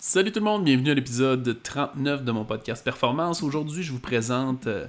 Salut 0.00 0.30
tout 0.30 0.38
le 0.38 0.44
monde, 0.44 0.62
bienvenue 0.62 0.92
à 0.92 0.94
l'épisode 0.94 1.60
39 1.60 2.22
de 2.22 2.30
mon 2.30 2.44
podcast 2.44 2.84
Performance. 2.84 3.42
Aujourd'hui, 3.42 3.82
je 3.82 3.90
vous 3.90 3.98
présente 3.98 4.68
euh, 4.68 4.86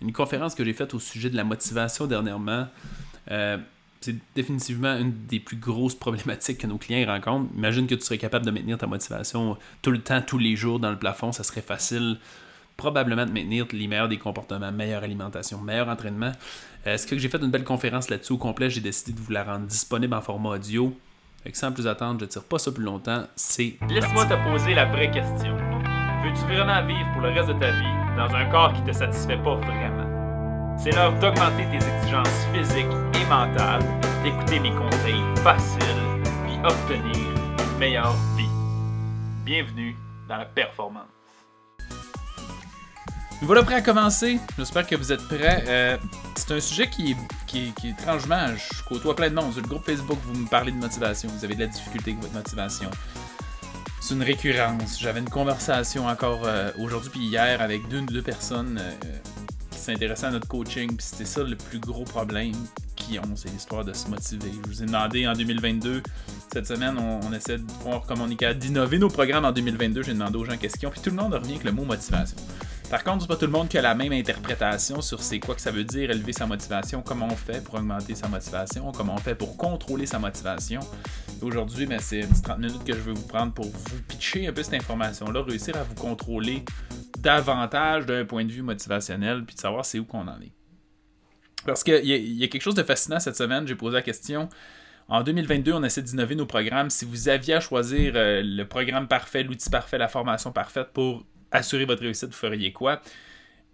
une 0.00 0.10
conférence 0.10 0.54
que 0.54 0.64
j'ai 0.64 0.72
faite 0.72 0.94
au 0.94 0.98
sujet 0.98 1.28
de 1.28 1.36
la 1.36 1.44
motivation 1.44 2.06
dernièrement. 2.06 2.66
Euh, 3.30 3.58
c'est 4.00 4.16
définitivement 4.34 4.96
une 4.96 5.12
des 5.26 5.38
plus 5.38 5.58
grosses 5.58 5.94
problématiques 5.94 6.56
que 6.56 6.66
nos 6.66 6.78
clients 6.78 7.06
rencontrent. 7.06 7.50
Imagine 7.54 7.86
que 7.86 7.94
tu 7.94 8.00
serais 8.00 8.16
capable 8.16 8.46
de 8.46 8.50
maintenir 8.50 8.78
ta 8.78 8.86
motivation 8.86 9.58
tout 9.82 9.90
le 9.90 10.00
temps, 10.00 10.22
tous 10.22 10.38
les 10.38 10.56
jours 10.56 10.80
dans 10.80 10.90
le 10.90 10.98
plafond, 10.98 11.30
ça 11.30 11.42
serait 11.42 11.60
facile 11.60 12.16
probablement 12.78 13.26
de 13.26 13.32
maintenir 13.32 13.66
les 13.72 13.86
meilleurs 13.86 14.08
des 14.08 14.16
comportements, 14.16 14.72
meilleure 14.72 15.02
alimentation, 15.02 15.60
meilleur 15.60 15.88
entraînement. 15.88 16.32
Euh, 16.86 16.96
ce 16.96 17.06
que 17.06 17.18
j'ai 17.18 17.28
fait 17.28 17.42
une 17.42 17.50
belle 17.50 17.64
conférence 17.64 18.08
là-dessus 18.08 18.32
au 18.32 18.38
complet, 18.38 18.70
j'ai 18.70 18.80
décidé 18.80 19.12
de 19.12 19.20
vous 19.20 19.30
la 19.30 19.44
rendre 19.44 19.66
disponible 19.66 20.14
en 20.14 20.22
format 20.22 20.54
audio. 20.56 20.96
Fait 21.42 21.52
que 21.52 21.58
sans 21.58 21.72
plus 21.72 21.86
attendre, 21.86 22.20
je 22.20 22.26
tire 22.26 22.42
pas 22.44 22.58
ça 22.58 22.72
plus 22.72 22.82
longtemps, 22.82 23.24
c'est 23.36 23.76
Laisse-moi 23.88 24.26
te 24.26 24.34
poser 24.50 24.74
la 24.74 24.86
vraie 24.86 25.10
question. 25.10 25.56
Veux-tu 25.56 26.40
vraiment 26.52 26.84
vivre 26.84 27.08
pour 27.12 27.22
le 27.22 27.28
reste 27.28 27.48
de 27.48 27.52
ta 27.54 27.70
vie 27.70 28.16
dans 28.16 28.34
un 28.34 28.44
corps 28.46 28.72
qui 28.72 28.82
te 28.82 28.92
satisfait 28.92 29.36
pas 29.36 29.54
vraiment? 29.54 30.76
C'est 30.76 30.90
l'heure 30.92 31.12
d'augmenter 31.18 31.64
tes 31.70 31.76
exigences 31.76 32.46
physiques 32.52 32.86
et 33.14 33.24
mentales, 33.26 33.82
d'écouter 34.22 34.60
mes 34.60 34.72
conseils 34.72 35.22
faciles, 35.42 36.22
puis 36.44 36.58
obtenir 36.64 37.16
une 37.16 37.78
meilleure 37.78 38.16
vie. 38.36 38.48
Bienvenue 39.44 39.96
dans 40.28 40.36
la 40.36 40.44
performance. 40.44 41.17
Voilà 43.42 43.62
prêt 43.62 43.76
à 43.76 43.82
commencer. 43.82 44.40
J'espère 44.58 44.86
que 44.86 44.96
vous 44.96 45.12
êtes 45.12 45.22
prêts. 45.28 45.64
Euh, 45.68 45.96
c'est 46.34 46.52
un 46.52 46.60
sujet 46.60 46.90
qui 46.90 47.12
est, 47.12 47.16
qui, 47.46 47.72
qui 47.72 47.90
étrangement. 47.90 48.48
Je 48.56 48.82
côtoie 48.82 49.14
plein 49.14 49.30
de 49.30 49.34
monde. 49.34 49.52
Sur 49.52 49.62
le 49.62 49.68
groupe 49.68 49.84
Facebook, 49.84 50.18
vous 50.24 50.40
me 50.40 50.48
parlez 50.48 50.72
de 50.72 50.76
motivation. 50.76 51.28
Vous 51.30 51.44
avez 51.44 51.54
de 51.54 51.60
la 51.60 51.68
difficulté 51.68 52.10
avec 52.10 52.22
votre 52.22 52.34
motivation. 52.34 52.90
C'est 54.00 54.14
une 54.14 54.24
récurrence. 54.24 54.98
J'avais 55.00 55.20
une 55.20 55.28
conversation 55.30 56.06
encore 56.06 56.42
euh, 56.46 56.70
aujourd'hui 56.78 57.10
puis 57.10 57.20
hier 57.20 57.60
avec 57.60 57.88
deux, 57.88 58.00
deux 58.02 58.22
personnes 58.22 58.80
euh, 58.80 59.18
qui 59.70 59.78
s'intéressaient 59.78 60.26
à 60.26 60.30
notre 60.32 60.48
coaching. 60.48 60.88
Puis 60.96 61.06
c'était 61.08 61.24
ça 61.24 61.44
le 61.44 61.56
plus 61.56 61.78
gros 61.78 62.04
problème 62.04 62.54
qu'ils 62.96 63.20
ont, 63.20 63.36
c'est 63.36 63.50
l'histoire 63.50 63.84
de 63.84 63.92
se 63.92 64.08
motiver. 64.08 64.50
Je 64.64 64.68
vous 64.68 64.82
ai 64.82 64.86
demandé 64.86 65.28
en 65.28 65.32
2022, 65.34 66.02
cette 66.52 66.66
semaine, 66.66 66.96
on, 66.98 67.32
essaie 67.32 67.58
de 67.58 67.72
voir 67.82 68.02
comment 68.02 68.24
on 68.24 68.30
est 68.30 68.36
capable 68.36 68.58
d'innover 68.58 68.98
nos 68.98 69.08
programmes 69.08 69.44
en 69.44 69.52
2022. 69.52 70.02
J'ai 70.02 70.14
demandé 70.14 70.36
aux 70.36 70.44
gens 70.44 70.56
question. 70.56 70.90
Puis 70.90 71.00
tout 71.00 71.10
le 71.10 71.16
monde 71.16 71.34
revient 71.34 71.52
avec 71.52 71.64
le 71.64 71.72
mot 71.72 71.84
motivation. 71.84 72.36
Par 72.90 73.04
contre, 73.04 73.22
c'est 73.22 73.28
pas 73.28 73.36
tout 73.36 73.44
le 73.44 73.52
monde 73.52 73.68
qui 73.68 73.76
a 73.76 73.82
la 73.82 73.94
même 73.94 74.12
interprétation 74.12 75.02
sur 75.02 75.22
c'est 75.22 75.38
quoi 75.38 75.54
que 75.54 75.60
ça 75.60 75.70
veut 75.70 75.84
dire 75.84 76.10
élever 76.10 76.32
sa 76.32 76.46
motivation, 76.46 77.02
comment 77.02 77.26
on 77.30 77.36
fait 77.36 77.62
pour 77.62 77.74
augmenter 77.74 78.14
sa 78.14 78.28
motivation, 78.28 78.90
comment 78.92 79.14
on 79.14 79.18
fait 79.18 79.34
pour 79.34 79.58
contrôler 79.58 80.06
sa 80.06 80.18
motivation. 80.18 80.80
Aujourd'hui, 81.42 81.84
ben, 81.84 82.00
c'est 82.00 82.20
une 82.20 82.28
petite 82.28 82.44
30 82.44 82.58
minutes 82.58 82.84
que 82.84 82.94
je 82.94 83.00
veux 83.00 83.12
vous 83.12 83.26
prendre 83.26 83.52
pour 83.52 83.66
vous 83.66 84.02
pitcher 84.08 84.46
un 84.46 84.54
peu 84.54 84.62
cette 84.62 84.74
information-là, 84.74 85.42
réussir 85.42 85.76
à 85.76 85.82
vous 85.82 85.94
contrôler 85.96 86.64
davantage 87.18 88.06
d'un 88.06 88.24
point 88.24 88.46
de 88.46 88.52
vue 88.52 88.62
motivationnel, 88.62 89.44
puis 89.44 89.54
de 89.54 89.60
savoir 89.60 89.84
c'est 89.84 89.98
où 89.98 90.04
qu'on 90.04 90.26
en 90.26 90.40
est. 90.40 90.52
Parce 91.66 91.84
qu'il 91.84 92.06
y, 92.06 92.38
y, 92.38 92.44
a 92.44 92.48
quelque 92.48 92.62
chose 92.62 92.74
de 92.74 92.82
fascinant 92.82 93.20
cette 93.20 93.36
semaine, 93.36 93.66
j'ai 93.68 93.74
posé 93.74 93.96
la 93.96 94.02
question. 94.02 94.48
En 95.08 95.22
2022, 95.22 95.72
on 95.72 95.82
essaie 95.82 96.02
d'innover 96.02 96.36
nos 96.36 96.46
programmes. 96.46 96.88
Si 96.88 97.04
vous 97.04 97.28
aviez 97.28 97.54
à 97.54 97.60
choisir 97.60 98.12
euh, 98.14 98.40
le 98.42 98.64
programme 98.64 99.08
parfait, 99.08 99.42
l'outil 99.42 99.68
parfait, 99.68 99.98
la 99.98 100.08
formation 100.08 100.52
parfaite 100.52 100.88
pour 100.94 101.24
assurer 101.50 101.84
votre 101.84 102.02
réussite, 102.02 102.28
vous 102.28 102.34
feriez 102.34 102.72
quoi? 102.72 103.00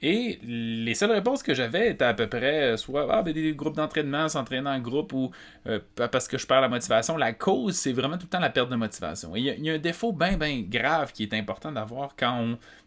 Et 0.02 0.38
les 0.42 0.94
seules 0.94 1.12
réponses 1.12 1.42
que 1.42 1.54
j'avais 1.54 1.90
étaient 1.92 2.04
à 2.04 2.12
peu 2.12 2.26
près 2.26 2.76
soit 2.76 3.06
ah, 3.10 3.22
ben, 3.22 3.32
des 3.32 3.54
groupes 3.54 3.76
d'entraînement, 3.76 4.28
s'entraîner 4.28 4.68
en 4.68 4.78
groupe 4.78 5.14
ou 5.14 5.30
euh, 5.66 5.80
parce 5.96 6.28
que 6.28 6.36
je 6.36 6.46
perds 6.46 6.60
la 6.60 6.68
motivation. 6.68 7.16
La 7.16 7.32
cause, 7.32 7.74
c'est 7.74 7.92
vraiment 7.92 8.18
tout 8.18 8.26
le 8.26 8.28
temps 8.28 8.40
la 8.40 8.50
perte 8.50 8.68
de 8.68 8.76
motivation. 8.76 9.34
Il 9.34 9.44
y, 9.44 9.62
y 9.62 9.70
a 9.70 9.74
un 9.74 9.78
défaut 9.78 10.12
bien, 10.12 10.36
bien 10.36 10.60
grave 10.60 11.12
qui 11.12 11.22
est 11.22 11.32
important 11.32 11.72
d'avoir 11.72 12.16
quand 12.16 12.38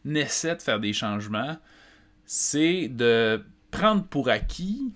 on 0.06 0.14
essaie 0.14 0.56
de 0.56 0.62
faire 0.62 0.80
des 0.80 0.94
changements, 0.94 1.58
c'est 2.26 2.88
de 2.88 3.44
prendre 3.72 4.04
pour 4.04 4.30
acquis 4.30 4.92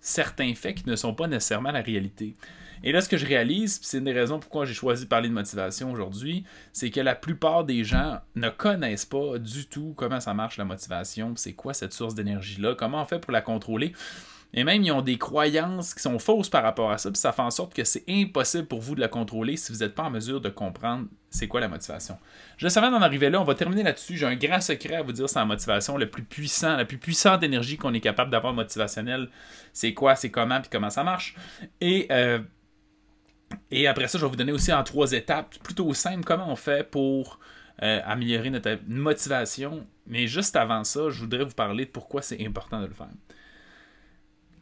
certains 0.00 0.54
faits 0.54 0.76
qui 0.76 0.88
ne 0.88 0.94
sont 0.94 1.14
pas 1.14 1.26
nécessairement 1.26 1.72
la 1.72 1.82
réalité. 1.82 2.36
Et 2.82 2.92
là, 2.92 3.00
ce 3.00 3.08
que 3.08 3.16
je 3.16 3.26
réalise, 3.26 3.78
c'est 3.82 3.98
une 3.98 4.04
des 4.04 4.12
raisons 4.12 4.38
pourquoi 4.38 4.64
j'ai 4.64 4.74
choisi 4.74 5.04
de 5.04 5.08
parler 5.08 5.28
de 5.28 5.34
motivation 5.34 5.92
aujourd'hui, 5.92 6.44
c'est 6.72 6.90
que 6.90 7.00
la 7.00 7.14
plupart 7.14 7.64
des 7.64 7.84
gens 7.84 8.20
ne 8.34 8.48
connaissent 8.48 9.06
pas 9.06 9.38
du 9.38 9.66
tout 9.66 9.94
comment 9.96 10.20
ça 10.20 10.34
marche 10.34 10.56
la 10.56 10.64
motivation, 10.64 11.34
c'est 11.36 11.52
quoi 11.52 11.74
cette 11.74 11.92
source 11.92 12.14
d'énergie-là, 12.14 12.74
comment 12.74 13.02
on 13.02 13.04
fait 13.06 13.18
pour 13.18 13.32
la 13.32 13.42
contrôler. 13.42 13.92
Et 14.52 14.64
même, 14.64 14.82
ils 14.82 14.90
ont 14.90 15.02
des 15.02 15.16
croyances 15.16 15.94
qui 15.94 16.02
sont 16.02 16.18
fausses 16.18 16.48
par 16.48 16.64
rapport 16.64 16.90
à 16.90 16.98
ça, 16.98 17.10
puis 17.10 17.20
ça 17.20 17.30
fait 17.30 17.42
en 17.42 17.50
sorte 17.50 17.72
que 17.72 17.84
c'est 17.84 18.02
impossible 18.08 18.66
pour 18.66 18.80
vous 18.80 18.96
de 18.96 19.00
la 19.00 19.06
contrôler 19.06 19.56
si 19.56 19.72
vous 19.72 19.78
n'êtes 19.78 19.94
pas 19.94 20.02
en 20.02 20.10
mesure 20.10 20.40
de 20.40 20.48
comprendre 20.48 21.06
c'est 21.28 21.46
quoi 21.46 21.60
la 21.60 21.68
motivation. 21.68 22.18
Juste 22.56 22.76
avant 22.76 22.90
d'en 22.90 23.00
arriver 23.00 23.30
là, 23.30 23.40
on 23.40 23.44
va 23.44 23.54
terminer 23.54 23.84
là-dessus. 23.84 24.16
J'ai 24.16 24.26
un 24.26 24.34
grand 24.34 24.60
secret 24.60 24.96
à 24.96 25.02
vous 25.02 25.12
dire 25.12 25.28
sur 25.28 25.38
la 25.38 25.44
motivation, 25.44 25.96
le 25.96 26.10
plus 26.10 26.24
puissant, 26.24 26.76
la 26.76 26.84
plus 26.84 26.98
puissante 26.98 27.44
énergie 27.44 27.76
qu'on 27.76 27.94
est 27.94 28.00
capable 28.00 28.32
d'avoir 28.32 28.52
motivationnelle. 28.52 29.28
C'est 29.72 29.94
quoi, 29.94 30.16
c'est 30.16 30.30
comment, 30.30 30.60
puis 30.60 30.70
comment 30.70 30.90
ça 30.90 31.04
marche. 31.04 31.36
Et 31.80 32.08
euh, 32.10 32.40
et 33.70 33.86
après 33.86 34.08
ça, 34.08 34.18
je 34.18 34.24
vais 34.24 34.30
vous 34.30 34.36
donner 34.36 34.52
aussi 34.52 34.72
en 34.72 34.82
trois 34.82 35.12
étapes, 35.12 35.58
plutôt 35.62 35.92
simples, 35.94 36.24
comment 36.24 36.50
on 36.50 36.56
fait 36.56 36.88
pour 36.88 37.38
euh, 37.82 38.00
améliorer 38.04 38.50
notre 38.50 38.78
motivation. 38.86 39.86
Mais 40.06 40.26
juste 40.26 40.56
avant 40.56 40.84
ça, 40.84 41.08
je 41.08 41.20
voudrais 41.20 41.44
vous 41.44 41.54
parler 41.54 41.84
de 41.84 41.90
pourquoi 41.90 42.20
c'est 42.22 42.44
important 42.44 42.80
de 42.80 42.86
le 42.86 42.92
faire. 42.92 43.08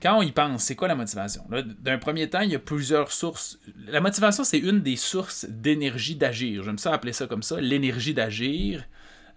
Quand 0.00 0.18
on 0.18 0.22
y 0.22 0.30
pense, 0.30 0.62
c'est 0.62 0.76
quoi 0.76 0.86
la 0.86 0.94
motivation? 0.94 1.42
D'un 1.80 1.98
premier 1.98 2.30
temps, 2.30 2.40
il 2.40 2.50
y 2.50 2.54
a 2.54 2.60
plusieurs 2.60 3.10
sources. 3.10 3.58
La 3.88 4.00
motivation, 4.00 4.44
c'est 4.44 4.58
une 4.58 4.80
des 4.80 4.94
sources 4.94 5.46
d'énergie 5.48 6.14
d'agir. 6.14 6.62
J'aime 6.62 6.78
ça 6.78 6.92
appeler 6.92 7.12
ça 7.12 7.26
comme 7.26 7.42
ça, 7.42 7.60
l'énergie 7.60 8.14
d'agir. 8.14 8.84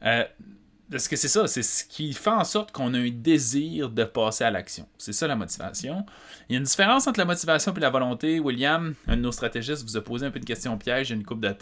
Euh, 0.04 0.24
parce 0.92 1.08
que 1.08 1.16
c'est 1.16 1.30
ça, 1.30 1.48
c'est 1.48 1.64
ce 1.64 1.86
qui 1.86 2.14
fait 2.14 2.30
en 2.30 2.44
sorte 2.44 2.72
qu'on 2.72 2.94
a 2.94 3.00
un 3.00 3.10
désir 3.10 3.90
de 3.90 4.04
passer 4.04 4.44
à 4.44 4.52
l'action. 4.52 4.88
C'est 4.98 5.14
ça 5.14 5.26
la 5.26 5.36
motivation. 5.36 6.06
Il 6.50 6.54
y 6.54 6.56
a 6.56 6.60
une 6.60 6.66
différence 6.66 7.08
entre 7.08 7.20
la 7.20 7.26
motivation 7.26 7.74
et 7.74 7.80
la 7.80 7.90
volonté. 7.90 8.40
William, 8.40 8.94
un 9.08 9.16
de 9.16 9.22
nos 9.22 9.32
stratégistes, 9.32 9.84
vous 9.84 9.98
a 9.98 10.04
posé 10.04 10.26
un 10.26 10.32
peu 10.32 10.40
de 10.40 10.46
question 10.46 10.78
piège 10.78 11.10
il 11.10 11.14
y 11.14 11.16
une 11.16 11.26
couple 11.26 11.48
de 11.48 11.56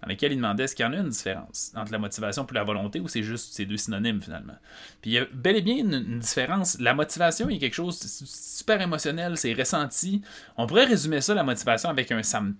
dans 0.00 0.08
laquelle 0.08 0.32
il 0.32 0.36
demandait 0.36 0.64
est-ce 0.64 0.76
qu'il 0.76 0.84
y 0.84 0.88
en 0.88 0.92
a 0.92 0.96
une 0.96 1.08
différence 1.08 1.72
entre 1.74 1.90
la 1.90 1.98
motivation 1.98 2.46
et 2.46 2.54
la 2.54 2.62
volonté 2.62 3.00
ou 3.00 3.08
c'est 3.08 3.22
juste 3.22 3.54
ces 3.54 3.66
deux 3.66 3.76
synonymes 3.76 4.22
finalement? 4.22 4.56
Puis 5.02 5.10
il 5.10 5.14
y 5.14 5.18
a 5.18 5.26
bel 5.32 5.56
et 5.56 5.62
bien 5.62 5.76
une, 5.76 6.18
différence. 6.20 6.78
La 6.78 6.94
motivation, 6.94 7.48
il 7.48 7.54
y 7.54 7.56
a 7.56 7.60
quelque 7.60 7.74
chose 7.74 7.98
de 8.00 8.06
super 8.06 8.80
émotionnel, 8.80 9.36
c'est 9.36 9.52
ressenti. 9.52 10.22
On 10.56 10.66
pourrait 10.66 10.84
résumer 10.84 11.20
ça, 11.20 11.34
la 11.34 11.42
motivation, 11.42 11.88
avec 11.88 12.12
un 12.12 12.22
ça 12.22 12.40
me. 12.40 12.54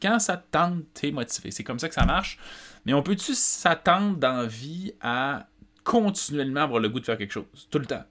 Quand 0.00 0.18
ça 0.18 0.36
te 0.36 0.46
tente, 0.50 0.84
t'es 0.94 1.10
motivé. 1.10 1.50
C'est 1.50 1.64
comme 1.64 1.78
ça 1.78 1.88
que 1.88 1.94
ça 1.94 2.04
marche. 2.04 2.38
Mais 2.84 2.94
on 2.94 3.02
peut-tu 3.02 3.34
s'attendre 3.34 4.16
dans 4.16 4.42
la 4.42 4.46
vie 4.46 4.92
à 5.00 5.46
continuellement 5.84 6.62
avoir 6.62 6.80
le 6.80 6.88
goût 6.88 7.00
de 7.00 7.04
faire 7.04 7.18
quelque 7.18 7.32
chose, 7.32 7.68
tout 7.70 7.78
le 7.78 7.86
temps? 7.86 8.04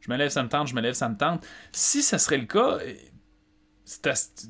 Je 0.00 0.10
me 0.10 0.16
lève, 0.16 0.30
ça 0.30 0.42
me 0.42 0.48
tente, 0.48 0.68
je 0.68 0.74
me 0.74 0.80
lève, 0.80 0.94
ça 0.94 1.08
me 1.08 1.16
tente. 1.16 1.46
Si 1.72 2.02
ça 2.02 2.18
serait 2.18 2.38
le 2.38 2.46
cas, 2.46 2.78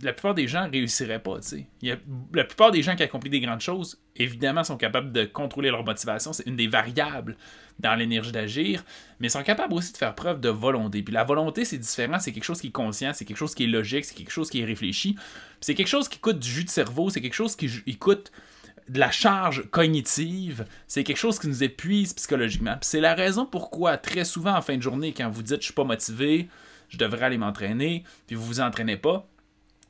la 0.02 0.12
plupart 0.12 0.34
des 0.34 0.48
gens 0.48 0.68
réussiraient 0.70 1.22
pas. 1.22 1.38
Il 1.80 1.88
y 1.88 1.96
la 2.34 2.44
plupart 2.44 2.70
des 2.70 2.82
gens 2.82 2.96
qui 2.96 3.02
accomplissent 3.02 3.32
des 3.32 3.40
grandes 3.40 3.60
choses, 3.60 4.00
évidemment, 4.16 4.64
sont 4.64 4.76
capables 4.76 5.12
de 5.12 5.24
contrôler 5.24 5.70
leur 5.70 5.84
motivation. 5.84 6.32
C'est 6.32 6.46
une 6.46 6.56
des 6.56 6.66
variables 6.66 7.36
dans 7.78 7.94
l'énergie 7.94 8.32
d'agir, 8.32 8.84
mais 9.20 9.28
sont 9.28 9.42
capables 9.42 9.74
aussi 9.74 9.92
de 9.92 9.96
faire 9.96 10.14
preuve 10.14 10.40
de 10.40 10.48
volonté. 10.48 11.02
Puis 11.02 11.14
la 11.14 11.24
volonté, 11.24 11.64
c'est 11.64 11.78
différent. 11.78 12.18
C'est 12.18 12.32
quelque 12.32 12.44
chose 12.44 12.60
qui 12.60 12.68
est 12.68 12.72
conscient, 12.72 13.12
c'est 13.14 13.24
quelque 13.24 13.36
chose 13.36 13.54
qui 13.54 13.64
est 13.64 13.68
logique, 13.68 14.04
c'est 14.04 14.14
quelque 14.14 14.32
chose 14.32 14.50
qui 14.50 14.60
est 14.60 14.64
réfléchi. 14.64 15.16
C'est 15.60 15.74
quelque 15.74 15.88
chose 15.88 16.08
qui 16.08 16.18
coûte 16.18 16.38
du 16.38 16.48
jus 16.48 16.64
de 16.64 16.70
cerveau, 16.70 17.10
c'est 17.10 17.20
quelque 17.20 17.34
chose 17.34 17.54
qui 17.54 17.96
coûte 17.98 18.32
de 18.88 18.98
la 18.98 19.10
charge 19.10 19.68
cognitive, 19.70 20.64
c'est 20.86 21.04
quelque 21.04 21.18
chose 21.18 21.38
qui 21.38 21.46
nous 21.46 21.62
épuise 21.62 22.14
psychologiquement. 22.14 22.76
C'est 22.80 23.00
la 23.00 23.14
raison 23.14 23.46
pourquoi 23.46 23.98
très 23.98 24.24
souvent 24.24 24.56
en 24.56 24.62
fin 24.62 24.76
de 24.76 24.82
journée, 24.82 25.12
quand 25.12 25.28
vous 25.28 25.42
dites 25.42 25.60
je 25.60 25.66
suis 25.66 25.74
pas 25.74 25.84
motivé, 25.84 26.48
je 26.88 26.98
devrais 26.98 27.26
aller 27.26 27.38
m'entraîner, 27.38 28.04
puis 28.26 28.36
vous 28.36 28.44
vous 28.44 28.60
entraînez 28.60 28.96
pas, 28.96 29.28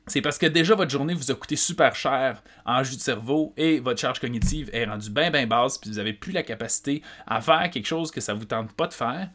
c'est 0.09 0.21
parce 0.21 0.39
que 0.39 0.47
déjà 0.47 0.73
votre 0.73 0.89
journée 0.89 1.13
vous 1.13 1.31
a 1.31 1.35
coûté 1.35 1.55
super 1.55 1.95
cher 1.95 2.41
en 2.65 2.83
jus 2.83 2.95
de 2.95 3.01
cerveau 3.01 3.53
et 3.57 3.79
votre 3.79 3.99
charge 3.99 4.19
cognitive 4.19 4.69
est 4.73 4.85
rendue 4.85 5.11
bien 5.11 5.29
bien 5.29 5.45
basse, 5.45 5.77
puis 5.77 5.91
vous 5.91 5.97
n'avez 5.97 6.13
plus 6.13 6.31
la 6.31 6.43
capacité 6.43 7.03
à 7.27 7.41
faire 7.41 7.69
quelque 7.69 7.85
chose 7.85 8.09
que 8.09 8.19
ça 8.19 8.33
vous 8.33 8.45
tente 8.45 8.73
pas 8.73 8.87
de 8.87 8.93
faire 8.93 9.29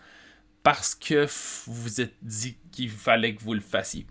parce 0.64 0.94
que 0.94 1.26
vous 1.66 1.74
vous 1.74 2.00
êtes 2.00 2.14
dit 2.22 2.56
qu'il 2.72 2.90
fallait 2.90 3.34
que 3.36 3.42
vous 3.42 3.54
le 3.54 3.60
fassiez. 3.60 4.06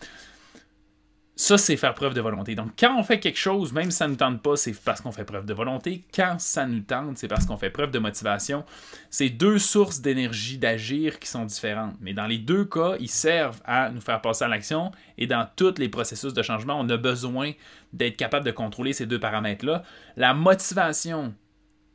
Ça, 1.43 1.57
c'est 1.57 1.75
faire 1.75 1.93
preuve 1.93 2.13
de 2.13 2.21
volonté. 2.21 2.55
Donc, 2.55 2.71
quand 2.79 2.97
on 2.97 3.03
fait 3.03 3.19
quelque 3.19 3.37
chose, 3.37 3.73
même 3.73 3.91
si 3.91 3.97
ça 3.97 4.05
ne 4.05 4.11
nous 4.11 4.17
tente 4.17 4.41
pas, 4.41 4.55
c'est 4.55 4.71
parce 4.81 5.01
qu'on 5.01 5.11
fait 5.11 5.25
preuve 5.25 5.45
de 5.45 5.53
volonté. 5.53 6.05
Quand 6.15 6.39
ça 6.39 6.65
nous 6.65 6.79
tente, 6.79 7.17
c'est 7.17 7.27
parce 7.27 7.45
qu'on 7.45 7.57
fait 7.57 7.69
preuve 7.69 7.91
de 7.91 7.99
motivation. 7.99 8.63
C'est 9.09 9.27
deux 9.27 9.59
sources 9.59 9.99
d'énergie 9.99 10.57
d'agir 10.57 11.19
qui 11.19 11.27
sont 11.27 11.43
différentes. 11.43 11.95
Mais 11.99 12.13
dans 12.13 12.27
les 12.27 12.37
deux 12.37 12.63
cas, 12.63 12.95
ils 12.97 13.09
servent 13.09 13.61
à 13.65 13.89
nous 13.89 13.99
faire 13.99 14.21
passer 14.21 14.45
à 14.45 14.47
l'action. 14.47 14.93
Et 15.17 15.27
dans 15.27 15.45
tous 15.57 15.79
les 15.79 15.89
processus 15.89 16.33
de 16.33 16.41
changement, 16.41 16.79
on 16.79 16.87
a 16.87 16.95
besoin 16.95 17.51
d'être 17.91 18.15
capable 18.15 18.45
de 18.45 18.51
contrôler 18.51 18.93
ces 18.93 19.05
deux 19.05 19.19
paramètres-là. 19.19 19.83
La 20.15 20.33
motivation, 20.33 21.33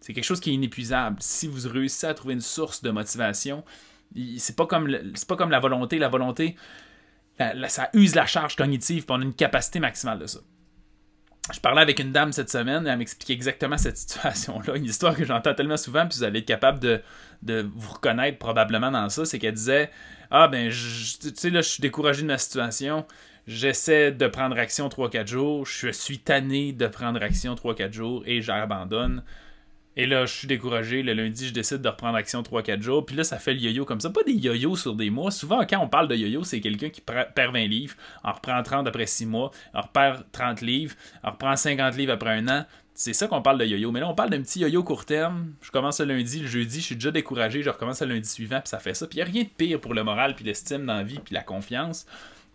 c'est 0.01 0.13
quelque 0.13 0.25
chose 0.25 0.41
qui 0.41 0.51
est 0.51 0.55
inépuisable. 0.55 1.17
Si 1.21 1.47
vous 1.47 1.67
réussissez 1.71 2.07
à 2.07 2.13
trouver 2.13 2.35
une 2.35 2.43
source 2.43 2.83
de 2.83 2.91
motivation, 2.91 3.65
c'est 4.37 4.57
pas 4.57 4.67
comme, 4.67 4.95
c'est 5.15 5.27
pas 5.27 5.37
comme 5.37 5.51
la 5.51 5.61
volonté. 5.61 5.99
La 5.99 6.11
volonté, 6.11 6.55
ça 7.69 7.91
use 7.93 8.15
la 8.15 8.27
charge 8.27 8.57
cognitive, 8.57 9.05
puis 9.05 9.17
on 9.17 9.21
a 9.21 9.25
une 9.25 9.35
capacité 9.35 9.81
maximale 9.81 10.19
de 10.19 10.27
ça. 10.27 10.41
je 11.53 11.61
parlais 11.61 11.83
avec 11.83 11.99
une 11.99 12.13
dame 12.13 12.33
cette 12.33 12.51
semaine 12.51 12.87
et 12.87 12.91
elle 12.91 12.99
m'expliquait 12.99 13.33
exactement 13.33 13.79
cette 13.79 13.97
situation-là. 14.05 14.77
Une 14.77 14.85
histoire 14.85 15.17
que 15.17 15.25
j'entends 15.25 15.55
tellement 15.55 15.77
souvent, 15.77 16.07
puis 16.07 16.19
vous 16.19 16.25
allez 16.25 16.41
être 16.41 16.47
capable 16.47 16.79
de, 16.81 17.01
de 17.43 17.69
vous 17.75 17.95
reconnaître 17.95 18.39
probablement 18.39 18.91
dans 18.91 19.09
ça. 19.09 19.25
C'est 19.25 19.39
qu'elle 19.39 19.55
disait 19.55 19.91
Ah, 20.31 20.49
ben, 20.49 20.71
tu 20.71 20.77
sais, 21.35 21.51
là, 21.51 21.61
je 21.61 21.69
suis 21.69 21.81
découragé 21.81 22.23
de 22.23 22.27
ma 22.27 22.39
situation. 22.39 23.07
J'essaie 23.47 24.13
de 24.13 24.27
prendre 24.27 24.59
action 24.59 24.89
3-4 24.89 25.27
jours. 25.27 25.65
Je 25.65 25.89
suis 25.89 26.19
tanné 26.19 26.73
de 26.73 26.87
prendre 26.87 27.23
action 27.23 27.55
3-4 27.55 27.93
jours 27.93 28.23
et 28.27 28.43
j'abandonne. 28.43 29.23
Et 29.99 30.07
là, 30.07 30.27
je 30.27 30.33
suis 30.33 30.47
découragé. 30.47 31.03
Le 31.03 31.13
lundi, 31.13 31.49
je 31.49 31.53
décide 31.53 31.79
de 31.79 31.89
reprendre 31.89 32.17
action 32.17 32.41
3-4 32.41 32.81
jours. 32.81 33.05
Puis 33.05 33.17
là, 33.17 33.25
ça 33.25 33.39
fait 33.41 33.53
le 33.53 33.59
yo-yo 33.59 33.85
comme 33.85 34.01
ça. 34.01 34.11
Pas 34.11 34.23
des 34.23 34.33
yo-yo 34.33 34.77
sur 34.77 34.95
des 34.95 35.11
mois. 35.11 35.33
Souvent, 35.33 35.67
quand 35.67 35.81
on 35.81 35.89
parle 35.89 36.07
de 36.07 36.15
yo-yo, 36.15 36.45
c'est 36.45 36.61
quelqu'un 36.61 36.89
qui 36.89 37.01
perd 37.01 37.35
20 37.37 37.67
livres, 37.67 37.97
en 38.23 38.31
reprend 38.31 38.63
30 38.63 38.87
après 38.87 39.07
6 39.07 39.27
mois, 39.27 39.51
en 39.75 39.81
repère 39.81 40.23
30 40.31 40.61
livres, 40.61 40.95
en 41.25 41.33
reprend 41.33 41.57
50 41.57 41.97
livres 41.97 42.13
après 42.13 42.31
un 42.31 42.47
an. 42.47 42.65
C'est 42.95 43.13
ça 43.13 43.27
qu'on 43.27 43.43
parle 43.43 43.59
de 43.59 43.65
yo-yo. 43.65 43.91
Mais 43.91 43.99
là, 43.99 44.09
on 44.09 44.15
parle 44.15 44.31
d'un 44.31 44.41
petit 44.41 44.61
yo-yo 44.61 44.85
court 44.85 45.05
terme. 45.05 45.55
Je 45.63 45.73
commence 45.73 45.99
le 45.99 46.15
lundi, 46.15 46.39
le 46.39 46.47
jeudi, 46.47 46.81
je 46.81 46.87
suis 46.87 46.95
déjà 46.95 47.11
découragé, 47.11 47.65
je 47.65 47.71
recommence 47.71 48.01
le 48.01 48.15
lundi 48.15 48.29
suivant, 48.29 48.61
puis 48.61 48.69
ça 48.69 48.79
fait 48.79 48.95
ça. 48.95 49.09
Puis 49.09 49.19
il 49.19 49.25
n'y 49.25 49.29
a 49.29 49.33
rien 49.33 49.43
de 49.43 49.49
pire 49.49 49.81
pour 49.81 49.95
le 49.95 50.05
moral, 50.05 50.37
puis 50.37 50.45
l'estime 50.45 50.87
dans 50.87 51.05
puis 51.05 51.19
la 51.33 51.43
confiance, 51.43 52.07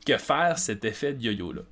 que 0.06 0.16
faire 0.18 0.58
cet 0.58 0.86
effet 0.86 1.12
de 1.12 1.22
yo-yo-là. 1.24 1.64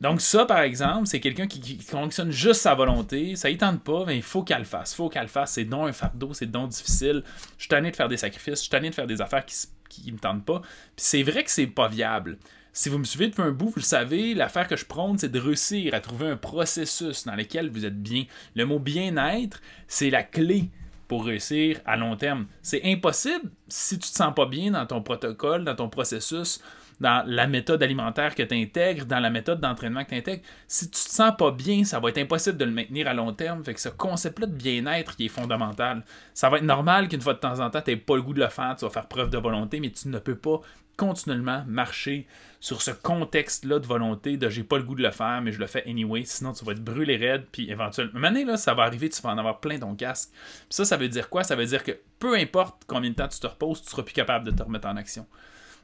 Donc 0.00 0.22
ça, 0.22 0.46
par 0.46 0.60
exemple, 0.60 1.06
c'est 1.06 1.20
quelqu'un 1.20 1.46
qui, 1.46 1.78
fonctionne 1.78 2.30
juste 2.30 2.62
sa 2.62 2.74
volonté, 2.74 3.36
ça 3.36 3.50
y 3.50 3.58
tente 3.58 3.82
pas, 3.82 4.04
mais 4.06 4.16
il 4.16 4.22
faut 4.22 4.42
qu'elle 4.42 4.60
le 4.60 4.64
fasse, 4.64 4.92
il 4.92 4.96
faut 4.96 5.08
qu'elle 5.10 5.22
le 5.22 5.28
fasse, 5.28 5.52
c'est 5.52 5.64
donc 5.64 5.88
un 5.88 5.92
fardeau, 5.92 6.32
c'est 6.32 6.50
donc 6.50 6.70
difficile, 6.70 7.22
je 7.58 7.62
suis 7.62 7.68
tanné 7.68 7.90
de 7.90 7.96
faire 7.96 8.08
des 8.08 8.16
sacrifices, 8.16 8.54
je 8.54 8.60
suis 8.62 8.70
tanné 8.70 8.88
de 8.88 8.94
faire 8.94 9.06
des 9.06 9.20
affaires 9.20 9.44
qui, 9.44 9.54
qui 9.90 10.10
me 10.10 10.18
tentent 10.18 10.44
pas, 10.44 10.60
puis 10.60 11.04
c'est 11.04 11.22
vrai 11.22 11.44
que 11.44 11.50
c'est 11.50 11.66
pas 11.66 11.88
viable. 11.88 12.38
Si 12.72 12.88
vous 12.88 12.98
me 12.98 13.04
suivez 13.04 13.28
depuis 13.28 13.42
un 13.42 13.50
bout, 13.50 13.66
vous 13.66 13.76
le 13.76 13.82
savez, 13.82 14.32
l'affaire 14.32 14.68
que 14.68 14.76
je 14.76 14.86
prône, 14.86 15.18
c'est 15.18 15.28
de 15.28 15.40
réussir 15.40 15.92
à 15.92 16.00
trouver 16.00 16.28
un 16.28 16.36
processus 16.36 17.24
dans 17.26 17.34
lequel 17.34 17.68
vous 17.68 17.84
êtes 17.84 18.00
bien. 18.00 18.24
Le 18.54 18.64
mot 18.64 18.78
bien-être, 18.78 19.60
c'est 19.88 20.08
la 20.08 20.22
clé 20.22 20.70
pour 21.08 21.26
réussir 21.26 21.80
à 21.84 21.96
long 21.96 22.14
terme. 22.14 22.46
C'est 22.62 22.82
impossible 22.84 23.50
si 23.66 23.98
tu 23.98 24.08
te 24.08 24.16
sens 24.16 24.32
pas 24.32 24.46
bien 24.46 24.70
dans 24.70 24.86
ton 24.86 25.02
protocole, 25.02 25.64
dans 25.64 25.74
ton 25.74 25.88
processus, 25.88 26.62
dans 27.00 27.24
la 27.26 27.46
méthode 27.46 27.82
alimentaire 27.82 28.34
que 28.34 28.42
tu 28.42 28.54
intègres, 28.54 29.06
dans 29.06 29.20
la 29.20 29.30
méthode 29.30 29.60
d'entraînement 29.60 30.04
que 30.04 30.10
tu 30.10 30.16
intègres. 30.16 30.42
Si 30.68 30.86
tu 30.86 30.92
te 30.92 31.10
sens 31.10 31.32
pas 31.36 31.50
bien, 31.50 31.84
ça 31.84 31.98
va 31.98 32.10
être 32.10 32.18
impossible 32.18 32.58
de 32.58 32.64
le 32.64 32.72
maintenir 32.72 33.08
à 33.08 33.14
long 33.14 33.32
terme. 33.32 33.64
Fait 33.64 33.74
que 33.74 33.80
ce 33.80 33.88
concept-là 33.88 34.46
de 34.46 34.54
bien-être 34.54 35.16
qui 35.16 35.26
est 35.26 35.28
fondamental. 35.28 36.04
Ça 36.34 36.50
va 36.50 36.58
être 36.58 36.64
normal 36.64 37.08
qu'une 37.08 37.20
fois 37.20 37.34
de 37.34 37.38
temps 37.38 37.60
en 37.60 37.70
temps, 37.70 37.80
tu 37.80 37.90
n'aies 37.90 37.96
pas 37.96 38.16
le 38.16 38.22
goût 38.22 38.34
de 38.34 38.40
le 38.40 38.48
faire, 38.48 38.76
tu 38.78 38.84
vas 38.84 38.90
faire 38.90 39.06
preuve 39.06 39.30
de 39.30 39.38
volonté, 39.38 39.80
mais 39.80 39.90
tu 39.90 40.08
ne 40.08 40.18
peux 40.18 40.36
pas 40.36 40.60
continuellement 41.00 41.64
marcher 41.66 42.26
sur 42.60 42.82
ce 42.82 42.90
contexte-là 42.90 43.78
de 43.78 43.86
volonté 43.86 44.36
de 44.36 44.50
j'ai 44.50 44.62
pas 44.62 44.76
le 44.76 44.82
goût 44.82 44.94
de 44.94 45.02
le 45.02 45.10
faire, 45.10 45.40
mais 45.40 45.50
je 45.50 45.58
le 45.58 45.66
fais 45.66 45.82
anyway, 45.88 46.24
sinon 46.24 46.52
tu 46.52 46.62
vas 46.62 46.72
être 46.72 46.84
brûlé 46.84 47.16
raide, 47.16 47.46
puis 47.50 47.70
éventuellement, 47.70 48.28
une 48.28 48.46
là, 48.46 48.58
ça 48.58 48.74
va 48.74 48.82
arriver, 48.82 49.08
tu 49.08 49.22
vas 49.22 49.30
en 49.30 49.38
avoir 49.38 49.60
plein 49.60 49.78
ton 49.78 49.94
casque. 49.94 50.30
ça, 50.68 50.84
ça 50.84 50.98
veut 50.98 51.08
dire 51.08 51.30
quoi? 51.30 51.42
Ça 51.42 51.56
veut 51.56 51.64
dire 51.64 51.82
que 51.82 51.92
peu 52.18 52.36
importe 52.36 52.82
combien 52.86 53.08
de 53.08 53.14
temps 53.14 53.28
tu 53.28 53.40
te 53.40 53.46
reposes, 53.46 53.80
tu 53.80 53.88
seras 53.88 54.02
plus 54.02 54.12
capable 54.12 54.44
de 54.44 54.50
te 54.50 54.62
remettre 54.62 54.88
en 54.88 54.96
action. 54.96 55.26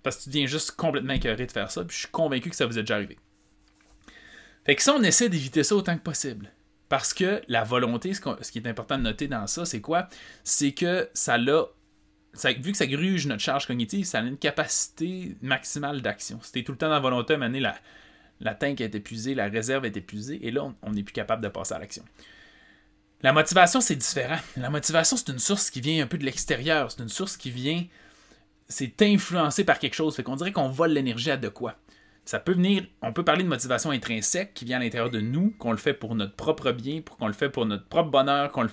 Parce 0.06 0.18
que 0.18 0.22
tu 0.22 0.30
viens 0.30 0.46
juste 0.46 0.70
complètement 0.70 1.14
écœuré 1.14 1.46
de 1.46 1.50
faire 1.50 1.68
ça, 1.68 1.82
puis 1.82 1.92
je 1.92 2.02
suis 2.02 2.10
convaincu 2.12 2.48
que 2.48 2.54
ça 2.54 2.64
vous 2.64 2.78
est 2.78 2.82
déjà 2.82 2.94
arrivé. 2.94 3.18
Fait 4.64 4.76
que 4.76 4.82
ça, 4.84 4.94
on 4.94 5.02
essaie 5.02 5.28
d'éviter 5.28 5.64
ça 5.64 5.74
autant 5.74 5.98
que 5.98 6.02
possible. 6.04 6.52
Parce 6.88 7.12
que 7.12 7.42
la 7.48 7.64
volonté, 7.64 8.14
ce, 8.14 8.20
qui 8.20 8.58
est 8.60 8.68
important 8.68 8.98
de 8.98 9.02
noter 9.02 9.26
dans 9.26 9.48
ça, 9.48 9.64
c'est 9.64 9.80
quoi? 9.80 10.08
C'est 10.44 10.70
que 10.70 11.10
ça 11.12 11.38
l'a. 11.38 11.64
vu 12.60 12.70
que 12.70 12.78
ça 12.78 12.86
gruge 12.86 13.26
notre 13.26 13.42
charge 13.42 13.66
cognitive, 13.66 14.04
ça 14.04 14.20
a 14.20 14.22
une 14.22 14.38
capacité 14.38 15.36
maximale 15.42 16.02
d'action. 16.02 16.38
Si 16.40 16.62
tout 16.62 16.70
le 16.70 16.78
temps 16.78 16.86
dans 16.86 16.92
la 16.92 17.00
volonté, 17.00 17.34
à 17.34 17.38
la, 17.38 17.74
la 18.38 18.54
tank 18.54 18.80
est 18.80 18.94
épuisée, 18.94 19.34
la 19.34 19.48
réserve 19.48 19.86
est 19.86 19.96
épuisée, 19.96 20.38
et 20.46 20.52
là, 20.52 20.72
on 20.82 20.92
n'est 20.92 21.02
plus 21.02 21.14
capable 21.14 21.42
de 21.42 21.48
passer 21.48 21.74
à 21.74 21.80
l'action. 21.80 22.04
La 23.22 23.32
motivation, 23.32 23.80
c'est 23.80 23.96
différent. 23.96 24.38
La 24.56 24.70
motivation, 24.70 25.16
c'est 25.16 25.32
une 25.32 25.40
source 25.40 25.68
qui 25.68 25.80
vient 25.80 26.04
un 26.04 26.06
peu 26.06 26.16
de 26.16 26.24
l'extérieur. 26.24 26.92
C'est 26.92 27.02
une 27.02 27.08
source 27.08 27.36
qui 27.36 27.50
vient 27.50 27.84
c'est 28.68 29.02
influencé 29.02 29.64
par 29.64 29.78
quelque 29.78 29.94
chose. 29.94 30.16
Fait 30.16 30.22
qu'on 30.22 30.36
dirait 30.36 30.52
qu'on 30.52 30.68
vole 30.68 30.90
l'énergie 30.90 31.30
à 31.30 31.36
de 31.36 31.48
quoi. 31.48 31.76
Ça 32.24 32.40
peut 32.40 32.54
venir, 32.54 32.84
on 33.02 33.12
peut 33.12 33.24
parler 33.24 33.44
de 33.44 33.48
motivation 33.48 33.90
intrinsèque 33.90 34.52
qui 34.52 34.64
vient 34.64 34.78
à 34.78 34.80
l'intérieur 34.80 35.10
de 35.10 35.20
nous, 35.20 35.54
qu'on 35.58 35.70
le 35.70 35.76
fait 35.76 35.94
pour 35.94 36.16
notre 36.16 36.34
propre 36.34 36.72
bien, 36.72 37.00
pour 37.00 37.16
qu'on 37.16 37.28
le 37.28 37.32
fait 37.32 37.48
pour 37.48 37.66
notre 37.66 37.86
propre 37.86 38.10
bonheur, 38.10 38.50
qu'on 38.50 38.66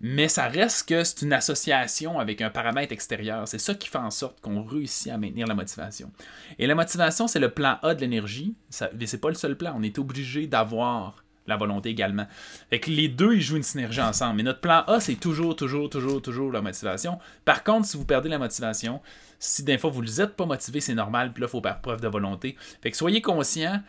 mais 0.00 0.28
ça 0.28 0.46
reste 0.46 0.88
que 0.88 1.02
c'est 1.02 1.22
une 1.22 1.32
association 1.32 2.20
avec 2.20 2.40
un 2.40 2.50
paramètre 2.50 2.92
extérieur. 2.92 3.48
C'est 3.48 3.58
ça 3.58 3.74
qui 3.74 3.88
fait 3.88 3.98
en 3.98 4.10
sorte 4.10 4.40
qu'on 4.40 4.62
réussit 4.62 5.10
à 5.10 5.18
maintenir 5.18 5.46
la 5.46 5.54
motivation. 5.54 6.12
Et 6.58 6.66
la 6.66 6.76
motivation, 6.76 7.26
c'est 7.26 7.40
le 7.40 7.50
plan 7.50 7.78
A 7.82 7.94
de 7.94 8.00
l'énergie. 8.00 8.54
Mais 8.96 9.06
c'est 9.06 9.18
pas 9.18 9.28
le 9.28 9.34
seul 9.34 9.56
plan. 9.56 9.74
On 9.76 9.82
est 9.82 9.98
obligé 9.98 10.46
d'avoir 10.46 11.24
la 11.48 11.56
volonté 11.56 11.88
également. 11.88 12.26
Fait 12.70 12.86
les 12.86 13.08
deux, 13.08 13.34
ils 13.34 13.40
jouent 13.40 13.56
une 13.56 13.62
synergie 13.62 14.00
ensemble. 14.00 14.36
Mais 14.36 14.42
notre 14.42 14.60
plan 14.60 14.84
A, 14.86 15.00
c'est 15.00 15.16
toujours, 15.16 15.56
toujours, 15.56 15.90
toujours, 15.90 16.22
toujours 16.22 16.52
la 16.52 16.60
motivation. 16.60 17.18
Par 17.44 17.64
contre, 17.64 17.86
si 17.86 17.96
vous 17.96 18.04
perdez 18.04 18.28
la 18.28 18.38
motivation, 18.38 19.00
si 19.38 19.64
d'un 19.64 19.78
fois 19.78 19.90
vous 19.90 20.02
n'êtes 20.02 20.36
pas 20.36 20.46
motivé, 20.46 20.80
c'est 20.80 20.94
normal, 20.94 21.32
puis 21.32 21.40
là, 21.40 21.48
il 21.48 21.50
faut 21.50 21.60
faire 21.60 21.80
preuve 21.80 22.00
de 22.00 22.08
volonté. 22.08 22.56
Fait 22.82 22.90
que 22.90 22.96
soyez 22.96 23.22
conscient 23.22 23.82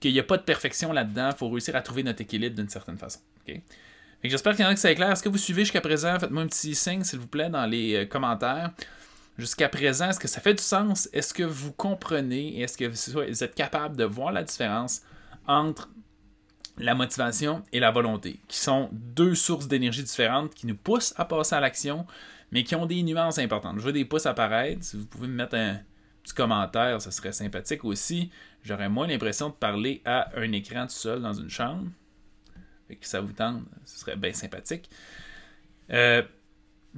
qu'il 0.00 0.12
n'y 0.12 0.20
a 0.20 0.24
pas 0.24 0.36
de 0.36 0.42
perfection 0.42 0.92
là-dedans. 0.92 1.30
Il 1.32 1.36
faut 1.36 1.48
réussir 1.48 1.74
à 1.74 1.80
trouver 1.80 2.02
notre 2.02 2.20
équilibre 2.20 2.56
d'une 2.56 2.68
certaine 2.68 2.98
façon. 2.98 3.20
Que 3.46 3.54
j'espère 4.24 4.54
qu'il 4.54 4.64
y 4.64 4.68
en 4.68 4.70
a 4.70 4.74
que 4.74 4.80
c'est 4.80 4.94
clair. 4.94 5.10
Est-ce 5.10 5.22
que 5.22 5.28
vous 5.28 5.38
suivez 5.38 5.62
jusqu'à 5.62 5.80
présent? 5.80 6.18
Faites-moi 6.18 6.42
un 6.42 6.46
petit 6.46 6.74
signe, 6.74 7.04
s'il 7.04 7.18
vous 7.18 7.26
plaît, 7.26 7.48
dans 7.48 7.66
les 7.66 7.94
euh, 7.94 8.06
commentaires. 8.06 8.72
Jusqu'à 9.38 9.68
présent, 9.68 10.08
est-ce 10.08 10.18
que 10.18 10.28
ça 10.28 10.40
fait 10.40 10.54
du 10.54 10.62
sens? 10.62 11.08
Est-ce 11.12 11.34
que 11.34 11.42
vous 11.42 11.72
comprenez? 11.72 12.60
Est-ce 12.60 12.78
que 12.78 12.86
vous 12.86 13.44
êtes 13.44 13.54
capable 13.54 13.96
de 13.96 14.04
voir 14.04 14.32
la 14.32 14.42
différence 14.42 15.02
entre 15.46 15.90
la 16.78 16.94
motivation 16.94 17.62
et 17.72 17.80
la 17.80 17.90
volonté, 17.90 18.40
qui 18.48 18.58
sont 18.58 18.90
deux 18.92 19.34
sources 19.34 19.68
d'énergie 19.68 20.02
différentes 20.02 20.54
qui 20.54 20.66
nous 20.66 20.76
poussent 20.76 21.14
à 21.16 21.24
passer 21.24 21.54
à 21.54 21.60
l'action, 21.60 22.06
mais 22.50 22.64
qui 22.64 22.74
ont 22.74 22.86
des 22.86 23.02
nuances 23.02 23.38
importantes. 23.38 23.76
Je 23.76 23.82
vois 23.82 23.92
des 23.92 24.04
pouces 24.04 24.26
apparaître. 24.26 24.84
Si 24.84 24.96
vous 24.96 25.06
pouvez 25.06 25.28
me 25.28 25.34
mettre 25.34 25.56
un 25.56 25.80
petit 26.22 26.34
commentaire, 26.34 27.00
ça 27.00 27.10
serait 27.10 27.32
sympathique 27.32 27.84
aussi. 27.84 28.30
J'aurais 28.62 28.88
moins 28.88 29.06
l'impression 29.06 29.48
de 29.48 29.54
parler 29.54 30.02
à 30.04 30.30
un 30.36 30.52
écran 30.52 30.86
tout 30.86 30.92
seul 30.92 31.22
dans 31.22 31.32
une 31.32 31.50
chambre. 31.50 31.86
et 32.88 32.96
que 32.96 33.06
ça 33.06 33.20
vous 33.20 33.32
tente, 33.32 33.62
ce 33.84 33.98
serait 33.98 34.16
bien 34.16 34.32
sympathique. 34.32 34.88
Euh, 35.90 36.22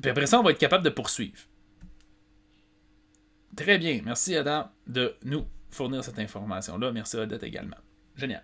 puis 0.01 0.11
après 0.11 0.27
ça, 0.27 0.39
on 0.39 0.43
va 0.43 0.51
être 0.51 0.59
capable 0.59 0.85
de 0.85 0.91
poursuivre. 0.91 1.39
Très 3.57 3.79
bien. 3.79 4.01
Merci 4.05 4.37
Adam 4.37 4.71
de 4.87 5.17
nous 5.25 5.47
fournir 5.71 6.05
cette 6.05 6.19
information-là. 6.19 6.93
Merci 6.93 7.17
Odette 7.17 7.43
également. 7.43 7.77
Génial. 8.17 8.43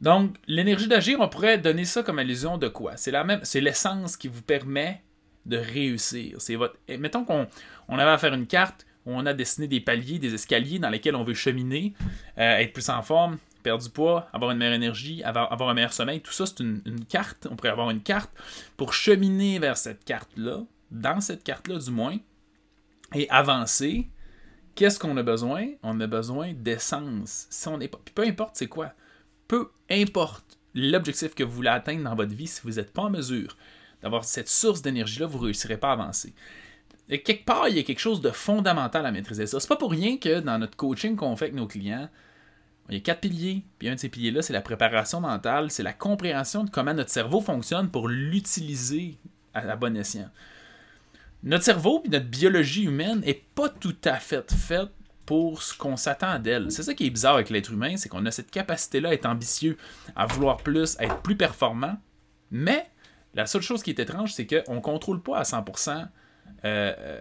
Donc, 0.00 0.36
l'énergie 0.46 0.88
d'agir, 0.88 1.20
on 1.20 1.28
pourrait 1.28 1.58
donner 1.58 1.84
ça 1.84 2.02
comme 2.02 2.18
allusion 2.18 2.56
de 2.56 2.68
quoi? 2.68 2.96
C'est 2.96 3.10
la 3.10 3.22
même, 3.24 3.40
c'est 3.42 3.60
l'essence 3.60 4.16
qui 4.16 4.28
vous 4.28 4.42
permet 4.42 5.02
de 5.46 5.58
réussir. 5.58 6.36
C'est 6.38 6.54
votre, 6.56 6.76
mettons 6.98 7.24
qu'on 7.24 7.46
on 7.88 7.98
avait 7.98 8.10
à 8.10 8.18
faire 8.18 8.34
une 8.34 8.46
carte 8.46 8.86
où 9.04 9.12
on 9.12 9.26
a 9.26 9.34
dessiné 9.34 9.66
des 9.66 9.80
paliers, 9.80 10.18
des 10.18 10.34
escaliers 10.34 10.78
dans 10.78 10.90
lesquels 10.90 11.16
on 11.16 11.24
veut 11.24 11.34
cheminer, 11.34 11.94
euh, 12.38 12.58
être 12.58 12.72
plus 12.72 12.88
en 12.88 13.02
forme, 13.02 13.38
perdre 13.62 13.82
du 13.82 13.90
poids, 13.90 14.28
avoir 14.32 14.50
une 14.50 14.58
meilleure 14.58 14.74
énergie, 14.74 15.22
avoir, 15.22 15.68
un 15.68 15.74
meilleur 15.74 15.92
sommeil. 15.92 16.20
Tout 16.20 16.32
ça, 16.32 16.46
c'est 16.46 16.60
une, 16.60 16.82
carte. 17.08 17.46
On 17.50 17.56
pourrait 17.56 17.70
avoir 17.70 17.90
une 17.90 18.02
carte 18.02 18.30
pour 18.76 18.94
cheminer 18.94 19.58
vers 19.58 19.76
cette 19.76 20.04
carte-là, 20.04 20.62
dans 20.90 21.20
cette 21.20 21.44
carte-là 21.44 21.78
du 21.78 21.90
moins, 21.90 22.16
et 23.14 23.28
avancer. 23.28 24.08
Qu'est-ce 24.74 24.98
qu'on 24.98 25.16
a 25.16 25.22
besoin? 25.22 25.66
On 25.82 26.00
a 26.00 26.06
besoin 26.06 26.52
d'essence. 26.54 27.46
Si 27.50 27.68
on 27.68 27.78
pas, 27.78 27.98
peu 28.14 28.22
importe 28.22 28.56
c'est 28.56 28.68
quoi 28.68 28.94
peu 29.50 29.68
importe 29.90 30.58
l'objectif 30.76 31.34
que 31.34 31.42
vous 31.42 31.50
voulez 31.50 31.70
atteindre 31.70 32.04
dans 32.04 32.14
votre 32.14 32.32
vie, 32.32 32.46
si 32.46 32.60
vous 32.62 32.74
n'êtes 32.74 32.92
pas 32.92 33.02
en 33.02 33.10
mesure 33.10 33.56
d'avoir 34.00 34.24
cette 34.24 34.48
source 34.48 34.80
d'énergie-là, 34.80 35.26
vous 35.26 35.38
ne 35.40 35.44
réussirez 35.46 35.76
pas 35.76 35.88
à 35.88 35.94
avancer. 35.94 36.32
Et 37.08 37.20
quelque 37.20 37.44
part, 37.44 37.68
il 37.68 37.76
y 37.76 37.80
a 37.80 37.82
quelque 37.82 37.98
chose 37.98 38.20
de 38.20 38.30
fondamental 38.30 39.04
à 39.04 39.10
maîtriser 39.10 39.48
ça. 39.48 39.58
C'est 39.58 39.66
pas 39.66 39.74
pour 39.74 39.90
rien 39.90 40.18
que 40.18 40.38
dans 40.38 40.56
notre 40.56 40.76
coaching 40.76 41.16
qu'on 41.16 41.34
fait 41.34 41.46
avec 41.46 41.56
nos 41.56 41.66
clients, 41.66 42.08
il 42.90 42.94
y 42.94 42.98
a 42.98 43.00
quatre 43.00 43.22
piliers. 43.22 43.64
Puis 43.80 43.88
un 43.88 43.96
de 43.96 43.98
ces 43.98 44.08
piliers-là, 44.08 44.40
c'est 44.40 44.52
la 44.52 44.60
préparation 44.60 45.20
mentale, 45.20 45.72
c'est 45.72 45.82
la 45.82 45.92
compréhension 45.92 46.62
de 46.62 46.70
comment 46.70 46.94
notre 46.94 47.10
cerveau 47.10 47.40
fonctionne 47.40 47.90
pour 47.90 48.06
l'utiliser 48.06 49.16
à 49.52 49.64
la 49.64 49.74
bonne 49.74 49.96
escient. 49.96 50.30
Notre 51.42 51.64
cerveau 51.64 52.04
et 52.04 52.08
notre 52.08 52.26
biologie 52.26 52.84
humaine 52.84 53.18
n'est 53.26 53.42
pas 53.56 53.68
tout 53.68 53.96
à 54.04 54.20
fait 54.20 54.48
faite 54.52 54.92
pour 55.30 55.62
ce 55.62 55.78
qu'on 55.78 55.96
s'attend 55.96 56.40
d'elle. 56.40 56.72
C'est 56.72 56.82
ça 56.82 56.92
qui 56.92 57.06
est 57.06 57.10
bizarre 57.10 57.36
avec 57.36 57.50
l'être 57.50 57.70
humain, 57.70 57.96
c'est 57.96 58.08
qu'on 58.08 58.26
a 58.26 58.32
cette 58.32 58.50
capacité-là 58.50 59.10
à 59.10 59.12
être 59.12 59.26
ambitieux, 59.26 59.76
à 60.16 60.26
vouloir 60.26 60.56
plus, 60.56 60.98
à 60.98 61.04
être 61.04 61.22
plus 61.22 61.36
performant, 61.36 61.96
mais 62.50 62.90
la 63.34 63.46
seule 63.46 63.62
chose 63.62 63.84
qui 63.84 63.90
est 63.90 64.00
étrange, 64.00 64.32
c'est 64.32 64.44
qu'on 64.44 64.74
ne 64.74 64.80
contrôle 64.80 65.22
pas 65.22 65.38
à 65.38 65.44
100%. 65.44 65.90
Euh, 65.92 66.04
euh, 66.64 67.20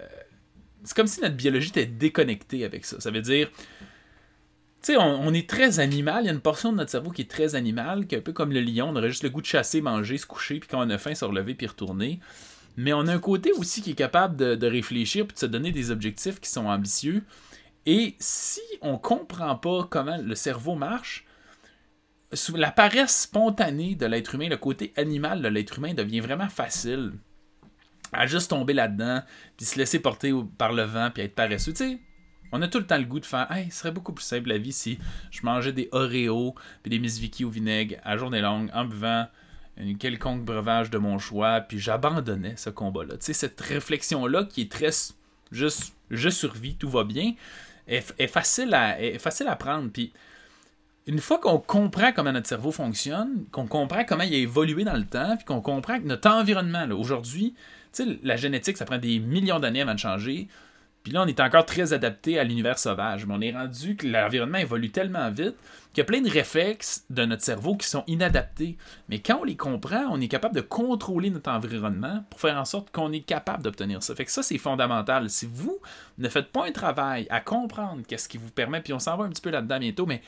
c'est 0.84 0.96
comme 0.96 1.06
si 1.06 1.22
notre 1.22 1.36
biologie 1.36 1.70
était 1.70 1.86
déconnectée 1.86 2.66
avec 2.66 2.84
ça. 2.84 3.00
Ça 3.00 3.12
veut 3.12 3.22
dire, 3.22 3.52
tu 3.52 4.94
sais, 4.94 4.98
on, 4.98 5.32
est 5.32 5.48
très 5.48 5.80
animal. 5.80 6.24
Il 6.24 6.26
y 6.26 6.30
a 6.30 6.34
une 6.34 6.42
portion 6.42 6.72
de 6.72 6.78
notre 6.78 6.90
cerveau 6.90 7.12
qui 7.12 7.22
est 7.22 7.30
très 7.30 7.54
animal, 7.54 8.08
qui 8.08 8.16
est 8.16 8.18
un 8.18 8.22
peu 8.22 8.34
comme 8.34 8.52
le 8.52 8.62
lion. 8.62 8.90
On 8.90 8.96
aurait 8.96 9.10
juste 9.10 9.22
le 9.22 9.30
goût 9.30 9.42
de 9.42 9.46
chasser, 9.46 9.82
manger, 9.82 10.18
se 10.18 10.26
coucher, 10.26 10.60
puis 10.60 10.68
quand 10.68 10.84
on 10.84 10.90
a 10.90 10.98
faim, 10.98 11.14
se 11.14 11.26
relever 11.26 11.54
puis 11.54 11.68
retourner. 11.68 12.20
Mais 12.76 12.92
on 12.92 13.06
a 13.06 13.14
un 13.14 13.20
côté 13.20 13.52
aussi 13.52 13.84
qui 13.84 13.92
est 13.92 13.96
capable 13.96 14.36
de, 14.36 14.66
réfléchir 14.66 15.28
puis 15.28 15.36
de 15.36 15.40
se 15.40 15.46
donner 15.46 15.72
des 15.72 15.92
objectifs 15.92 16.40
qui 16.40 16.50
sont 16.50 16.66
ambitieux. 16.66 17.22
Et 17.92 18.16
si 18.20 18.62
on 18.84 18.94
ne 18.94 18.98
comprend 18.98 19.56
pas 19.56 19.88
comment 19.90 20.18
le 20.24 20.36
cerveau 20.36 20.76
marche, 20.76 21.26
la 22.54 22.70
paresse 22.70 23.22
spontanée 23.22 23.96
de 23.96 24.06
l'être 24.06 24.36
humain, 24.36 24.48
le 24.48 24.58
côté 24.58 24.94
animal 24.96 25.42
de 25.42 25.48
l'être 25.48 25.80
humain 25.80 25.96
devient 25.96 26.20
vraiment 26.20 26.50
facile 26.50 27.14
à 28.14 28.28
juste 28.28 28.52
tomber 28.52 28.74
là-dedans, 28.74 29.24
puis 29.58 29.66
se 29.66 29.80
laisser 29.80 29.98
porter 29.98 30.32
par 30.60 30.72
le 30.72 30.84
vent, 30.84 31.10
puis 31.12 31.24
être 31.24 31.34
paresseux. 31.34 31.74
Tu 31.74 31.78
sais, 31.78 32.00
on 32.52 32.62
a 32.62 32.68
tout 32.68 32.78
le 32.78 32.86
temps 32.86 33.00
le 33.00 33.06
goût 33.06 33.20
de 33.20 33.26
faire 33.26 33.52
Hey, 33.52 33.72
ce 33.72 33.80
serait 33.80 33.92
beaucoup 33.92 34.14
plus 34.14 34.24
simple 34.24 34.50
la 34.50 34.60
vie 34.60 34.72
si 34.72 35.00
je 35.32 35.40
mangeais 35.42 35.74
des 35.74 35.90
Oreos 35.92 36.54
puis 36.84 36.92
des 36.92 37.00
Miss 37.00 37.18
Vicky 37.18 37.44
au 37.44 37.50
vinaigre 37.50 37.96
à 38.04 38.18
journée 38.18 38.42
longue 38.42 38.70
en 38.72 38.86
buvant 38.86 39.26
une 39.78 39.98
quelconque 39.98 40.46
breuvage 40.46 40.92
de 40.92 41.00
mon 41.00 41.18
choix, 41.18 41.62
puis 41.62 41.80
j'abandonnais 41.80 42.56
ce 42.56 42.70
combat-là. 42.70 43.18
Tu 43.18 43.26
sais, 43.26 43.34
cette 43.34 43.60
réflexion-là 43.60 44.44
qui 44.44 44.62
est 44.62 44.72
très 44.72 44.92
juste 45.52 45.96
je 46.12 46.30
survis, 46.30 46.76
tout 46.76 46.90
va 46.90 47.04
bien, 47.04 47.34
est, 47.90 48.28
facile, 48.28 48.74
à, 48.74 49.02
est 49.02 49.18
prendre. 49.58 49.90
Une 51.08 51.20
fois 51.20 51.40
qu'on 51.40 51.58
comprend 51.58 52.12
comment 52.12 52.32
notre 52.32 52.48
cerveau 52.48 52.72
fonctionne, 52.72 53.46
qu'on 53.52 53.66
comprend 53.68 54.04
comment 54.06 54.24
il 54.24 54.34
a 54.34 54.38
évolué 54.38 54.84
dans 54.84 54.98
le 54.98 55.06
temps, 55.06 55.36
puis 55.38 55.46
qu'on 55.46 55.62
comprend 55.62 56.00
que 56.00 56.06
notre 56.06 56.30
environnement, 56.30 56.86
aujourd'hui, 56.92 57.56
la 58.24 58.38
génétique, 58.38 58.78
ça 58.78 58.86
prend 58.86 59.00
des 59.00 59.20
millions 59.20 59.60
d'années 59.60 59.82
avant 59.82 59.96
de 59.96 60.00
changer. 60.00 60.48
Puis 61.10 61.16
là, 61.16 61.24
on 61.24 61.28
est 61.28 61.40
encore 61.40 61.66
très 61.66 61.92
adapté 61.92 62.38
à 62.38 62.44
l'univers 62.44 62.78
sauvage. 62.78 63.26
Mais 63.26 63.34
on 63.36 63.42
est 63.42 63.52
rendu 63.52 63.96
que 63.96 64.06
l'environnement 64.06 64.60
évolue 64.60 64.92
tellement 64.92 65.32
vite 65.32 65.56
qu'il 65.92 65.98
y 65.98 66.02
a 66.02 66.04
plein 66.04 66.22
de 66.22 66.30
réflexes 66.30 67.04
de 67.10 67.26
notre 67.26 67.42
cerveau 67.42 67.76
qui 67.76 67.88
sont 67.88 68.04
inadaptés. 68.06 68.78
Mais 69.08 69.18
quand 69.18 69.40
on 69.42 69.44
les 69.44 69.58
comprend, 69.58 70.06
on 70.12 70.22
est 70.22 70.28
capable 70.28 70.54
de 70.54 70.62
contrôler 70.62 71.32
notre 71.32 71.50
environnement 71.50 72.24
pour 72.30 72.40
faire 72.40 72.58
en 72.58 72.66
sorte 72.66 72.92
qu'on 72.92 73.12
est 73.12 73.22
capable 73.22 73.64
d'obtenir 73.64 74.04
ça. 74.04 74.14
Fait 74.14 74.24
que 74.24 74.32
ça, 74.32 74.44
c'est 74.44 74.60
fondamental. 74.60 75.32
Si 75.32 75.50
vous 75.52 75.80
ne 76.20 76.30
faites 76.30 76.52
pas 76.52 76.68
un 76.68 76.72
travail 76.72 77.26
à 77.32 77.42
comprendre 77.42 78.04
qu'est-ce 78.08 78.30
qui 78.30 78.38
vous 78.38 78.52
permet, 78.52 78.80
puis 78.80 78.94
on 78.94 79.00
s'en 79.00 79.18
va 79.18 79.26
un 79.26 79.30
petit 79.30 79.42
peu 79.42 79.50
là-dedans 79.50 79.80
bientôt, 79.80 80.06
mais 80.06 80.22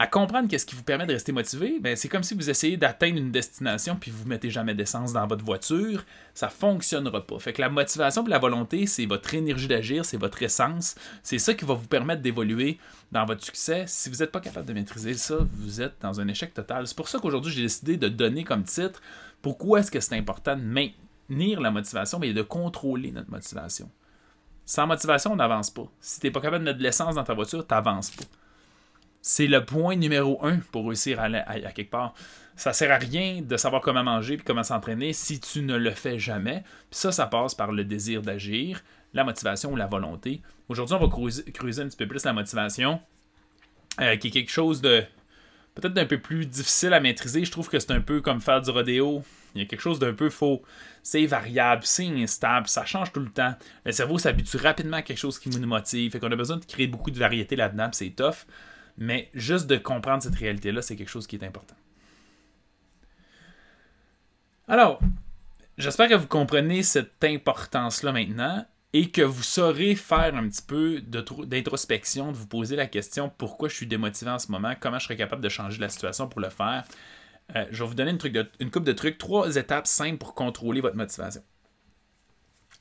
à 0.00 0.06
comprendre 0.06 0.48
qu'est-ce 0.48 0.64
qui 0.64 0.74
vous 0.74 0.82
permet 0.82 1.04
de 1.04 1.12
rester 1.12 1.30
motivé, 1.30 1.78
ben 1.78 1.94
c'est 1.94 2.08
comme 2.08 2.22
si 2.22 2.32
vous 2.32 2.48
essayez 2.48 2.78
d'atteindre 2.78 3.18
une 3.18 3.30
destination 3.30 3.96
puis 3.96 4.10
vous 4.10 4.26
mettez 4.26 4.48
jamais 4.48 4.74
d'essence 4.74 5.12
dans 5.12 5.26
votre 5.26 5.44
voiture, 5.44 6.06
ça 6.32 6.48
fonctionnera 6.48 7.26
pas. 7.26 7.38
Fait 7.38 7.52
que 7.52 7.60
la 7.60 7.68
motivation 7.68 8.26
et 8.26 8.30
la 8.30 8.38
volonté, 8.38 8.86
c'est 8.86 9.04
votre 9.04 9.34
énergie 9.34 9.68
d'agir, 9.68 10.06
c'est 10.06 10.16
votre 10.16 10.42
essence, 10.42 10.94
c'est 11.22 11.38
ça 11.38 11.52
qui 11.52 11.66
va 11.66 11.74
vous 11.74 11.86
permettre 11.86 12.22
d'évoluer 12.22 12.78
dans 13.12 13.26
votre 13.26 13.44
succès. 13.44 13.84
Si 13.86 14.08
vous 14.08 14.16
n'êtes 14.16 14.32
pas 14.32 14.40
capable 14.40 14.66
de 14.66 14.72
maîtriser 14.72 15.12
ça, 15.12 15.36
vous 15.58 15.82
êtes 15.82 15.96
dans 16.00 16.18
un 16.18 16.28
échec 16.28 16.54
total. 16.54 16.86
C'est 16.86 16.96
pour 16.96 17.10
ça 17.10 17.18
qu'aujourd'hui, 17.18 17.52
j'ai 17.52 17.60
décidé 17.60 17.98
de 17.98 18.08
donner 18.08 18.42
comme 18.42 18.64
titre 18.64 19.02
pourquoi 19.42 19.80
est-ce 19.80 19.90
que 19.90 20.00
c'est 20.00 20.16
important 20.16 20.56
de 20.56 20.62
maintenir 20.62 21.60
la 21.60 21.70
motivation, 21.70 22.18
mais 22.18 22.32
de 22.32 22.40
contrôler 22.40 23.12
notre 23.12 23.30
motivation. 23.30 23.90
Sans 24.64 24.86
motivation, 24.86 25.32
on 25.32 25.36
n'avance 25.36 25.68
pas. 25.68 25.84
Si 26.00 26.20
tu 26.20 26.26
n'es 26.26 26.30
pas 26.30 26.40
capable 26.40 26.64
de 26.64 26.70
mettre 26.70 26.78
de 26.78 26.84
l'essence 26.84 27.16
dans 27.16 27.24
ta 27.24 27.34
voiture, 27.34 27.66
tu 27.66 27.74
n'avances 27.74 28.12
pas 28.12 28.24
c'est 29.22 29.46
le 29.46 29.64
point 29.64 29.96
numéro 29.96 30.44
un 30.44 30.58
pour 30.72 30.86
réussir 30.86 31.20
à, 31.20 31.24
aller 31.24 31.42
à, 31.46 31.72
quelque 31.72 31.90
part. 31.90 32.14
Ça 32.56 32.72
sert 32.72 32.92
à 32.92 32.96
rien 32.96 33.40
de 33.42 33.56
savoir 33.56 33.80
comment 33.82 34.02
manger 34.02 34.34
et 34.34 34.38
comment 34.38 34.62
s'entraîner 34.62 35.12
si 35.12 35.40
tu 35.40 35.62
ne 35.62 35.76
le 35.76 35.90
fais 35.90 36.18
jamais. 36.18 36.62
Puis 36.90 37.00
ça, 37.00 37.12
ça 37.12 37.26
passe 37.26 37.54
par 37.54 37.72
le 37.72 37.84
désir 37.84 38.22
d'agir, 38.22 38.82
la 39.14 39.24
motivation 39.24 39.72
ou 39.72 39.76
la 39.76 39.86
volonté. 39.86 40.42
Aujourd'hui, 40.68 40.94
on 40.94 41.06
va 41.06 41.08
creuser, 41.08 41.82
un 41.82 41.88
petit 41.88 41.96
peu 41.96 42.06
plus 42.06 42.24
la 42.24 42.32
motivation, 42.32 43.00
euh, 44.00 44.16
qui 44.16 44.28
est 44.28 44.30
quelque 44.30 44.50
chose 44.50 44.80
de 44.80 45.04
peut-être 45.74 45.94
d'un 45.94 46.06
peu 46.06 46.18
plus 46.18 46.46
difficile 46.46 46.92
à 46.92 47.00
maîtriser. 47.00 47.44
Je 47.44 47.50
trouve 47.50 47.68
que 47.68 47.78
c'est 47.78 47.92
un 47.92 48.00
peu 48.00 48.20
comme 48.20 48.40
faire 48.40 48.60
du 48.60 48.70
rodéo. 48.70 49.22
Il 49.54 49.62
y 49.62 49.64
a 49.64 49.66
quelque 49.66 49.80
chose 49.80 49.98
d'un 49.98 50.12
peu 50.12 50.30
faux. 50.30 50.62
C'est 51.02 51.26
variable, 51.26 51.82
c'est 51.84 52.06
instable, 52.06 52.68
ça 52.68 52.84
change 52.84 53.12
tout 53.12 53.20
le 53.20 53.30
temps. 53.30 53.54
Le 53.84 53.92
cerveau 53.92 54.18
s'habitue 54.18 54.58
rapidement 54.58 54.98
à 54.98 55.02
quelque 55.02 55.18
chose 55.18 55.38
qui 55.38 55.48
nous 55.48 55.66
motive. 55.66 56.12
Fait 56.12 56.20
qu'on 56.20 56.30
a 56.30 56.36
besoin 56.36 56.58
de 56.58 56.64
créer 56.64 56.86
beaucoup 56.86 57.10
de 57.10 57.18
variété 57.18 57.56
là-dedans, 57.56 57.88
c'est 57.92 58.10
tough. 58.10 58.46
Mais 59.00 59.30
juste 59.32 59.66
de 59.66 59.76
comprendre 59.76 60.22
cette 60.22 60.34
réalité-là, 60.34 60.82
c'est 60.82 60.94
quelque 60.94 61.08
chose 61.08 61.26
qui 61.26 61.36
est 61.36 61.44
important. 61.44 61.74
Alors, 64.68 65.00
j'espère 65.78 66.08
que 66.08 66.14
vous 66.14 66.28
comprenez 66.28 66.82
cette 66.82 67.24
importance-là 67.24 68.12
maintenant 68.12 68.64
et 68.92 69.10
que 69.10 69.22
vous 69.22 69.42
saurez 69.42 69.94
faire 69.94 70.34
un 70.36 70.48
petit 70.48 70.62
peu 70.62 71.00
d'introspection, 71.00 72.30
de 72.30 72.36
vous 72.36 72.46
poser 72.46 72.76
la 72.76 72.86
question 72.86 73.32
pourquoi 73.38 73.68
je 73.68 73.74
suis 73.74 73.86
démotivé 73.86 74.30
en 74.30 74.38
ce 74.38 74.52
moment, 74.52 74.74
comment 74.78 74.98
je 74.98 75.04
serais 75.04 75.16
capable 75.16 75.42
de 75.42 75.48
changer 75.48 75.80
la 75.80 75.88
situation 75.88 76.28
pour 76.28 76.40
le 76.40 76.50
faire. 76.50 76.84
Euh, 77.56 77.64
je 77.70 77.82
vais 77.82 77.88
vous 77.88 77.94
donner 77.94 78.10
une, 78.10 78.18
truc 78.18 78.36
une 78.60 78.70
coupe 78.70 78.84
de 78.84 78.92
trucs, 78.92 79.16
trois 79.16 79.56
étapes 79.56 79.86
simples 79.86 80.18
pour 80.18 80.34
contrôler 80.34 80.80
votre 80.80 80.96
motivation. 80.96 81.42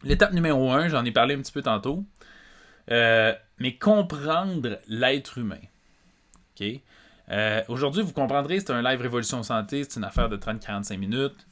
L'étape 0.04 0.34
numéro 0.34 0.72
un, 0.72 0.90
j'en 0.90 1.06
ai 1.06 1.12
parlé 1.12 1.36
un 1.36 1.40
petit 1.40 1.52
peu 1.52 1.62
tantôt, 1.62 2.06
euh, 2.92 3.34
mais 3.58 3.78
comprendre 3.78 4.80
l'être 4.88 5.38
humain. 5.38 5.62
Euh, 7.32 7.62
aujourd'hui, 7.68 8.02
vous 8.02 8.14
comprendrez, 8.14 8.60
c'est 8.60 8.72
un 8.72 8.82
live 8.82 9.02
Révolution 9.02 9.44
Santé, 9.44 9.84
c'est 9.84 9.98
une 9.98 10.04
affaire 10.04 10.30
de 10.30 10.38
30-45 10.38 10.98
minutes. 10.98 11.48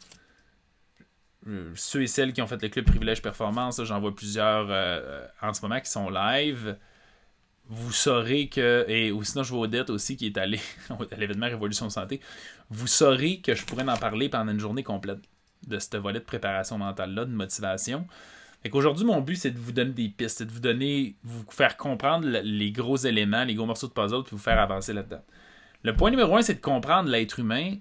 Euh, 1.48 1.72
ceux 1.76 2.02
et 2.02 2.08
celles 2.08 2.34
qui 2.34 2.42
ont 2.42 2.48
fait 2.48 2.62
le 2.62 2.70
club 2.70 2.86
Privilège 2.86 3.22
Performance, 3.22 3.82
j'en 3.84 4.00
vois 4.00 4.14
plusieurs 4.14 4.68
euh, 4.70 5.26
en 5.42 5.54
ce 5.54 5.62
moment 5.62 5.80
qui 5.80 5.90
sont 5.90 6.10
live. 6.10 6.78
Vous 7.70 7.92
saurez 7.92 8.48
que, 8.48 8.86
et 8.88 9.12
ou 9.12 9.24
sinon 9.24 9.44
je 9.44 9.52
vois 9.54 9.62
Odette 9.62 9.90
aussi 9.90 10.16
qui 10.18 10.26
est 10.28 10.38
allée 10.38 10.60
à 10.90 11.16
l'événement 11.16 11.48
Révolution 11.48 11.90
Santé, 11.90 12.22
vous 12.70 12.88
saurez 12.88 13.40
que 13.42 13.56
je 13.56 13.66
pourrais 13.66 13.88
en 13.88 13.98
parler 13.98 14.30
pendant 14.30 14.52
une 14.52 14.60
journée 14.60 14.84
complète 14.84 15.20
de 15.68 15.80
ce 15.80 15.98
volet 15.98 16.20
de 16.20 16.26
préparation 16.26 16.78
mentale-là, 16.78 17.26
de 17.26 17.32
motivation. 17.32 18.08
Aujourd'hui, 18.74 19.06
mon 19.06 19.22
but, 19.22 19.36
c'est 19.36 19.52
de 19.52 19.60
vous 19.60 19.72
donner 19.72 19.92
des 19.92 20.10
pistes, 20.10 20.40
c'est 20.40 20.46
de 20.46 20.52
vous 20.52 20.60
donner, 20.60 21.16
vous 21.24 21.44
faire 21.50 21.78
comprendre 21.78 22.28
les 22.28 22.72
gros 22.72 22.98
éléments, 22.98 23.44
les 23.44 23.56
gros 23.56 23.66
morceaux 23.66 23.88
de 23.88 23.94
puzzle, 23.94 24.24
puis 24.24 24.36
vous 24.36 24.42
faire 24.42 24.60
avancer 24.60 24.94
là-dedans. 24.94 25.24
Le 25.84 25.96
point 25.96 26.10
numéro 26.10 26.36
un, 26.36 26.42
c'est 26.42 26.56
de 26.56 26.62
comprendre 26.62 27.10
l'être 27.10 27.40
humain, 27.40 27.76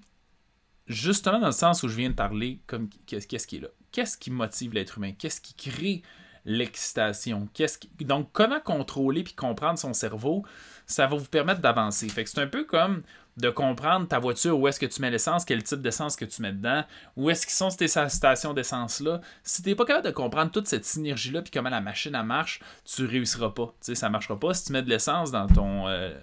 justement 0.87 1.39
dans 1.39 1.47
le 1.47 1.51
sens 1.51 1.83
où 1.83 1.87
je 1.87 1.95
viens 1.95 2.09
de 2.09 2.15
parler, 2.15 2.59
comme 2.67 2.89
qu'est-ce 3.05 3.47
qui 3.47 3.57
est 3.57 3.61
là? 3.61 3.69
Qu'est-ce 3.91 4.17
qui 4.17 4.31
motive 4.31 4.73
l'être 4.73 4.97
humain? 4.97 5.13
Qu'est-ce 5.17 5.41
qui 5.41 5.53
crée 5.53 6.01
l'excitation? 6.45 7.49
Qu'est-ce 7.53 7.77
qui... 7.77 7.89
Donc, 8.05 8.29
comment 8.31 8.59
contrôler 8.59 9.23
puis 9.23 9.33
comprendre 9.33 9.79
son 9.79 9.93
cerveau, 9.93 10.45
ça 10.85 11.07
va 11.07 11.17
vous 11.17 11.25
permettre 11.25 11.61
d'avancer. 11.61 12.07
Fait 12.09 12.23
que 12.23 12.29
c'est 12.29 12.41
un 12.41 12.47
peu 12.47 12.63
comme 12.63 13.03
de 13.37 13.49
comprendre 13.49 14.07
ta 14.07 14.19
voiture, 14.19 14.59
où 14.59 14.67
est-ce 14.67 14.79
que 14.79 14.85
tu 14.85 15.01
mets 15.01 15.11
l'essence, 15.11 15.45
quel 15.45 15.63
type 15.63 15.81
d'essence 15.81 16.15
que 16.15 16.25
tu 16.25 16.41
mets 16.41 16.51
dedans, 16.51 16.83
où 17.15 17.29
est-ce 17.29 17.45
qu'ils 17.45 17.55
sont 17.55 17.69
ces 17.69 17.87
stations 17.87 18.53
d'essence-là. 18.53 19.21
Si 19.43 19.61
tu 19.61 19.69
n'es 19.69 19.75
pas 19.75 19.85
capable 19.85 20.07
de 20.07 20.11
comprendre 20.11 20.51
toute 20.51 20.67
cette 20.67 20.85
synergie-là, 20.85 21.43
puis 21.43 21.51
comment 21.51 21.69
la 21.69 21.81
machine 21.81 22.15
elle 22.15 22.25
marche, 22.25 22.59
tu 22.83 23.05
réussiras 23.05 23.51
pas. 23.51 23.67
Tu 23.79 23.87
sais, 23.87 23.95
ça 23.95 24.09
marchera 24.09 24.39
pas. 24.39 24.53
Si 24.53 24.65
tu 24.65 24.73
mets 24.73 24.81
de 24.81 24.89
l'essence 24.89 25.31
dans 25.31 25.47
ton 25.47 25.87
euh, 25.87 26.13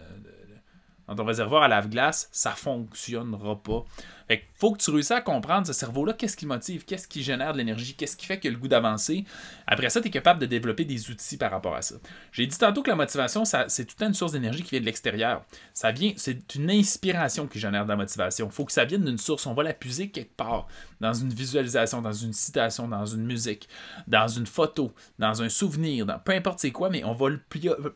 dans 1.09 1.14
ton 1.14 1.25
réservoir 1.25 1.62
à 1.62 1.68
lave-glace, 1.68 2.28
ça 2.33 2.52
fonctionnera 2.52 3.62
pas. 3.62 3.85
Fait 4.28 4.44
faut 4.54 4.72
que 4.72 4.78
tu 4.78 4.90
réussisses 4.90 5.10
à 5.10 5.20
comprendre 5.20 5.66
ce 5.66 5.72
cerveau-là, 5.72 6.14
qu'est-ce 6.14 6.36
qui 6.36 6.46
motive, 6.46 6.84
qu'est-ce 6.84 7.06
qui 7.06 7.22
génère 7.22 7.52
de 7.52 7.58
l'énergie, 7.58 7.94
qu'est-ce 7.94 8.16
qui 8.16 8.26
fait 8.26 8.44
a 8.44 8.50
le 8.50 8.56
goût 8.56 8.68
d'avancer? 8.68 9.24
Après 9.66 9.90
ça, 9.90 10.00
tu 10.00 10.08
es 10.08 10.10
capable 10.10 10.40
de 10.40 10.46
développer 10.46 10.84
des 10.84 11.10
outils 11.10 11.36
par 11.36 11.50
rapport 11.50 11.74
à 11.74 11.82
ça. 11.82 11.96
J'ai 12.32 12.46
dit 12.46 12.56
tantôt 12.56 12.82
que 12.82 12.90
la 12.90 12.96
motivation, 12.96 13.44
c'est 13.44 13.84
tout 13.84 14.02
une 14.04 14.14
source 14.14 14.32
d'énergie 14.32 14.62
qui 14.62 14.70
vient 14.70 14.80
de 14.80 14.86
l'extérieur. 14.86 15.44
Ça 15.72 15.92
vient, 15.92 16.12
c'est 16.16 16.54
une 16.54 16.70
inspiration 16.70 17.46
qui 17.46 17.58
génère 17.58 17.84
de 17.84 17.90
la 17.90 17.96
motivation. 17.96 18.50
Faut 18.50 18.64
que 18.64 18.72
ça 18.72 18.84
vienne 18.84 19.04
d'une 19.04 19.18
source. 19.18 19.46
On 19.46 19.54
va 19.54 19.62
la 19.62 19.74
puiser 19.74 20.08
quelque 20.08 20.34
part, 20.34 20.66
dans 21.00 21.12
une 21.12 21.32
visualisation, 21.32 22.00
dans 22.00 22.12
une 22.12 22.32
citation, 22.32 22.88
dans 22.88 23.04
une 23.04 23.24
musique, 23.24 23.68
dans 24.06 24.28
une 24.28 24.46
photo, 24.46 24.92
dans 25.18 25.42
un 25.42 25.48
souvenir, 25.48 26.06
peu 26.24 26.32
importe 26.32 26.60
c'est 26.60 26.70
quoi, 26.70 26.88
mais 26.88 27.04
on 27.04 27.12
va 27.12 27.28
le, 27.28 27.40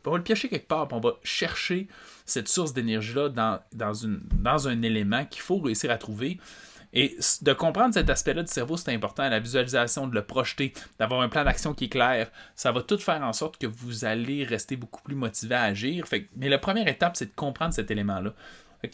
on 0.05 0.11
va 0.11 0.17
le 0.19 0.23
piocher 0.23 0.49
quelque 0.49 0.69
part, 0.69 0.89
puis 0.89 0.97
on 0.97 1.01
va 1.01 1.15
chercher 1.23 1.89
cette 2.27 2.49
source 2.49 2.75
d'énergie-là 2.75 3.31
dans, 3.31 3.59
dans, 3.73 3.95
une, 3.95 4.21
dans 4.35 4.69
un 4.69 4.83
élément 4.83 5.25
qu'il 5.25 5.41
faut 5.41 5.59
réussir 5.59 5.91
à 5.91 5.97
trouver. 5.97 6.18
Et 6.95 7.17
de 7.43 7.53
comprendre 7.53 7.93
cet 7.93 8.09
aspect-là 8.09 8.43
du 8.43 8.51
cerveau, 8.51 8.77
c'est 8.77 8.95
important. 8.95 9.29
La 9.29 9.41
visualisation, 9.41 10.07
de 10.07 10.15
le 10.15 10.23
projeter, 10.23 10.73
d'avoir 10.99 11.21
un 11.21 11.29
plan 11.29 11.45
d'action 11.45 11.75
qui 11.75 11.85
est 11.85 11.91
clair, 11.91 12.31
ça 12.55 12.73
va 12.73 12.83
tout 12.83 12.99
faire 12.99 13.23
en 13.23 13.33
sorte 13.33 13.59
que 13.59 13.67
vous 13.67 14.05
allez 14.05 14.45
rester 14.45 14.77
beaucoup 14.77 15.03
plus 15.03 15.15
motivé 15.15 15.55
à 15.55 15.65
agir. 15.65 16.07
Mais 16.37 16.49
la 16.49 16.59
première 16.59 16.89
étape, 16.89 17.17
c'est 17.17 17.27
de 17.27 17.35
comprendre 17.35 17.75
cet 17.75 17.91
élément-là. 17.91 18.33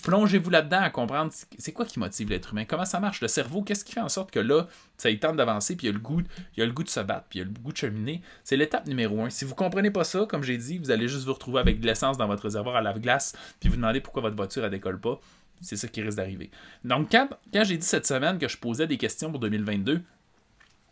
Plongez-vous 0.02 0.49
là-dedans 0.49 0.81
à 0.81 0.88
comprendre 0.88 1.31
c'est 1.59 1.73
quoi 1.73 1.85
qui 1.85 1.99
motive 1.99 2.31
l'être 2.31 2.52
humain, 2.52 2.64
comment 2.64 2.87
ça 2.87 3.00
marche, 3.00 3.21
le 3.21 3.28
cerveau, 3.28 3.61
qu'est-ce 3.61 3.85
qui 3.85 3.93
fait 3.93 4.00
en 4.00 4.09
sorte 4.09 4.31
que 4.31 4.40
là, 4.40 4.66
ça 4.97 5.11
y 5.11 5.19
tente 5.19 5.37
d'avancer, 5.37 5.76
puis 5.76 5.87
il 5.87 5.90
y 5.90 5.93
a 5.93 5.93
le 5.93 6.00
goût, 6.00 6.23
il 6.57 6.61
y 6.61 6.62
a 6.62 6.66
le 6.66 6.73
goût 6.73 6.85
de 6.85 6.88
se 6.88 7.00
battre, 7.00 7.26
puis 7.28 7.38
il 7.38 7.43
y 7.43 7.45
a 7.45 7.45
le 7.45 7.50
goût 7.52 7.71
de 7.71 7.76
cheminer. 7.76 8.23
C'est 8.45 8.57
l'étape 8.57 8.87
numéro 8.87 9.23
un. 9.23 9.28
Si 9.28 9.45
vous 9.45 9.54
comprenez 9.54 9.90
pas 9.90 10.04
ça, 10.04 10.25
comme 10.26 10.43
j'ai 10.43 10.57
dit, 10.57 10.78
vous 10.78 10.90
allez 10.90 11.07
juste 11.07 11.26
vous 11.26 11.35
retrouver 11.35 11.61
avec 11.61 11.81
de 11.81 11.87
l'essence 11.87 12.16
dans 12.16 12.26
votre 12.26 12.45
réservoir 12.45 12.76
à 12.76 12.81
lave-glace, 12.81 13.35
puis 13.61 13.69
vous 13.69 13.76
demandez 13.76 14.00
pourquoi 14.00 14.23
votre 14.23 14.37
voiture 14.37 14.62
ne 14.62 14.71
décolle 14.71 14.99
pas. 14.99 15.21
C'est 15.61 15.76
ça 15.76 15.88
qui 15.88 16.02
risque 16.02 16.16
d'arriver. 16.18 16.50
Donc, 16.84 17.11
quand, 17.11 17.28
quand 17.52 17.64
j'ai 17.64 17.78
dit 17.78 17.87
cette 17.87 18.06
semaine 18.06 18.38
que 18.38 18.49
je 18.49 18.58
posais 18.58 18.87
des 18.87 18.99
questions 18.99 19.30
pour 19.30 19.40
2022 19.40 20.02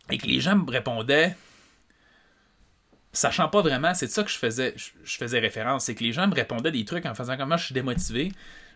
et 0.09 0.17
que 0.17 0.25
les 0.25 0.39
gens 0.39 0.55
me 0.55 0.69
répondaient 0.69 1.35
sachant 3.13 3.47
pas 3.47 3.61
vraiment, 3.61 3.93
c'est 3.93 4.07
de 4.07 4.11
ça 4.11 4.23
que 4.23 4.31
je 4.31 4.37
faisais, 4.37 4.73
je, 4.75 5.17
faisais 5.17 5.39
référence, 5.39 5.85
c'est 5.85 5.95
que 5.95 6.03
les 6.03 6.11
gens 6.11 6.27
me 6.27 6.33
répondaient 6.33 6.71
des 6.71 6.83
trucs 6.83 7.05
en 7.05 7.13
faisant 7.13 7.37
comment 7.37 7.57
je 7.57 7.65
suis 7.65 7.73
démotivé. 7.73 8.31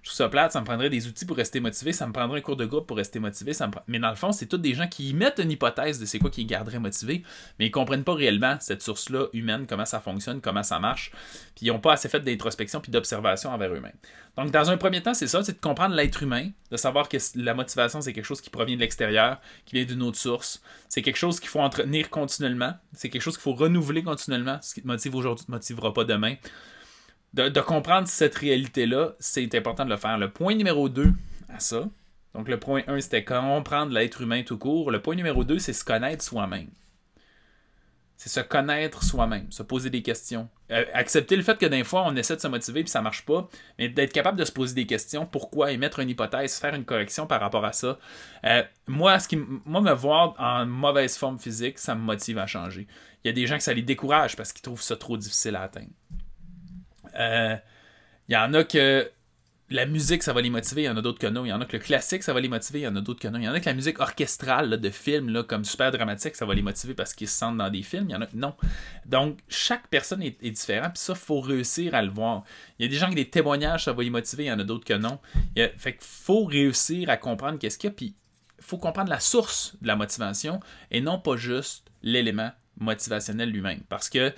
Trouve 0.08 0.18
ça 0.18 0.30
plate, 0.30 0.52
ça 0.52 0.62
me 0.62 0.66
prendrait 0.66 0.90
des 0.90 1.08
outils 1.08 1.26
pour 1.26 1.38
rester 1.38 1.60
motivé, 1.60 1.92
ça 1.92 2.08
me 2.08 2.14
prendrait 2.14 2.40
un 2.40 2.42
cours 2.42 2.56
de 2.56 2.66
groupe 2.66 2.88
pour 2.88 2.98
rester 2.98 3.20
motivé. 3.20 3.52
Mais 3.88 4.00
dans 4.00 4.10
le 4.10 4.16
fond, 4.16 4.32
c'est 4.32 4.46
tous 4.46 4.58
des 4.58 4.74
gens 4.74 4.88
qui 4.88 5.10
y 5.10 5.14
mettent 5.14 5.40
une 5.40 5.52
hypothèse 5.52 6.00
de 6.00 6.06
c'est 6.06 6.20
quoi 6.20 6.30
qui 6.30 6.42
les 6.42 6.48
garderait 6.48 6.80
motivés, 6.80 7.24
mais 7.60 7.68
ils 7.68 7.72
comprennent 7.72 8.04
pas 8.04 8.14
réellement 8.14 8.58
cette 8.60 8.82
source-là 8.82 9.28
humaine, 9.34 9.66
comment 9.68 9.86
ça 9.86 10.00
fonctionne, 10.00 10.42
comment 10.42 10.64
ça 10.64 10.80
marche, 10.80 11.12
puis 11.56 11.66
ils 11.66 11.70
n'ont 11.70 11.80
pas 11.80 11.94
assez 11.94 12.10
fait 12.10 12.20
d'introspection 12.20 12.80
puis 12.80 12.92
d'observation 12.92 13.52
envers 13.52 13.74
eux-mêmes. 13.74 13.98
Donc, 14.38 14.52
dans 14.52 14.70
un 14.70 14.78
premier 14.78 15.02
temps, 15.02 15.16
c'est 15.16 15.28
ça, 15.28 15.44
c'est 15.44 15.54
de 15.54 15.60
comprendre 15.60 15.96
l'être 15.96 16.22
humain, 16.22 16.50
de 16.70 16.78
savoir 16.78 17.10
que 17.10 17.18
la 17.36 17.56
motivation, 17.56 18.02
c'est 18.02 18.14
quelque 18.14 18.26
chose 18.26 18.40
qui 18.40 18.52
provient 18.52 18.76
de 18.76 18.82
l'extérieur, 18.82 19.40
qui 19.66 19.76
vient 19.76 19.86
d'une 19.86 20.04
autre 20.04 20.18
source. 20.18 20.62
C'est 20.90 21.02
quelque 21.02 21.18
chose 21.18 21.40
qu'il 21.40 21.50
faut 21.50 21.60
entretenir 21.60 22.12
continuellement, 22.12 22.74
c'est 22.94 23.10
quelque 23.10 23.24
chose 23.24 23.36
qu'il 23.36 23.44
faut 23.44 23.56
renouveler 23.56 24.04
continuellement. 24.04 24.60
Ce 24.62 24.76
qui 24.76 24.82
te 24.84 24.88
motive 24.88 25.16
aujourd'hui 25.16 25.44
ne 25.44 25.48
te 25.48 25.52
motivera 25.54 25.94
pas 25.94 26.04
demain 26.04 26.36
de, 27.38 27.62
comprendre 27.62 28.08
cette 28.08 28.36
réalité-là, 28.36 29.14
c'est 29.20 29.54
important 29.56 29.86
de 29.86 29.90
le 29.90 29.98
faire. 29.98 30.18
Le 30.18 30.30
point 30.30 30.56
numéro 30.56 30.90
2 30.90 31.12
à 31.50 31.60
ça, 31.60 31.88
donc 32.34 32.48
le 32.50 32.60
point 32.60 32.84
1, 32.88 33.00
c'était 33.02 33.24
comprendre 33.24 33.94
l'être 33.94 34.22
humain 34.22 34.44
tout 34.44 34.58
court. 34.58 34.92
Le 34.92 35.02
point 35.02 35.16
numéro 35.16 35.44
2, 35.44 35.60
c'est 35.60 35.74
se 35.74 35.84
connaître 35.84 36.24
soi-même. 36.24 36.70
C'est 38.16 38.30
se 38.30 38.40
connaître 38.40 39.04
soi-même, 39.04 39.52
se 39.52 39.62
poser 39.62 39.92
des 39.92 40.02
questions. 40.02 40.50
Euh, 40.72 40.84
accepter 40.94 41.36
le 41.36 41.44
fait 41.44 41.58
que 41.60 41.68
des 41.68 41.84
fois, 41.84 42.04
on 42.08 42.16
essaie 42.16 42.36
de 42.36 42.42
se 42.42 42.48
motiver 42.48 42.84
puis 42.84 42.90
ça 42.90 43.02
marche 43.02 43.24
pas, 43.24 43.48
mais 43.78 43.90
d'être 43.90 44.12
capable 44.12 44.40
de 44.40 44.44
se 44.44 44.52
poser 44.52 44.74
des 44.74 44.88
questions, 44.88 45.28
pourquoi, 45.28 45.72
émettre 45.72 46.00
une 46.00 46.10
hypothèse, 46.10 46.58
faire 46.58 46.74
une 46.74 46.84
correction 46.84 47.28
par 47.28 47.40
rapport 47.40 47.64
à 47.64 47.74
ça? 47.74 48.00
Euh, 48.44 48.64
moi, 48.88 49.20
ce 49.20 49.28
qui, 49.28 49.38
moi, 49.38 49.82
me 49.82 49.94
voir 49.94 50.34
en 50.40 50.66
mauvaise 50.66 51.16
forme 51.16 51.38
physique, 51.38 51.78
ça 51.78 51.94
me 51.94 52.02
motive 52.02 52.40
à 52.40 52.48
changer. 52.48 52.88
Il 53.24 53.28
y 53.28 53.30
a 53.30 53.34
des 53.34 53.46
gens 53.46 53.58
que 53.58 53.64
ça 53.64 53.74
les 53.74 53.84
décourage 53.84 54.36
parce 54.36 54.52
qu'ils 54.52 54.64
trouvent 54.64 54.82
ça 54.82 54.96
trop 54.96 55.16
difficile 55.16 55.56
à 55.56 55.62
atteindre. 55.62 55.92
Il 57.14 57.20
euh, 57.20 57.56
y 58.30 58.36
en 58.36 58.54
a 58.54 58.64
que 58.64 59.10
la 59.70 59.86
musique, 59.86 60.24
ça 60.24 60.32
va 60.32 60.42
les 60.42 60.50
motiver, 60.50 60.84
il 60.84 60.86
y 60.86 60.90
en 60.90 60.96
a 60.96 61.02
d'autres 61.02 61.20
que 61.20 61.28
non. 61.28 61.44
Il 61.44 61.50
y 61.50 61.54
en 61.54 61.60
a 61.60 61.66
que 61.66 61.76
le 61.76 61.84
classique, 61.84 62.24
ça 62.24 62.32
va 62.32 62.40
les 62.40 62.48
motiver, 62.48 62.80
il 62.80 62.84
y 62.84 62.88
en 62.88 62.96
a 62.96 63.02
d'autres 63.02 63.20
que 63.20 63.28
non. 63.28 63.38
Il 63.38 63.44
y 63.44 63.50
en 63.50 63.54
a 63.54 63.60
que 63.60 63.66
la 63.66 63.74
musique 63.74 64.00
orchestrale 64.00 64.80
de 64.80 64.90
films, 64.90 65.30
là, 65.30 65.44
comme 65.44 65.66
super 65.66 65.92
dramatique, 65.92 66.36
ça 66.36 66.46
va 66.46 66.54
les 66.54 66.62
motiver 66.62 66.94
parce 66.94 67.14
qu'ils 67.14 67.28
se 67.28 67.38
sentent 67.38 67.58
dans 67.58 67.70
des 67.70 67.84
films. 67.84 68.06
Il 68.08 68.14
y 68.14 68.16
en 68.16 68.22
a 68.22 68.28
que 68.28 68.38
non. 68.38 68.56
Donc, 69.06 69.40
chaque 69.50 69.88
personne 69.90 70.24
est, 70.24 70.42
différente, 70.42 70.94
puis 70.94 71.04
ça, 71.04 71.16
faut 71.16 71.42
réussir 71.42 71.96
à 71.96 72.02
le 72.02 72.10
voir. 72.10 72.44
Il 72.80 72.86
y 72.86 72.88
a 72.88 72.92
des 72.92 72.98
gens 72.98 73.10
qui 73.10 73.16
des 73.16 73.30
témoignages, 73.30 73.86
ça 73.86 73.94
va 73.94 74.04
les 74.04 74.10
motiver, 74.10 74.46
il 74.46 74.48
y 74.48 74.52
en 74.52 74.60
a 74.60 74.64
d'autres 74.64 74.86
que 74.86 74.94
non. 74.94 75.20
Fait 75.56 75.94
qu'il 75.94 76.02
faut 76.02 76.46
réussir 76.46 77.10
à 77.10 77.18
comprendre 77.18 77.60
qu'est-ce 77.60 77.78
qu'il 77.78 77.90
y 77.90 77.92
a, 77.92 77.96
puis 77.96 78.16
faut 78.60 78.78
comprendre 78.78 79.10
la 79.10 79.20
source 79.20 79.76
de 79.82 79.88
la 79.88 79.96
motivation 79.96 80.60
et 80.92 81.02
non 81.02 81.20
pas 81.20 81.36
juste 81.36 81.90
l'élément 82.04 82.52
motivationnel 82.80 83.52
lui-même. 83.52 83.82
Parce 83.90 84.10
que 84.10 84.34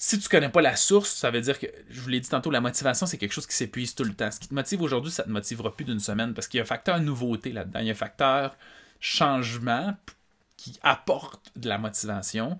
si 0.00 0.16
tu 0.20 0.28
connais 0.28 0.48
pas 0.48 0.62
la 0.62 0.76
source, 0.76 1.10
ça 1.10 1.32
veut 1.32 1.40
dire 1.40 1.58
que, 1.58 1.66
je 1.90 2.00
vous 2.00 2.08
l'ai 2.08 2.20
dit 2.20 2.28
tantôt, 2.28 2.52
la 2.52 2.60
motivation, 2.60 3.04
c'est 3.04 3.18
quelque 3.18 3.32
chose 3.32 3.48
qui 3.48 3.56
s'épuise 3.56 3.96
tout 3.96 4.04
le 4.04 4.14
temps. 4.14 4.30
Ce 4.30 4.38
qui 4.38 4.46
te 4.46 4.54
motive 4.54 4.80
aujourd'hui, 4.80 5.10
ça 5.10 5.24
te 5.24 5.28
motivera 5.28 5.74
plus 5.74 5.84
d'une 5.84 5.98
semaine 5.98 6.34
parce 6.34 6.46
qu'il 6.46 6.58
y 6.58 6.60
a 6.60 6.62
un 6.62 6.66
facteur 6.66 7.00
nouveauté 7.00 7.50
là-dedans. 7.50 7.80
Il 7.80 7.86
y 7.86 7.88
a 7.88 7.92
un 7.92 7.96
facteur 7.96 8.56
changement 9.00 9.96
qui 10.58 10.78
apporte 10.82 11.52
de 11.56 11.68
la 11.68 11.78
motivation. 11.78 12.58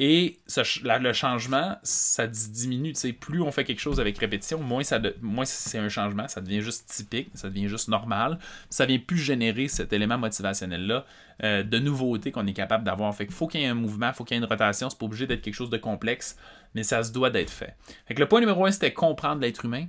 Et 0.00 0.40
le 0.84 1.12
changement, 1.12 1.78
ça 1.84 2.26
diminue. 2.26 2.92
plus 3.20 3.40
on 3.40 3.52
fait 3.52 3.64
quelque 3.64 3.80
chose 3.80 4.00
avec 4.00 4.18
répétition, 4.18 4.58
moins, 4.58 4.82
moins 5.22 5.44
c'est 5.44 5.78
un 5.78 5.88
changement, 5.88 6.26
ça 6.26 6.40
devient 6.40 6.60
juste 6.60 6.90
typique, 6.90 7.30
ça 7.34 7.48
devient 7.48 7.68
juste 7.68 7.88
normal. 7.88 8.40
Ça 8.68 8.84
vient 8.84 8.98
plus 8.98 9.16
générer 9.16 9.68
cet 9.68 9.92
élément 9.92 10.18
motivationnel-là 10.18 11.06
euh, 11.44 11.62
de 11.62 11.78
nouveauté 11.78 12.32
qu'on 12.32 12.48
est 12.48 12.52
capable 12.52 12.82
d'avoir. 12.82 13.14
Fait 13.14 13.26
qu'il 13.26 13.34
faut 13.34 13.46
qu'il 13.46 13.60
y 13.60 13.64
ait 13.64 13.68
un 13.68 13.74
mouvement, 13.74 14.12
faut 14.12 14.24
qu'il 14.24 14.36
y 14.36 14.40
ait 14.40 14.42
une 14.42 14.50
rotation. 14.50 14.90
C'est 14.90 14.98
pas 14.98 15.06
obligé 15.06 15.28
d'être 15.28 15.42
quelque 15.42 15.54
chose 15.54 15.70
de 15.70 15.78
complexe, 15.78 16.36
mais 16.74 16.82
ça 16.82 17.04
se 17.04 17.12
doit 17.12 17.30
d'être 17.30 17.50
fait. 17.50 17.76
Fait 18.06 18.14
que 18.14 18.20
le 18.20 18.26
point 18.26 18.40
numéro 18.40 18.66
un, 18.66 18.72
c'était 18.72 18.92
comprendre 18.92 19.40
l'être 19.40 19.64
humain. 19.64 19.86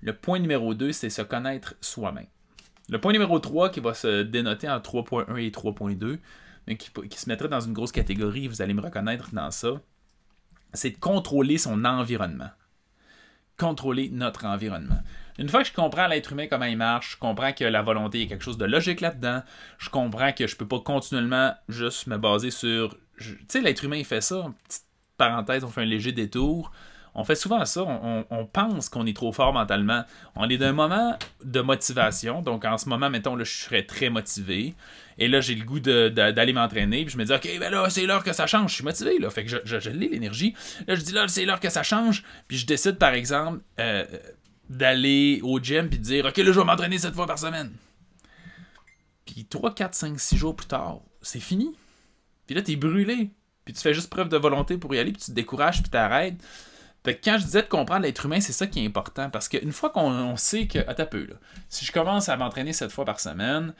Le 0.00 0.12
point 0.12 0.40
numéro 0.40 0.74
deux, 0.74 0.90
c'est 0.90 1.10
se 1.10 1.22
connaître 1.22 1.76
soi-même. 1.80 2.26
Le 2.90 2.98
point 2.98 3.12
numéro 3.12 3.38
3 3.38 3.68
qui 3.70 3.80
va 3.80 3.94
se 3.94 4.22
dénoter 4.22 4.68
en 4.68 4.78
3.1 4.78 5.36
et 5.38 5.50
3.2, 5.50 6.18
qui, 6.76 7.18
se 7.18 7.28
mettrait 7.28 7.48
dans 7.48 7.60
une 7.60 7.72
grosse 7.72 7.92
catégorie, 7.92 8.48
vous 8.48 8.62
allez 8.62 8.74
me 8.74 8.80
reconnaître 8.80 9.30
dans 9.32 9.50
ça, 9.50 9.80
c'est 10.72 10.90
de 10.90 10.98
contrôler 10.98 11.58
son 11.58 11.84
environnement. 11.84 12.50
Contrôler 13.56 14.10
notre 14.10 14.44
environnement. 14.44 15.02
Une 15.38 15.48
fois 15.48 15.62
que 15.62 15.68
je 15.68 15.72
comprends 15.72 16.06
l'être 16.06 16.32
humain, 16.32 16.46
comment 16.48 16.64
il 16.64 16.76
marche, 16.76 17.12
je 17.12 17.18
comprends 17.18 17.52
que 17.52 17.64
la 17.64 17.82
volonté, 17.82 18.22
a 18.22 18.26
quelque 18.26 18.44
chose 18.44 18.58
de 18.58 18.64
logique 18.64 19.00
là-dedans, 19.00 19.42
je 19.78 19.88
comprends 19.90 20.32
que 20.32 20.46
je 20.46 20.56
peux 20.56 20.66
pas 20.66 20.80
continuellement 20.80 21.54
juste 21.68 22.06
me 22.06 22.18
baser 22.18 22.50
sur... 22.50 22.96
Tu 23.18 23.36
sais, 23.48 23.60
l'être 23.60 23.84
humain, 23.84 23.96
il 23.96 24.04
fait 24.04 24.20
ça, 24.20 24.52
petite 24.66 24.84
parenthèse, 25.16 25.64
on 25.64 25.68
fait 25.68 25.82
un 25.82 25.86
léger 25.86 26.12
détour. 26.12 26.72
On 27.20 27.24
fait 27.24 27.34
souvent 27.34 27.64
ça, 27.64 27.82
on, 28.30 28.46
pense 28.46 28.88
qu'on 28.88 29.04
est 29.04 29.12
trop 29.12 29.32
fort 29.32 29.52
mentalement. 29.52 30.04
On 30.36 30.48
est 30.48 30.56
d'un 30.56 30.72
moment 30.72 31.18
de 31.42 31.60
motivation, 31.60 32.42
donc 32.42 32.64
en 32.64 32.78
ce 32.78 32.88
moment, 32.88 33.10
mettons, 33.10 33.34
là, 33.34 33.42
je 33.42 33.50
serais 33.50 33.82
très 33.82 34.08
motivé. 34.08 34.76
Et 35.18 35.26
là, 35.26 35.40
j'ai 35.40 35.56
le 35.56 35.64
goût 35.64 35.80
d'aller 35.80 36.52
m'entraîner. 36.52 37.04
Puis 37.04 37.14
je 37.14 37.18
me 37.18 37.24
dis, 37.24 37.32
OK, 37.32 37.48
ben 37.58 37.72
là, 37.72 37.90
c'est 37.90 38.06
l'heure 38.06 38.22
que 38.22 38.32
ça 38.32 38.46
change. 38.46 38.70
Je 38.70 38.74
suis 38.76 38.84
motivé, 38.84 39.18
là. 39.18 39.30
Fait 39.30 39.44
que 39.44 39.60
je, 39.64 39.90
l'ai, 39.90 40.08
l'énergie. 40.08 40.54
Là, 40.86 40.94
je 40.94 41.00
dis, 41.00 41.10
là, 41.10 41.26
c'est 41.26 41.44
l'heure 41.44 41.58
que 41.58 41.70
ça 41.70 41.82
change. 41.82 42.22
Puis 42.46 42.56
je 42.56 42.66
décide, 42.66 42.98
par 42.98 43.14
exemple, 43.14 43.62
euh, 43.80 44.04
d'aller 44.70 45.40
au 45.42 45.58
gym 45.58 45.88
puis 45.88 45.98
de 45.98 46.04
dire, 46.04 46.24
OK, 46.24 46.36
là, 46.36 46.52
je 46.52 46.60
vais 46.60 46.64
m'entraîner 46.64 46.98
cette 46.98 47.16
fois 47.16 47.26
par 47.26 47.40
semaine. 47.40 47.72
Puis 49.26 49.44
3, 49.44 49.74
4, 49.74 49.92
5, 49.92 50.20
6 50.20 50.36
jours 50.36 50.54
plus 50.54 50.68
tard, 50.68 51.00
c'est 51.20 51.40
fini. 51.40 51.74
Puis 52.46 52.54
là, 52.54 52.62
t'es 52.62 52.76
brûlé. 52.76 53.30
Puis 53.64 53.74
tu 53.74 53.80
fais 53.80 53.92
juste 53.92 54.08
preuve 54.08 54.28
de 54.28 54.36
volonté 54.36 54.78
pour 54.78 54.94
y 54.94 55.00
aller, 55.00 55.10
puis 55.10 55.20
tu 55.20 55.32
te 55.32 55.34
décourages, 55.34 55.82
puis 55.82 55.90
t'arrêtes. 55.90 56.40
Fait 57.04 57.16
que 57.16 57.24
quand 57.24 57.38
je 57.38 57.44
disais 57.44 57.62
de 57.62 57.68
comprendre 57.68 58.02
l'être 58.02 58.26
humain, 58.26 58.40
c'est 58.40 58.52
ça 58.52 58.66
qui 58.66 58.82
est 58.82 58.86
important. 58.86 59.30
Parce 59.30 59.48
qu'une 59.48 59.72
fois 59.72 59.90
qu'on 59.90 60.36
sait 60.36 60.66
que, 60.66 60.78
attends 60.80 61.06
peu, 61.06 61.26
là, 61.26 61.34
si 61.68 61.84
je 61.84 61.92
commence 61.92 62.28
à 62.28 62.36
m'entraîner 62.36 62.72
cette 62.72 62.92
fois 62.92 63.04
par 63.04 63.20
semaine, 63.20 63.72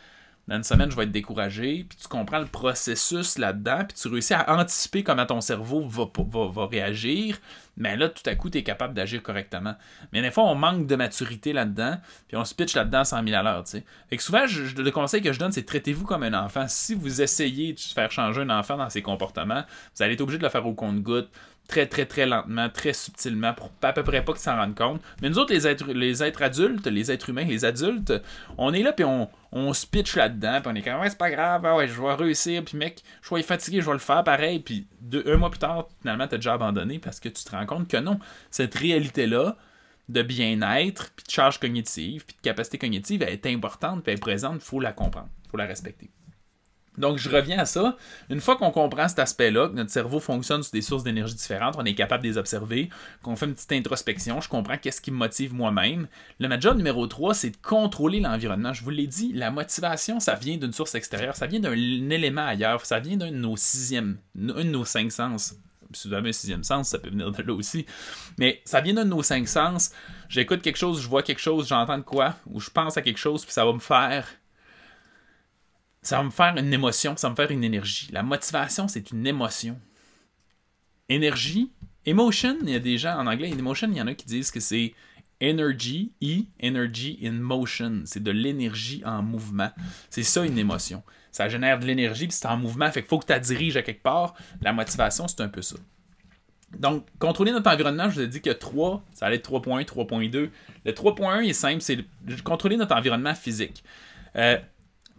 dans 0.49 0.57
une 0.57 0.65
semaine, 0.65 0.91
je 0.91 0.97
vais 0.97 1.03
être 1.03 1.13
découragé, 1.13 1.85
puis 1.87 1.99
tu 2.01 2.09
comprends 2.09 2.39
le 2.39 2.47
processus 2.47 3.37
là-dedans, 3.37 3.85
puis 3.87 3.99
tu 4.01 4.09
réussis 4.09 4.33
à 4.33 4.51
anticiper 4.59 5.03
comment 5.03 5.27
ton 5.27 5.43
cerveau 5.43 5.87
va, 5.87 6.07
va, 6.07 6.67
réagir, 6.67 7.37
mais 7.77 7.99
là, 7.99 8.09
tout 8.09 8.23
à 8.25 8.35
coup, 8.35 8.49
tu 8.49 8.57
es 8.57 8.63
capable 8.63 8.95
d'agir 8.95 9.23
correctement. 9.23 9.75
Mais 10.11 10.23
des 10.23 10.31
fois, 10.31 10.45
on 10.45 10.55
manque 10.55 10.87
de 10.87 10.97
maturité 10.97 11.53
là-dedans, 11.53 11.99
puis 12.29 12.39
on 12.39 12.47
se 12.47 12.55
pitch 12.55 12.75
là-dedans 12.75 13.05
100 13.05 13.25
000 13.25 13.37
à 13.37 13.43
l'heure, 13.43 13.65
tu 13.65 13.73
sais. 13.73 13.85
Fait 14.09 14.17
que 14.17 14.23
souvent, 14.23 14.47
le 14.47 14.91
conseil 14.91 15.21
que 15.21 15.35
je 15.35 15.39
donne, 15.39 15.53
c'est 15.53 15.67
traitez-vous 15.67 16.07
comme 16.07 16.23
un 16.23 16.33
enfant. 16.33 16.65
Si 16.67 16.95
vous 16.95 17.21
essayez 17.21 17.75
de 17.75 17.81
faire 17.81 18.11
changer 18.11 18.41
un 18.41 18.51
enfant 18.51 18.79
dans 18.79 18.89
ses 18.89 19.03
comportements, 19.03 19.65
vous 19.95 20.03
allez 20.03 20.15
être 20.15 20.23
obligé 20.23 20.39
de 20.39 20.45
le 20.45 20.49
faire 20.49 20.67
au 20.67 20.73
compte-goutte, 20.73 21.29
très, 21.69 21.87
très, 21.87 22.07
très 22.07 22.27
lentement, 22.27 22.69
très 22.71 22.95
subtilement, 22.95 23.53
pour 23.53 23.71
à 23.83 23.93
peu 23.93 24.03
près 24.03 24.25
pas 24.25 24.33
qu'ils 24.33 24.43
s'en 24.43 24.57
rendent 24.57 24.75
compte. 24.75 25.03
Mais 25.23 25.29
nous 25.29 25.39
autres, 25.39 25.53
les 25.53 25.67
êtres, 25.67 25.93
les 25.93 26.23
êtres 26.23 26.43
adultes, 26.43 26.87
les 26.87 27.13
êtres 27.13 27.29
humains, 27.29 27.45
les 27.45 27.65
adultes, 27.65 28.13
on 28.57 28.73
est 28.73 28.83
là, 28.83 28.93
puis 28.93 29.05
on, 29.05 29.29
on 29.53 29.73
se 29.75 29.87
pitch 29.87 30.17
là-dedans, 30.17 30.61
puis 30.63 30.73
on 30.73 30.75
est 30.75 30.83
comme, 30.83 31.01
ouais, 31.01 31.11
c'est 31.11 31.19
pas 31.19 31.31
grave, 31.31 31.65
ah 31.67 31.77
ouais, 31.77 31.87
je 31.87 32.01
vais 32.01 32.15
réussir, 32.15 32.65
puis 32.65 32.77
mec, 32.77 33.03
je 33.23 33.33
vais 33.33 33.41
être 33.41 33.47
fatigué, 33.47 33.81
je 33.81 33.87
vais 33.87 33.93
le 33.93 33.99
faire 33.99 34.25
pareil, 34.25 34.61
puis 34.61 34.87
un 35.27 35.37
mois 35.37 35.51
plus 35.51 35.59
tard, 35.59 35.89
finalement, 36.01 36.27
t'as 36.27 36.39
déjà 36.39 36.55
abandonné 36.55 36.99
parce 36.99 37.21
que 37.21 37.29
tu 37.29 37.45
te 37.45 37.51
rends 37.51 37.67
compte 37.67 37.87
que 37.87 37.99
non, 37.99 38.19
cette 38.51 38.75
réalité-là, 38.75 39.57
de 40.09 40.23
bien-être, 40.23 41.11
puis 41.15 41.27
de 41.27 41.31
charge 41.31 41.61
cognitive, 41.61 42.25
puis 42.25 42.35
de 42.35 42.41
capacité 42.41 42.79
cognitive, 42.79 43.23
elle 43.23 43.35
est 43.35 43.47
importante, 43.47 44.03
puis 44.03 44.13
elle 44.13 44.19
est 44.19 44.21
présente, 44.21 44.57
il 44.57 44.65
faut 44.65 44.81
la 44.81 44.93
comprendre, 44.93 45.29
il 45.45 45.51
faut 45.51 45.59
la 45.59 45.67
respecter. 45.67 46.11
Donc, 46.99 47.19
je 47.19 47.31
reviens 47.31 47.59
à 47.59 47.65
ça. 47.65 47.97
Une 48.29 48.41
fois 48.41 48.57
qu'on 48.57 48.71
comprend 48.71 49.09
cet 49.09 49.21
aspect-là, 49.21 49.69
que 49.69 49.75
notre 49.75 49.91
cerveau 49.91 50.21
fonctionne 50.21 50.63
sur 50.63 50.73
des 50.73 50.83
sources 50.83 51.05
d'énergie 51.05 51.35
différentes, 51.35 51.77
on 51.79 51.85
est 51.85 51.95
capable 51.95 52.25
de 52.25 52.29
les 52.29 52.39
observer, 52.39 52.91
qu'on 53.23 53.37
fait 53.37 53.47
une 53.47 53.55
petite 53.55 53.73
introspection, 53.73 54.41
je 54.41 54.49
comprends 54.49 54.77
qu'est-ce 54.77 55.01
qui 55.01 55.11
me 55.11 55.17
motive 55.17 55.55
moi-même. 55.55 56.09
Le 56.41 56.49
major 56.49 56.75
numéro 56.75 57.07
3, 57.07 57.35
c'est 57.35 57.51
de 57.51 57.57
contrôler 57.63 58.21
l'environnement. 58.21 58.73
Je 58.73 58.83
vous 58.83 58.91
l'ai 58.91 59.07
dit, 59.07 59.33
la 59.33 59.51
motivation, 59.51 60.21
ça 60.21 60.35
vient 60.35 60.57
d'une 60.57 60.73
source 60.73 60.95
extérieure, 60.95 61.37
ça 61.37 61.47
vient 61.47 61.61
d'un 61.61 61.73
élément 61.73 62.47
ailleurs, 62.47 62.85
ça 62.85 62.99
vient 62.99 63.17
d'un 63.17 63.31
de 63.31 63.37
nos 63.37 63.57
sixièmes, 63.57 64.19
un 64.37 64.65
de 64.65 64.71
nos 64.71 64.85
cinq 64.85 65.13
sens. 65.13 65.55
Si 65.93 66.09
vous 66.09 66.15
avez 66.15 66.29
un 66.29 66.33
sixième 66.33 66.65
sens, 66.65 66.91
ça 66.91 66.99
peut 66.99 67.09
venir 67.09 67.33
de 67.33 67.43
là 67.43 67.55
aussi. 67.55 67.87
Mais 68.39 68.61
ça 68.65 68.81
vient 68.81 68.93
d'un 68.93 69.05
de 69.05 69.11
nos 69.11 69.23
cinq 69.23 69.49
sens. 69.49 69.93
J'écoute 70.29 70.61
quelque 70.61 70.77
chose, 70.77 71.01
je 71.01 71.09
vois 71.09 71.23
quelque 71.23 71.41
chose, 71.41 71.69
j'entends 71.69 72.03
quoi, 72.03 72.37
ou 72.47 72.61
je 72.61 72.71
pense 72.71 72.97
à 72.97 73.03
quelque 73.03 73.19
chose, 73.19 73.45
puis 73.45 73.53
ça 73.55 73.65
va 73.65 73.73
me 73.73 73.79
faire 73.79 74.27
ça 76.03 76.19
va 76.19 76.25
me 76.25 76.31
faire 76.31 76.55
une 76.57 76.73
émotion, 76.73 77.17
ça 77.17 77.29
va 77.29 77.33
me 77.33 77.37
faire 77.37 77.51
une 77.51 77.65
énergie. 77.65 78.09
La 78.13 78.23
motivation, 78.23 78.89
c'est 78.89 79.11
une 79.11 79.27
émotion. 79.27 79.79
Énergie, 81.09 81.71
emotion, 82.07 82.57
il 82.63 82.71
y 82.71 82.75
a 82.75 82.81
des 82.81 82.99
gens 82.99 83.19
en 83.19 83.27
anglais, 83.27 83.51
emotion, 83.51 83.89
il 83.91 83.97
y 83.97 84.03
en 84.03 84.07
a 84.07 84.15
qui 84.15 84.27
disent 84.27 84.51
que 84.51 84.61
c'est 84.61 84.95
energy, 85.43 86.13
E, 86.23 86.45
energy 86.63 87.19
in 87.23 87.33
motion. 87.33 88.03
C'est 88.05 88.23
de 88.23 88.31
l'énergie 88.31 89.03
en 89.05 89.23
mouvement. 89.23 89.71
C'est 90.11 90.23
ça 90.23 90.45
une 90.45 90.59
émotion. 90.59 91.03
Ça 91.31 91.49
génère 91.49 91.79
de 91.79 91.87
l'énergie, 91.87 92.27
puis 92.27 92.37
c'est 92.37 92.47
en 92.47 92.57
mouvement, 92.57 92.91
fait 92.91 93.03
qu'il 93.03 93.09
faut 93.09 93.19
que 93.19 93.27
tu 93.27 93.33
la 93.33 93.39
diriges 93.39 93.77
à 93.77 93.83
quelque 93.83 94.03
part. 94.03 94.35
La 94.61 94.73
motivation, 94.73 95.29
c'est 95.29 95.41
un 95.41 95.49
peu 95.49 95.63
ça. 95.63 95.77
Donc, 96.77 97.07
contrôler 97.19 97.53
notre 97.53 97.71
environnement, 97.71 98.11
je 98.11 98.17
vous 98.17 98.21
ai 98.21 98.29
dit 98.29 98.43
que 98.43 98.51
3, 98.51 99.03
ça 99.15 99.27
allait 99.27 99.37
être 99.37 99.51
3.1, 99.51 99.85
3.2. 99.85 100.51
Le 100.85 100.93
3.1 100.93 101.45
est 101.45 101.53
simple, 101.53 101.81
c'est 101.81 101.99
contrôler 102.43 102.77
notre 102.77 102.95
environnement 102.95 103.35
physique. 103.35 103.83
Euh, 104.37 104.59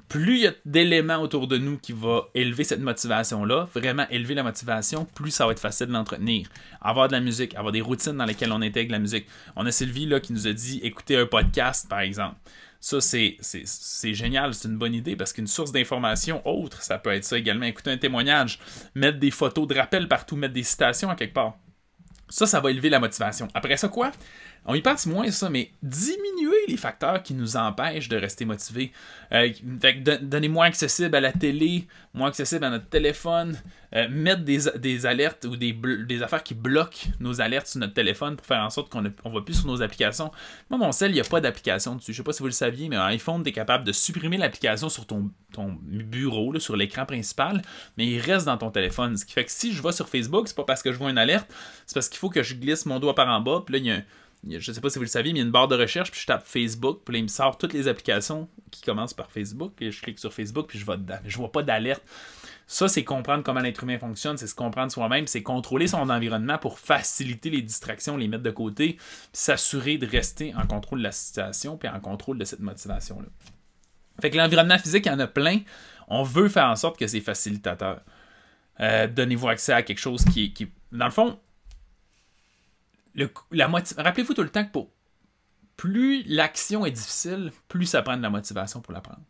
plus 0.10 0.38
il 0.38 0.42
y 0.42 0.48
a 0.48 0.54
d'éléments 0.66 1.22
autour 1.22 1.48
de 1.48 1.58
nous 1.58 1.78
qui 1.78 1.94
vont 1.94 2.26
élever 2.34 2.64
cette 2.64 2.82
motivation-là, 2.82 3.70
vraiment 3.74 4.08
élever 4.10 4.34
la 4.34 4.44
motivation, 4.44 5.06
plus 5.06 5.32
ça 5.32 5.46
va 5.46 5.52
être 5.52 5.60
facile 5.60 5.88
de 5.88 5.94
l'entretenir. 5.94 6.50
Avoir 6.82 7.08
de 7.08 7.14
la 7.14 7.20
musique, 7.20 7.56
avoir 7.56 7.72
des 7.72 7.82
routines 7.82 8.18
dans 8.18 8.26
lesquelles 8.26 8.52
on 8.52 8.62
intègre 8.62 8.92
la 8.92 9.00
musique. 9.00 9.28
On 9.56 9.66
a 9.66 9.72
Sylvie 9.72 10.10
qui 10.22 10.34
nous 10.34 10.48
a 10.48 10.54
dit 10.54 10.80
écouter 10.84 11.16
un 11.16 11.28
podcast, 11.28 11.88
par 11.88 12.00
exemple. 12.00 12.36
Ça, 12.82 13.02
c'est, 13.02 13.38
c'est, 13.42 14.14
génial, 14.14 14.54
c'est 14.54 14.68
une 14.68 14.78
bonne 14.78 14.94
idée 14.94 15.16
parce 15.16 15.34
qu'une 15.34 15.48
source 15.48 15.72
d'information 15.72 16.42
autre, 16.48 16.82
ça 16.82 16.98
peut 16.98 17.12
être 17.12 17.26
ça 17.26 17.38
également. 17.38 17.66
Écouter 17.66 17.92
un 17.92 17.98
témoignage, 17.98 18.60
mettre 18.96 19.20
des 19.20 19.32
photos 19.32 19.68
de 19.68 19.76
rappel 19.76 20.08
partout, 20.08 20.38
mettre 20.38 20.54
des 20.54 20.64
citations 20.64 21.10
à 21.10 21.16
quelque 21.16 21.34
part. 21.34 21.58
Ça, 22.30 22.48
ça 22.48 22.62
va 22.62 22.72
élever 22.72 22.90
la 22.90 23.00
motivation. 23.00 23.48
Après 23.54 23.76
ça, 23.76 23.90
quoi? 23.90 24.12
On 24.66 24.76
y 24.76 24.82
pense 24.82 25.06
moins 25.06 25.30
ça, 25.32 25.50
mais 25.50 25.72
diminuer 25.82 26.58
les 26.68 26.78
facteurs 26.78 27.24
qui 27.24 27.34
nous 27.34 27.58
empêchent 27.58 28.10
de 28.10 28.18
rester 28.18 28.46
motivés. 28.46 28.92
Euh, 29.32 29.50
donner 30.22 30.48
moins 30.48 30.68
accessible 30.68 31.16
à 31.16 31.22
la 31.22 31.32
télé, 31.32 31.88
moins 32.14 32.28
accessible 32.28 32.66
à 32.66 32.70
notre 32.70 32.88
téléphone, 32.88 33.58
euh, 33.96 34.08
mettre 34.10 34.44
des, 34.44 35.06
alertes 35.06 35.46
ou 35.46 35.56
des, 35.56 36.22
affaires 36.22 36.44
qui 36.44 36.54
bloquent 36.54 37.08
nos 37.20 37.42
alertes 37.42 37.68
sur 37.68 37.80
notre 37.80 37.94
téléphone 37.94 38.36
pour 38.36 38.46
faire 38.46 38.62
en 38.62 38.70
sorte 38.70 38.92
qu'on 38.92 39.02
ne 39.02 39.10
va 39.10 39.42
plus 39.42 39.56
sur 39.56 39.68
nos 39.68 39.82
applications. 39.82 40.32
Moi, 40.70 40.78
mon 40.78 40.92
cell, 40.92 41.12
il 41.12 41.16
n'y 41.16 41.20
a 41.20 41.24
pas 41.24 41.42
d'application 41.42 41.96
dessus. 41.96 42.14
Je 42.14 42.18
sais 42.18 42.24
pas 42.24 42.34
si 42.34 42.40
vous 42.40 42.48
le 42.48 42.52
saviez, 42.52 42.90
mais 42.90 42.98
un 42.98 43.06
iPhone, 43.06 43.42
tu 43.42 43.50
es 43.50 43.54
capable 43.54 43.84
de 43.84 43.92
supprimer 43.92 44.38
l'application 44.38 44.90
sur 44.90 45.08
ton, 45.08 45.32
ton 45.54 45.78
bureau, 45.82 46.60
sur 46.60 46.76
l'écran 46.76 47.06
principal, 47.06 47.62
mais 47.98 48.06
il 48.06 48.20
reste 48.20 48.46
dans 48.46 48.58
ton 48.58 48.70
téléphone. 48.70 49.18
Ce 49.18 49.26
qui 49.26 49.34
fait 49.34 49.46
que 49.46 49.52
si 49.52 49.74
je 49.74 49.82
vais 49.82 49.92
sur 49.92 50.08
Facebook, 50.08 50.48
c'est 50.48 50.56
pas 50.56 50.66
parce 50.66 50.84
que 50.84 50.92
je 50.92 50.98
vois 50.98 51.10
une 51.10 51.18
alerte, 51.18 51.48
c'est 51.88 51.96
parce 51.96 52.10
qu'il 52.10 52.20
faut 52.20 52.30
que 52.30 52.44
je 52.44 52.54
glisse 52.54 52.86
mon 52.86 53.00
doigt 53.00 53.16
par 53.16 53.28
en 53.28 53.42
bas, 53.42 53.64
puis 53.66 53.74
là, 53.74 53.80
il 53.80 53.86
y 53.86 53.92
a 53.92 53.96
un 53.96 54.04
je 54.48 54.72
sais 54.72 54.82
pas 54.82 54.90
si 54.90 54.98
vous 54.98 55.04
le 55.04 55.10
saviez, 55.10 55.34
mais 55.34 55.40
il 55.40 55.42
y 55.42 55.44
a 55.44 55.46
une 55.46 55.52
barre 55.52 55.68
de 55.68 55.76
recherche, 55.76 56.12
puis 56.12 56.22
je 56.22 56.26
tape 56.26 56.46
Facebook, 56.46 57.02
puis 57.04 57.18
il 57.18 57.24
me 57.24 57.28
sort 57.28 57.58
toutes 57.58 57.74
les 57.74 57.88
applications 57.88 58.48
qui 58.72 58.82
commencent 58.82 59.14
par 59.14 59.32
Facebook, 59.32 59.74
et 59.82 59.92
je 59.92 60.02
clique 60.02 60.20
sur 60.20 60.34
Facebook, 60.34 60.68
puis 60.68 60.80
je 60.80 60.86
vais 60.86 60.98
dedans. 60.98 61.20
Je 61.26 61.38
vois 61.38 61.52
pas 61.52 61.64
d'alerte. 61.64 62.04
Ça, 62.68 62.88
c'est 62.88 63.04
comprendre 63.04 63.44
comment 63.44 63.62
l'être 63.62 63.84
humain 63.84 63.98
fonctionne, 63.98 64.38
c'est 64.38 64.48
se 64.48 64.56
comprendre 64.56 64.92
soi-même, 64.92 65.28
c'est 65.28 65.42
contrôler 65.42 65.88
son 65.88 66.10
environnement 66.10 66.58
pour 66.58 66.80
faciliter 66.80 67.50
les 67.50 67.64
distractions, 67.64 68.16
les 68.16 68.28
mettre 68.28 68.44
de 68.44 68.52
côté, 68.52 68.98
s'assurer 69.34 69.98
de 69.98 70.06
rester 70.06 70.54
en 70.56 70.68
contrôle 70.68 71.00
de 71.00 71.04
la 71.04 71.12
situation, 71.12 71.78
puis 71.78 71.90
en 71.90 72.00
contrôle 72.00 72.38
de 72.38 72.46
cette 72.46 72.60
motivation-là. 72.60 73.28
Fait 74.22 74.30
que 74.30 74.38
l'environnement 74.38 74.78
physique, 74.78 75.06
il 75.06 75.10
y 75.10 75.12
en 75.12 75.20
a 75.20 75.28
plein. 75.28 75.62
On 76.08 76.24
veut 76.24 76.50
faire 76.50 76.68
en 76.68 76.76
sorte 76.76 76.98
que 76.98 77.08
c'est 77.08 77.22
facilitateur. 77.22 78.02
Euh, 78.82 79.08
donnez-vous 79.08 79.48
accès 79.48 79.74
à 79.74 79.82
quelque 79.82 80.00
chose 80.00 80.24
qui. 80.26 80.54
Dans 80.92 81.06
le 81.06 81.12
fond, 81.12 81.40
Rappelez-vous 83.98 84.34
tout 84.34 84.44
le 84.44 84.50
temps 84.50 84.66
que 84.66 84.80
plus 85.76 86.24
l'action 86.24 86.86
est 86.86 86.92
difficile, 86.92 87.52
plus 87.68 87.86
ça 87.86 88.02
prend 88.02 88.18
de 88.18 88.22
la 88.22 88.30
motivation 88.30 88.82
pour 88.82 88.94
la 88.94 89.02
prendre. 89.02 89.24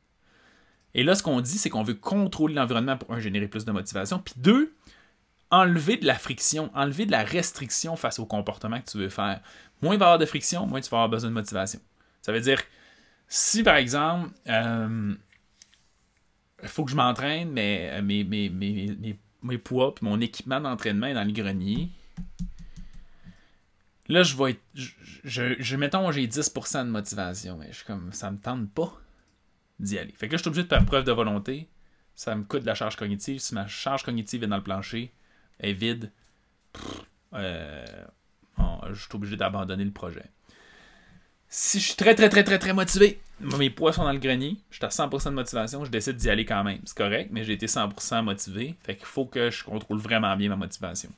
Et 0.95 1.03
là, 1.03 1.13
ce 1.13 1.21
qu'on 1.21 1.41
dit, 1.41 1.57
c'est 1.57 1.69
qu'on 1.69 1.83
veut 1.83 1.93
contrôler 1.93 2.55
l'environnement 2.55 2.97
pour, 2.97 3.13
un, 3.13 3.19
générer 3.19 3.47
plus 3.47 3.65
de 3.65 3.71
motivation, 3.71 4.19
puis 4.19 4.33
deux, 4.37 4.73
enlever 5.51 5.97
de 5.97 6.07
la 6.07 6.15
friction, 6.15 6.71
enlever 6.73 7.05
de 7.05 7.11
la 7.11 7.23
restriction 7.23 7.95
face 7.95 8.17
au 8.17 8.25
comportement 8.25 8.81
que 8.81 8.89
tu 8.89 8.97
veux 8.97 9.09
faire. 9.09 9.41
Moins 9.81 9.93
il 9.93 9.99
va 9.99 10.05
y 10.05 10.07
avoir 10.07 10.17
de 10.17 10.25
friction, 10.25 10.65
moins 10.65 10.81
tu 10.81 10.89
vas 10.89 10.97
avoir 10.97 11.09
besoin 11.09 11.29
de 11.29 11.35
motivation. 11.35 11.79
Ça 12.21 12.31
veut 12.31 12.41
dire, 12.41 12.61
si 13.27 13.61
par 13.61 13.75
exemple, 13.75 14.29
il 14.47 14.51
euh, 14.51 15.13
faut 16.63 16.83
que 16.83 16.91
je 16.91 16.95
m'entraîne, 16.95 17.51
mais 17.51 18.01
mes, 18.01 18.23
mes, 18.23 18.49
mes, 18.49 19.19
mes 19.43 19.57
poids 19.57 19.93
et 20.01 20.05
mon 20.05 20.19
équipement 20.19 20.59
d'entraînement 20.59 21.07
est 21.07 21.13
dans 21.13 21.23
le 21.23 21.31
grenier, 21.31 21.89
Là, 24.09 24.23
je 24.23 24.35
vais 24.35 24.51
être. 24.51 24.61
Je, 25.23 25.55
je, 25.59 25.75
mettons, 25.75 26.11
j'ai 26.11 26.27
10% 26.27 26.85
de 26.85 26.89
motivation, 26.89 27.57
mais 27.57 27.67
je 27.69 27.77
suis 27.77 27.85
comme. 27.85 28.11
Ça 28.11 28.31
me 28.31 28.37
tente 28.37 28.69
pas 28.71 28.91
d'y 29.79 29.97
aller. 29.99 30.13
Fait 30.17 30.27
que 30.27 30.33
là, 30.33 30.37
je 30.37 30.41
suis 30.41 30.49
obligé 30.49 30.63
de 30.63 30.67
faire 30.67 30.83
preuve 30.83 31.03
de 31.05 31.11
volonté. 31.11 31.69
Ça 32.15 32.35
me 32.35 32.43
coûte 32.43 32.61
de 32.63 32.67
la 32.67 32.75
charge 32.75 32.95
cognitive. 32.95 33.39
Si 33.39 33.53
ma 33.53 33.67
charge 33.67 34.03
cognitive 34.03 34.43
est 34.43 34.47
dans 34.47 34.57
le 34.57 34.63
plancher, 34.63 35.13
est 35.59 35.73
vide, 35.73 36.11
euh, 37.33 37.85
je 38.89 38.99
suis 38.99 39.09
obligé 39.13 39.37
d'abandonner 39.37 39.85
le 39.85 39.91
projet. 39.91 40.25
Si 41.47 41.79
je 41.79 41.85
suis 41.85 41.95
très, 41.95 42.13
très, 42.15 42.29
très, 42.29 42.43
très, 42.43 42.59
très 42.59 42.73
motivé, 42.73 43.19
mes 43.39 43.69
poids 43.69 43.93
sont 43.93 44.03
dans 44.03 44.11
le 44.11 44.19
grenier, 44.19 44.57
je 44.69 44.77
suis 44.77 44.85
à 44.85 44.89
100% 44.89 45.25
de 45.25 45.35
motivation, 45.35 45.85
je 45.85 45.91
décide 45.91 46.17
d'y 46.17 46.29
aller 46.29 46.45
quand 46.45 46.63
même. 46.63 46.79
C'est 46.85 46.97
correct, 46.97 47.29
mais 47.31 47.43
j'ai 47.43 47.53
été 47.53 47.67
100% 47.67 48.23
motivé. 48.23 48.75
Fait 48.83 48.95
qu'il 48.95 49.05
faut 49.05 49.25
que 49.25 49.49
je 49.49 49.63
contrôle 49.63 49.99
vraiment 49.99 50.35
bien 50.35 50.49
ma 50.49 50.55
motivation. 50.55 51.11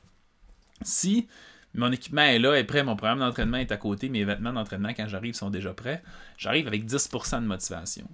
Si 0.82 1.26
mon 1.74 1.90
équipement 1.90 2.22
est 2.22 2.38
là, 2.38 2.54
est 2.54 2.64
prêt, 2.64 2.84
mon 2.84 2.96
programme 2.96 3.20
d'entraînement 3.20 3.56
est 3.56 3.72
à 3.72 3.76
côté, 3.76 4.08
mes 4.08 4.24
vêtements 4.24 4.52
d'entraînement, 4.52 4.92
quand 4.94 5.08
j'arrive, 5.08 5.34
sont 5.34 5.50
déjà 5.50 5.72
prêts. 5.72 6.02
J'arrive 6.36 6.66
avec 6.66 6.84
10% 6.84 7.40
de 7.42 7.46
motivation. 7.46 8.06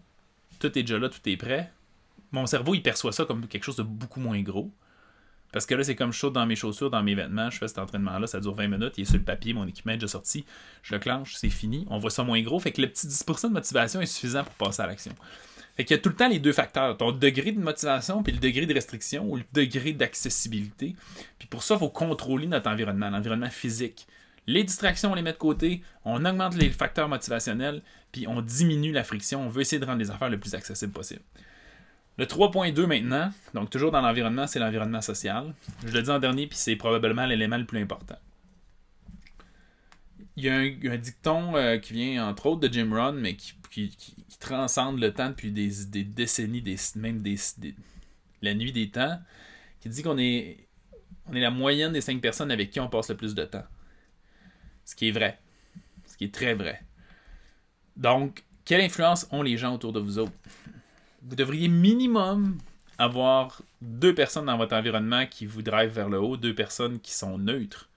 Tout 0.60 0.78
est 0.78 0.82
déjà 0.82 0.98
là, 0.98 1.08
tout 1.08 1.26
est 1.26 1.36
prêt. 1.36 1.72
Mon 2.30 2.46
cerveau, 2.46 2.74
il 2.74 2.82
perçoit 2.82 3.12
ça 3.12 3.24
comme 3.24 3.46
quelque 3.48 3.64
chose 3.64 3.76
de 3.76 3.82
beaucoup 3.82 4.20
moins 4.20 4.40
gros. 4.42 4.70
Parce 5.52 5.66
que 5.66 5.74
là, 5.74 5.82
c'est 5.82 5.96
comme 5.96 6.12
saute 6.12 6.34
dans 6.34 6.46
mes 6.46 6.56
chaussures, 6.56 6.90
dans 6.90 7.02
mes 7.02 7.14
vêtements, 7.14 7.50
je 7.50 7.58
fais 7.58 7.68
cet 7.68 7.78
entraînement-là, 7.78 8.26
ça 8.26 8.40
dure 8.40 8.54
20 8.54 8.68
minutes, 8.68 8.94
il 8.98 9.02
est 9.02 9.04
sur 9.04 9.16
le 9.16 9.22
papier, 9.22 9.54
mon 9.54 9.66
équipement 9.66 9.92
est 9.92 9.96
déjà 9.96 10.08
sorti, 10.08 10.44
je 10.82 10.94
le 10.94 11.00
clenche, 11.00 11.34
c'est 11.36 11.48
fini, 11.48 11.86
on 11.88 11.98
voit 11.98 12.10
ça 12.10 12.22
moins 12.22 12.40
gros, 12.42 12.58
fait 12.58 12.72
que 12.72 12.82
le 12.82 12.88
petit 12.88 13.06
10% 13.06 13.48
de 13.48 13.52
motivation 13.54 14.00
est 14.00 14.06
suffisant 14.06 14.44
pour 14.44 14.54
passer 14.54 14.82
à 14.82 14.86
l'action. 14.86 15.14
Fait 15.78 15.84
qu'il 15.84 15.96
y 15.96 16.00
a 16.00 16.02
tout 16.02 16.08
le 16.08 16.16
temps 16.16 16.28
les 16.28 16.40
deux 16.40 16.52
facteurs, 16.52 16.96
ton 16.96 17.12
degré 17.12 17.52
de 17.52 17.60
motivation 17.60 18.24
puis 18.24 18.32
le 18.32 18.40
degré 18.40 18.66
de 18.66 18.74
restriction 18.74 19.24
ou 19.30 19.36
le 19.36 19.44
degré 19.52 19.92
d'accessibilité. 19.92 20.96
Puis 21.38 21.46
pour 21.46 21.62
ça, 21.62 21.76
il 21.76 21.78
faut 21.78 21.88
contrôler 21.88 22.48
notre 22.48 22.68
environnement, 22.68 23.08
l'environnement 23.10 23.48
physique. 23.48 24.08
Les 24.48 24.64
distractions, 24.64 25.12
on 25.12 25.14
les 25.14 25.22
met 25.22 25.34
de 25.34 25.38
côté, 25.38 25.82
on 26.04 26.24
augmente 26.24 26.56
les 26.56 26.70
facteurs 26.70 27.08
motivationnels, 27.08 27.82
puis 28.10 28.26
on 28.26 28.42
diminue 28.42 28.90
la 28.90 29.04
friction. 29.04 29.42
On 29.42 29.50
veut 29.50 29.60
essayer 29.60 29.78
de 29.78 29.84
rendre 29.84 30.00
les 30.00 30.10
affaires 30.10 30.30
le 30.30 30.40
plus 30.40 30.56
accessibles 30.56 30.92
possible. 30.92 31.20
Le 32.18 32.24
3.2 32.24 32.86
maintenant, 32.86 33.32
donc 33.54 33.70
toujours 33.70 33.92
dans 33.92 34.00
l'environnement, 34.00 34.48
c'est 34.48 34.58
l'environnement 34.58 35.00
social. 35.00 35.54
Je 35.86 35.92
le 35.92 36.02
dis 36.02 36.10
en 36.10 36.18
dernier, 36.18 36.48
puis 36.48 36.58
c'est 36.58 36.74
probablement 36.74 37.24
l'élément 37.26 37.56
le 37.56 37.64
plus 37.64 37.80
important. 37.80 38.16
Il 40.36 40.44
y 40.44 40.48
a 40.48 40.56
un, 40.56 40.96
dicton 40.96 41.56
euh, 41.56 41.78
qui 41.78 41.92
vient 41.92 42.28
entre 42.28 42.46
autres 42.46 42.60
de 42.60 42.72
Jim 42.72 42.90
Rohn, 42.92 43.16
mais 43.18 43.36
qui 43.36 43.56
transcende 44.40 45.00
le 45.00 45.12
temps 45.12 45.30
depuis 45.30 45.52
des, 45.52 46.04
décennies, 46.04 46.62
des, 46.62 46.76
même 46.96 47.22
des, 47.22 47.36
la 48.42 48.54
nuit 48.54 48.72
des 48.72 48.90
temps, 48.90 49.20
qui 49.80 49.88
dit 49.88 50.02
qu'on 50.02 50.18
est, 50.18 50.66
est 51.32 51.40
la 51.40 51.50
moyenne 51.50 51.92
des 51.92 52.00
cinq 52.00 52.20
personnes 52.20 52.50
avec 52.50 52.70
qui 52.70 52.80
on 52.80 52.88
passe 52.88 53.10
le 53.10 53.16
plus 53.16 53.34
de 53.34 53.44
temps. 53.44 53.64
Ce 54.84 54.96
qui 54.96 55.08
est 55.08 55.12
vrai. 55.12 55.38
Ce 56.06 56.16
qui 56.16 56.24
est 56.24 56.34
très 56.34 56.54
vrai. 56.54 56.82
Donc, 57.96 58.44
quelle 58.64 58.80
influence 58.80 59.28
ont 59.30 59.42
les 59.42 59.56
gens 59.56 59.74
autour 59.74 59.92
de 59.92 60.00
vous 60.00 60.18
autres? 60.18 60.32
Vous 61.22 61.36
devriez 61.36 61.68
minimum 61.68 62.58
avoir 62.98 63.62
deux 63.80 64.14
personnes 64.14 64.46
dans 64.46 64.56
votre 64.56 64.74
environnement 64.74 65.26
qui 65.26 65.46
vous 65.46 65.62
drivent 65.62 65.92
vers 65.92 66.08
le 66.08 66.20
haut, 66.20 66.36
deux 66.36 66.54
personnes 66.54 67.00
qui 67.00 67.12
sont 67.12 67.38
neutres, 67.38 67.88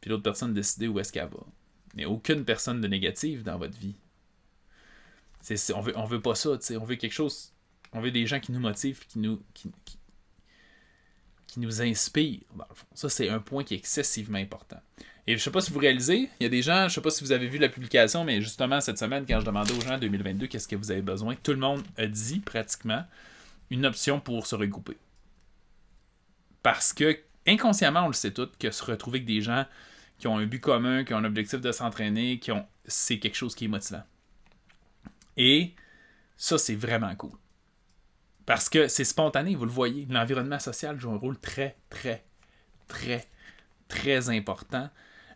puis 0.00 0.10
l'autre 0.10 0.22
personne 0.22 0.52
décider 0.52 0.88
où 0.88 0.98
est-ce 0.98 1.12
qu'elle 1.12 1.28
va. 1.28 1.46
Mais 1.94 2.04
aucune 2.04 2.44
personne 2.44 2.80
de 2.80 2.88
négative 2.88 3.42
dans 3.42 3.58
votre 3.58 3.76
vie 3.78 3.94
on 5.74 5.80
veut, 5.80 5.92
on 5.96 6.04
veut 6.04 6.20
pas 6.20 6.34
ça, 6.34 6.50
on 6.50 6.84
veut 6.84 6.96
quelque 6.96 7.12
chose. 7.12 7.52
On 7.92 8.00
veut 8.00 8.10
des 8.10 8.26
gens 8.26 8.40
qui 8.40 8.52
nous 8.52 8.60
motivent, 8.60 9.06
qui 9.06 9.18
nous, 9.18 9.42
nous 11.60 11.82
inspirent. 11.82 12.40
Ça, 12.94 13.08
c'est 13.08 13.28
un 13.28 13.38
point 13.38 13.64
qui 13.64 13.74
est 13.74 13.78
excessivement 13.78 14.38
important. 14.38 14.80
Et 15.26 15.36
je 15.36 15.42
sais 15.42 15.50
pas 15.50 15.60
si 15.60 15.72
vous 15.72 15.78
réalisez, 15.78 16.28
il 16.40 16.42
y 16.42 16.46
a 16.46 16.48
des 16.48 16.62
gens, 16.62 16.88
je 16.88 16.94
sais 16.94 17.00
pas 17.00 17.10
si 17.10 17.22
vous 17.22 17.32
avez 17.32 17.46
vu 17.46 17.58
la 17.58 17.68
publication, 17.68 18.24
mais 18.24 18.40
justement 18.40 18.80
cette 18.80 18.98
semaine, 18.98 19.24
quand 19.26 19.38
je 19.38 19.46
demandais 19.46 19.72
aux 19.72 19.80
gens 19.80 19.94
en 19.94 19.98
2022 19.98 20.48
qu'est-ce 20.48 20.66
que 20.66 20.74
vous 20.74 20.90
avez 20.90 21.02
besoin, 21.02 21.36
tout 21.36 21.52
le 21.52 21.58
monde 21.58 21.82
a 21.96 22.06
dit 22.06 22.40
pratiquement 22.40 23.04
une 23.70 23.86
option 23.86 24.18
pour 24.18 24.46
se 24.46 24.56
regrouper. 24.56 24.96
Parce 26.62 26.92
que 26.92 27.18
inconsciemment, 27.46 28.04
on 28.04 28.08
le 28.08 28.14
sait 28.14 28.32
tous, 28.32 28.48
que 28.58 28.70
se 28.70 28.84
retrouver 28.84 29.18
avec 29.18 29.26
des 29.26 29.40
gens 29.40 29.64
qui 30.18 30.26
ont 30.26 30.38
un 30.38 30.46
but 30.46 30.60
commun, 30.60 31.04
qui 31.04 31.14
ont 31.14 31.18
un 31.18 31.24
objectif 31.24 31.60
de 31.60 31.70
s'entraîner, 31.70 32.38
qui 32.38 32.50
ont 32.50 32.66
c'est 32.84 33.18
quelque 33.18 33.36
chose 33.36 33.54
qui 33.54 33.66
est 33.66 33.68
motivant. 33.68 34.02
Et 35.36 35.74
ça, 36.36 36.58
c'est 36.58 36.74
vraiment 36.74 37.14
cool. 37.14 37.32
Parce 38.52 38.68
que 38.68 38.86
c'est 38.86 39.04
spontané, 39.04 39.54
vous 39.54 39.64
le 39.64 39.70
voyez. 39.70 40.06
L'environnement 40.10 40.58
social 40.58 41.00
joue 41.00 41.10
un 41.10 41.16
rôle 41.16 41.38
très, 41.38 41.74
très, 41.88 42.22
très, 42.86 43.26
très 43.88 44.28
important. 44.28 44.90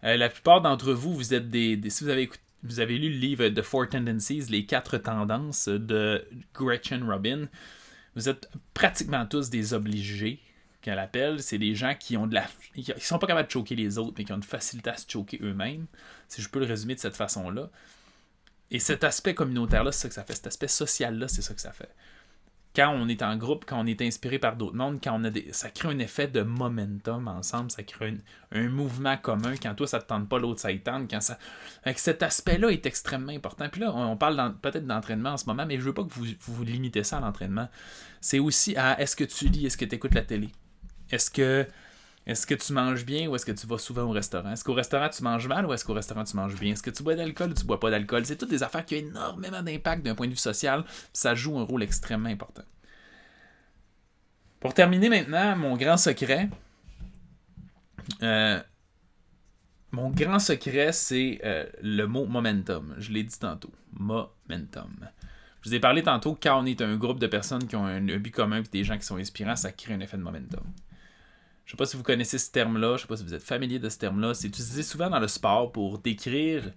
Euh, 0.05 0.19
la 0.19 0.29
plupart 0.29 0.61
d'entre 0.61 0.93
vous, 0.93 1.15
vous 1.15 1.33
êtes 1.33 1.49
des. 1.49 1.81
si 1.89 2.05
vous 2.05 2.11
avez, 2.11 2.29
vous 2.63 2.79
avez 2.79 2.99
lu 2.99 3.09
le 3.09 3.17
livre 3.17 3.49
The 3.49 3.63
Four 3.63 3.89
Tendencies, 3.89 4.51
les 4.51 4.67
quatre 4.67 4.99
tendances 4.99 5.67
de 5.67 6.29
Gretchen 6.53 7.11
Robin, 7.11 7.49
vous 8.17 8.29
êtes 8.29 8.51
pratiquement 8.75 9.25
tous 9.25 9.49
des 9.49 9.73
obligés 9.73 10.39
qu'elle 10.83 10.99
appelle. 10.99 11.43
C'est 11.43 11.57
des 11.57 11.75
gens 11.75 11.95
qui 11.99 12.19
ont 12.19 12.27
de 12.27 12.35
la. 12.35 12.45
qui 12.75 12.93
sont 12.99 13.19
pas 13.19 13.27
capables 13.27 13.49
de 13.49 13.53
choquer 13.53 13.77
les 13.77 13.97
autres, 13.97 14.17
mais 14.19 14.25
qui 14.27 14.33
ont 14.35 14.37
une 14.37 14.43
facilité 14.43 14.91
à 14.91 14.97
se 14.99 15.11
choquer 15.11 15.41
eux-mêmes. 15.43 15.87
Si 16.29 16.43
je 16.43 16.51
peux 16.51 16.61
le 16.61 16.67
résumer 16.67 16.97
de 16.97 17.01
cette 17.01 17.17
façon-là. 17.17 17.71
Et 18.71 18.79
cet 18.79 19.05
aspect 19.05 19.35
communautaire-là, 19.35 19.91
c'est 19.91 20.03
ça 20.03 20.09
que 20.09 20.15
ça 20.17 20.25
fait. 20.25 20.35
Cet 20.35 20.49
aspect 20.49 20.69
social-là, 20.69 21.29
c'est 21.29 21.41
ça 21.41 21.55
que 21.55 21.63
ça 21.63 21.73
fait. 21.73 21.95
Quand 22.77 22.91
on 22.95 23.09
est 23.09 23.23
en 23.23 23.37
groupe, 23.37 23.65
quand 23.67 23.81
on 23.81 23.87
est 23.87 24.03
inspiré 24.03 24.39
par 24.39 24.55
d'autres 24.55 24.77
mondes, 24.77 24.99
quand 25.03 25.19
on 25.19 25.25
a 25.25 25.31
des, 25.31 25.49
ça 25.53 25.71
crée 25.71 25.89
un 25.89 25.99
effet 25.99 26.29
de 26.29 26.43
momentum 26.43 27.27
ensemble, 27.27 27.71
ça 27.71 27.83
crée 27.83 28.19
un, 28.53 28.69
mouvement 28.69 29.17
commun. 29.17 29.55
Quand 29.61 29.75
toi, 29.75 29.87
ça 29.87 29.99
te 29.99 30.07
tente 30.07 30.29
pas, 30.29 30.39
l'autre, 30.39 30.61
ça 30.61 30.71
y 30.71 30.81
tente. 30.81 31.11
Quand 31.11 31.23
ça... 31.23 31.39
cet 31.97 32.23
aspect-là 32.23 32.69
est 32.69 32.85
extrêmement 32.85 33.33
important. 33.33 33.71
Puis 33.71 33.81
là, 33.81 33.95
on 33.95 34.19
parle 34.19 34.55
peut-être 34.61 34.87
d'entraînement 34.87 35.31
en 35.31 35.37
ce 35.39 35.47
moment, 35.47 35.65
mais 35.65 35.79
je 35.79 35.85
veux 35.85 35.95
pas 35.95 36.05
que 36.05 36.13
vous 36.13 36.27
vous, 36.39 36.65
limitez 36.65 37.03
ça 37.03 37.17
à 37.17 37.21
l'entraînement. 37.21 37.69
C'est 38.21 38.41
aussi 38.41 38.77
à 38.77 39.01
est-ce 39.01 39.17
que 39.17 39.25
tu 39.25 39.49
lis, 39.49 39.65
est-ce 39.65 39.79
que 39.79 39.87
tu 39.87 39.95
écoutes 39.95 40.15
la 40.15 40.23
télé? 40.23 40.51
Est-ce 41.11 41.31
que 41.31 41.67
est-ce 42.27 42.47
que 42.47 42.55
tu 42.55 42.73
manges 42.73 43.05
bien 43.05 43.29
ou 43.29 43.37
est-ce 43.37 43.47
que 43.47 43.53
tu 43.53 43.67
vas 43.67 43.79
souvent 43.79 44.03
au 44.03 44.11
restaurant? 44.11 44.51
Est-ce 44.51 44.65
qu'au 44.65 44.75
restaurant 44.75 45.09
tu 45.09 45.23
manges 45.23 45.47
mal 45.47 45.65
ou 45.65 45.73
est-ce 45.73 45.85
qu'au 45.85 45.95
restaurant 45.95 46.25
tu 46.25 46.37
manges 46.37 46.57
bien? 46.57 46.73
Est-ce 46.73 46.83
que 46.83 46.91
tu 46.91 47.05
bois 47.05 47.15
d'alcool 47.15 47.51
ou 47.51 47.55
tu 47.55 47.65
bois 47.65 47.79
pas 47.79 47.91
d'alcool? 47.91 48.27
C'est 48.27 48.37
toutes 48.37 48.51
des 48.51 48.65
affaires 48.65 48.85
qui 48.85 48.97
ont 48.97 48.99
énormément 48.99 49.63
d'impact 49.63 50.05
d'un 50.05 50.17
point 50.17 50.27
de 50.27 50.33
vue 50.33 50.37
social. 50.37 50.85
Ça 51.13 51.37
joue 51.37 51.57
un 51.57 51.63
rôle 51.63 51.85
extrêmement 51.85 52.29
important. 52.29 52.65
Pour 54.59 54.75
terminer 54.75 55.09
maintenant, 55.09 55.55
mon 55.55 55.77
grand 55.77 55.97
secret. 55.97 56.49
Euh, 58.23 58.61
mon 59.93 60.11
grand 60.11 60.41
secret, 60.41 60.91
c'est 60.91 61.41
euh, 61.45 61.65
le 61.81 62.07
mot 62.07 62.27
momentum. 62.27 62.95
Je 62.99 63.13
l'ai 63.13 63.23
dit 63.23 63.39
tantôt. 63.39 63.71
Momentum. 63.93 65.09
Je 65.63 65.71
vous 65.71 65.75
ai 65.75 65.81
parlé 65.81 66.03
tantôt, 66.03 66.37
quand 66.41 66.61
on 66.61 66.67
est 66.67 66.81
un 66.81 66.97
groupe 66.97 67.21
de 67.21 67.27
personnes 67.27 67.67
qui 67.67 67.77
ont 67.77 67.87
un, 67.87 68.01
but 68.01 68.31
commun 68.31 68.59
et 68.59 68.63
des 68.63 68.85
gens 68.85 68.99
qui 68.99 69.07
sont 69.07 69.17
inspirants, 69.17 69.57
ça 69.57 69.71
crée 69.71 69.95
un 69.95 70.01
effet 70.01 70.17
de 70.17 70.23
momentum. 70.23 70.65
Je 71.67 71.73
sais 71.73 71.77
pas 71.77 71.85
si 71.85 71.97
vous 71.97 72.05
connaissez 72.05 72.39
ce 72.39 72.51
terme-là, 72.51 72.97
je 72.97 73.03
sais 73.03 73.09
pas 73.09 73.17
si 73.17 73.25
vous 73.25 73.35
êtes 73.35 73.43
familier 73.43 73.81
de 73.81 73.89
ce 73.89 73.99
terme-là. 73.99 74.35
C'est 74.35 74.47
utilisé 74.47 74.85
souvent 74.85 75.11
dans 75.11 75.19
le 75.19 75.27
sport 75.27 75.73
pour 75.73 75.99
décrire. 75.99 76.73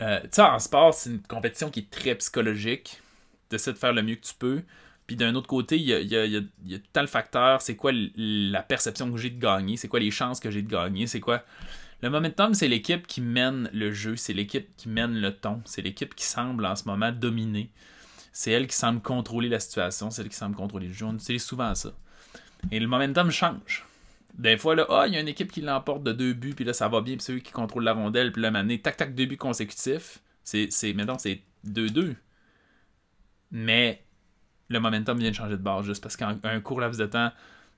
Euh, 0.00 0.20
tu 0.22 0.28
sais, 0.30 0.42
en 0.42 0.58
sport, 0.60 0.94
c'est 0.94 1.10
une 1.10 1.22
compétition 1.22 1.70
qui 1.70 1.80
est 1.80 1.90
très 1.90 2.14
psychologique. 2.14 3.02
Tu 3.50 3.56
essaies 3.56 3.72
de 3.72 3.78
faire 3.78 3.92
le 3.92 4.02
mieux 4.02 4.14
que 4.14 4.26
tu 4.26 4.34
peux. 4.34 4.62
Puis 5.08 5.16
d'un 5.16 5.34
autre 5.34 5.48
côté, 5.48 5.76
il 5.76 5.82
y 5.82 5.92
a, 5.92 6.00
y, 6.00 6.16
a, 6.16 6.24
y 6.24 6.82
le 6.96 7.06
facteur 7.06 7.60
c'est 7.60 7.76
quoi 7.76 7.92
la 7.92 8.62
perception 8.62 9.10
que 9.12 9.18
j'ai 9.18 9.30
de 9.30 9.38
gagner, 9.38 9.76
c'est 9.76 9.88
quoi 9.88 10.00
les 10.00 10.10
chances 10.10 10.40
que 10.40 10.50
j'ai 10.50 10.62
de 10.62 10.70
gagner, 10.70 11.06
c'est 11.06 11.20
quoi. 11.20 11.42
Le 12.00 12.10
momentum, 12.10 12.54
c'est 12.54 12.68
l'équipe 12.68 13.06
qui 13.06 13.20
mène 13.20 13.68
le 13.72 13.92
jeu, 13.92 14.16
c'est 14.16 14.32
l'équipe 14.32 14.74
qui 14.76 14.88
mène 14.88 15.20
le 15.20 15.34
ton, 15.34 15.62
c'est 15.64 15.82
l'équipe 15.82 16.14
qui 16.14 16.24
semble 16.24 16.64
en 16.64 16.76
ce 16.76 16.84
moment 16.84 17.12
dominer. 17.12 17.70
C'est 18.32 18.50
elle 18.50 18.66
qui 18.66 18.76
semble 18.76 19.00
contrôler 19.00 19.48
la 19.48 19.60
situation, 19.60 20.10
c'est 20.10 20.22
elle 20.22 20.28
qui 20.28 20.36
semble 20.36 20.56
contrôler 20.56 20.88
le 20.88 20.92
jeu. 20.92 21.06
C'est 21.18 21.38
souvent 21.38 21.74
ça. 21.74 21.92
Et 22.70 22.80
le 22.80 22.86
momentum 22.86 23.30
change. 23.30 23.84
Des 24.38 24.56
fois, 24.56 24.74
là, 24.74 24.86
ah, 24.90 25.04
il 25.06 25.14
y 25.14 25.16
a 25.16 25.20
une 25.20 25.28
équipe 25.28 25.52
qui 25.52 25.60
l'emporte 25.60 26.02
de 26.02 26.12
deux 26.12 26.32
buts, 26.32 26.54
puis 26.54 26.64
là, 26.64 26.72
ça 26.72 26.88
va 26.88 27.00
bien, 27.00 27.14
puis 27.14 27.22
c'est 27.22 27.32
eux 27.34 27.38
qui 27.38 27.52
contrôlent 27.52 27.84
la 27.84 27.92
rondelle, 27.92 28.32
puis 28.32 28.42
là, 28.42 28.50
maintenant, 28.50 28.76
tac, 28.82 28.96
tac, 28.96 29.14
deux 29.14 29.26
buts 29.26 29.36
consécutifs. 29.36 30.18
C'est, 30.42 30.68
c'est, 30.70 30.92
maintenant, 30.92 31.18
c'est 31.18 31.40
2-2. 31.66 32.16
Mais 33.52 34.02
le 34.68 34.80
momentum 34.80 35.18
vient 35.18 35.30
de 35.30 35.36
changer 35.36 35.56
de 35.56 35.62
base, 35.62 35.86
juste 35.86 36.02
parce 36.02 36.16
qu'un 36.16 36.60
court 36.60 36.80
laps 36.80 36.98
de 36.98 37.06
temps, 37.06 37.30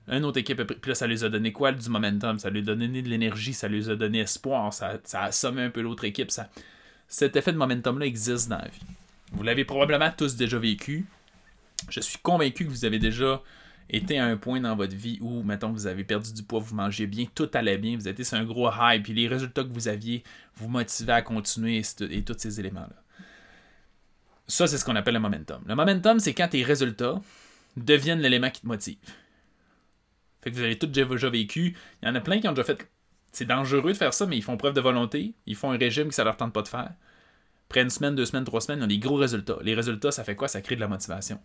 une 0.07 0.23
autre 0.23 0.39
équipe, 0.39 0.63
puis 0.63 0.89
là, 0.89 0.95
ça 0.95 1.05
lui 1.05 1.23
a 1.23 1.29
donné 1.29 1.51
quoi 1.51 1.71
du 1.71 1.89
momentum? 1.89 2.39
Ça 2.39 2.49
lui 2.49 2.59
a 2.59 2.63
donné 2.63 2.87
de 3.01 3.09
l'énergie, 3.09 3.53
ça 3.53 3.67
lui 3.67 3.89
a 3.89 3.95
donné 3.95 4.19
espoir, 4.19 4.73
ça, 4.73 4.97
ça 5.03 5.21
a 5.21 5.25
assommé 5.25 5.61
un 5.61 5.69
peu 5.69 5.81
l'autre 5.81 6.05
équipe. 6.05 6.31
Ça... 6.31 6.49
Cet 7.07 7.35
effet 7.35 7.51
de 7.51 7.57
momentum-là 7.57 8.05
existe 8.05 8.49
dans 8.49 8.57
la 8.57 8.67
vie. 8.67 8.81
Vous 9.31 9.43
l'avez 9.43 9.65
probablement 9.65 10.11
tous 10.17 10.35
déjà 10.35 10.57
vécu. 10.57 11.05
Je 11.89 11.99
suis 11.99 12.17
convaincu 12.19 12.65
que 12.65 12.69
vous 12.69 12.85
avez 12.85 12.99
déjà 12.99 13.41
été 13.89 14.19
à 14.19 14.25
un 14.25 14.37
point 14.37 14.59
dans 14.59 14.75
votre 14.75 14.95
vie 14.95 15.17
où, 15.21 15.43
mettons, 15.43 15.71
vous 15.71 15.87
avez 15.87 16.03
perdu 16.03 16.33
du 16.33 16.43
poids, 16.43 16.59
vous 16.59 16.75
mangez 16.75 17.07
bien, 17.07 17.25
tout 17.33 17.49
allait 17.53 17.77
bien, 17.77 17.95
vous 17.95 18.07
étiez 18.07 18.25
sur 18.25 18.37
un 18.37 18.43
gros 18.43 18.69
high, 18.69 19.01
puis 19.01 19.13
les 19.13 19.27
résultats 19.27 19.63
que 19.63 19.71
vous 19.71 19.87
aviez 19.87 20.23
vous 20.55 20.67
motivaient 20.67 21.13
à 21.13 21.21
continuer 21.21 21.81
et, 22.01 22.23
tous 22.23 22.35
ces 22.37 22.59
éléments-là. 22.59 23.03
Ça, 24.47 24.67
c'est 24.67 24.77
ce 24.77 24.85
qu'on 24.85 24.95
appelle 24.95 25.13
le 25.13 25.19
momentum. 25.19 25.61
Le 25.65 25.75
momentum, 25.75 26.19
c'est 26.19 26.33
quand 26.33 26.47
tes 26.49 26.63
résultats 26.63 27.21
deviennent 27.75 28.19
l'élément 28.19 28.49
qui 28.49 28.61
te 28.61 28.67
motive. 28.67 28.97
Fait 30.41 30.51
que 30.51 30.55
vous 30.55 30.61
avez 30.61 30.77
tout 30.77 30.87
déjà 30.87 31.29
vécu. 31.29 31.75
Il 32.01 32.07
y 32.07 32.11
en 32.11 32.15
a 32.15 32.21
plein 32.21 32.39
qui 32.39 32.47
ont 32.47 32.53
déjà 32.53 32.63
fait. 32.63 32.89
C'est 33.33 33.45
dangereux 33.45 33.91
de 33.91 33.97
faire 33.97 34.13
ça, 34.13 34.25
mais 34.25 34.37
ils 34.37 34.43
font 34.43 34.55
preuve 34.55 34.73
de 34.73 34.81
volonté. 34.81 35.33
Ils 35.45 35.55
font 35.55 35.71
un 35.71 35.77
régime 35.77 36.07
que 36.07 36.15
ça 36.15 36.23
leur 36.23 36.37
tente 36.37 36.53
pas 36.53 36.61
de 36.61 36.67
faire. 36.69 36.93
Après 37.67 37.81
une 37.81 37.89
semaine, 37.89 38.15
deux 38.15 38.25
semaines, 38.25 38.45
trois 38.45 38.61
semaines, 38.61 38.79
ils 38.79 38.83
ont 38.83 38.87
des 38.87 38.99
gros 38.99 39.15
résultats. 39.17 39.57
Les 39.61 39.75
résultats, 39.75 40.11
ça 40.11 40.23
fait 40.23 40.35
quoi? 40.35 40.47
Ça 40.47 40.61
crée 40.61 40.75
de 40.75 40.81
la 40.81 40.87
motivation. 40.87 41.39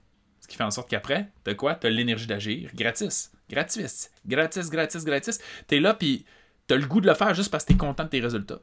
Qui 0.52 0.58
fait 0.58 0.64
en 0.64 0.70
sorte 0.70 0.90
qu'après, 0.90 1.30
t'as 1.44 1.54
quoi? 1.54 1.76
T'as 1.76 1.88
l'énergie 1.88 2.26
d'agir 2.26 2.72
gratis. 2.74 3.32
Gratis. 3.48 4.10
Gratis, 4.26 4.68
gratis, 4.68 5.02
gratis. 5.02 5.40
T'es 5.66 5.80
là, 5.80 5.94
puis 5.94 6.26
t'as 6.66 6.76
le 6.76 6.84
goût 6.84 7.00
de 7.00 7.06
le 7.06 7.14
faire 7.14 7.32
juste 7.32 7.50
parce 7.50 7.64
que 7.64 7.72
t'es 7.72 7.78
content 7.78 8.04
de 8.04 8.10
tes 8.10 8.20
résultats. 8.20 8.60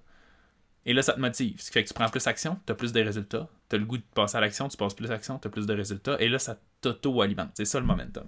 Et 0.85 0.93
là, 0.93 1.01
ça 1.01 1.13
te 1.13 1.19
motive. 1.19 1.59
Ce 1.59 1.65
qui 1.65 1.71
fait 1.71 1.83
que 1.83 1.87
tu 1.87 1.95
prends 1.95 2.07
plus 2.07 2.23
d'action, 2.23 2.59
tu 2.63 2.71
as 2.71 2.75
plus 2.75 2.93
de 2.93 3.01
résultats. 3.01 3.49
Tu 3.69 3.75
as 3.75 3.79
le 3.79 3.85
goût 3.85 3.97
de 3.97 4.03
passer 4.13 4.37
à 4.37 4.39
l'action, 4.39 4.67
tu 4.67 4.77
passes 4.77 4.93
plus 4.93 5.07
d'action, 5.07 5.39
tu 5.39 5.47
as 5.47 5.49
plus 5.49 5.65
de 5.65 5.73
résultats. 5.73 6.15
Et 6.19 6.29
là, 6.29 6.37
ça 6.37 6.59
t'auto-alimente. 6.81 7.49
C'est 7.55 7.65
ça 7.65 7.79
le 7.79 7.87
momentum. 7.87 8.27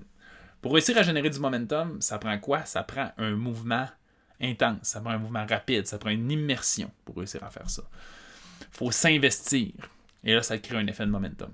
Pour 0.59 0.73
réussir 0.73 0.97
à 0.97 1.03
générer 1.03 1.29
du 1.29 1.37
momentum, 1.37 2.01
ça 2.01 2.17
prend 2.17 2.39
quoi? 2.39 2.65
Ça 2.65 2.81
prend 2.81 3.11
un 3.19 3.35
mouvement 3.35 3.87
intense, 4.41 4.79
ça 4.81 5.01
prend 5.01 5.11
un 5.11 5.19
mouvement 5.19 5.45
rapide, 5.45 5.85
ça 5.85 5.99
prend 5.99 6.09
une 6.09 6.31
immersion 6.31 6.89
pour 7.05 7.17
réussir 7.17 7.43
à 7.43 7.51
faire 7.51 7.69
ça. 7.69 7.83
Faut 8.71 8.89
s'investir. 8.89 9.71
Et 10.23 10.33
là, 10.33 10.41
ça 10.41 10.57
crée 10.57 10.77
un 10.77 10.87
effet 10.87 11.05
de 11.05 11.11
momentum 11.11 11.51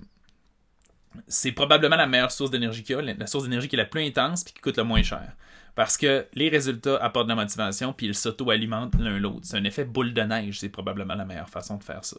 c'est 1.26 1.52
probablement 1.52 1.96
la 1.96 2.06
meilleure 2.06 2.30
source 2.30 2.50
d'énergie 2.50 2.82
qu'il 2.82 2.96
y 2.96 2.98
a, 2.98 3.02
la 3.02 3.26
source 3.26 3.44
d'énergie 3.44 3.68
qui 3.68 3.76
est 3.76 3.78
la 3.78 3.84
plus 3.84 4.04
intense 4.04 4.42
et 4.42 4.52
qui 4.52 4.60
coûte 4.60 4.76
le 4.76 4.84
moins 4.84 5.02
cher. 5.02 5.32
Parce 5.74 5.96
que 5.96 6.26
les 6.34 6.48
résultats 6.48 6.96
apportent 6.96 7.26
de 7.26 7.32
la 7.32 7.42
motivation 7.42 7.92
puis 7.92 8.06
ils 8.06 8.14
s'auto-alimentent 8.14 8.94
l'un 8.98 9.18
l'autre. 9.18 9.40
C'est 9.42 9.56
un 9.56 9.64
effet 9.64 9.84
boule 9.84 10.12
de 10.12 10.22
neige, 10.22 10.60
c'est 10.60 10.68
probablement 10.68 11.14
la 11.14 11.24
meilleure 11.24 11.48
façon 11.48 11.76
de 11.76 11.84
faire 11.84 12.04
ça. 12.04 12.16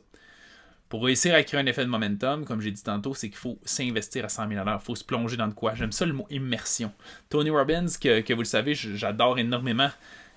Pour 0.89 1.03
réussir 1.05 1.35
à 1.35 1.43
créer 1.43 1.59
un 1.59 1.65
effet 1.67 1.85
de 1.85 1.89
momentum, 1.89 2.45
comme 2.45 2.61
j'ai 2.61 2.71
dit 2.71 2.81
tantôt, 2.81 3.13
c'est 3.13 3.29
qu'il 3.29 3.37
faut 3.37 3.59
s'investir 3.63 4.25
à 4.25 4.29
100 4.29 4.49
000 4.49 4.65
Il 4.65 4.79
faut 4.79 4.95
se 4.95 5.03
plonger 5.03 5.37
dans 5.37 5.47
de 5.47 5.53
quoi. 5.53 5.75
J'aime 5.75 5.91
ça 5.91 6.05
le 6.05 6.13
mot 6.13 6.25
immersion. 6.31 6.91
Tony 7.29 7.51
Robbins, 7.51 7.85
que, 8.01 8.33
vous 8.33 8.41
le 8.41 8.45
savez, 8.45 8.73
j'adore 8.73 9.37
énormément, 9.37 9.89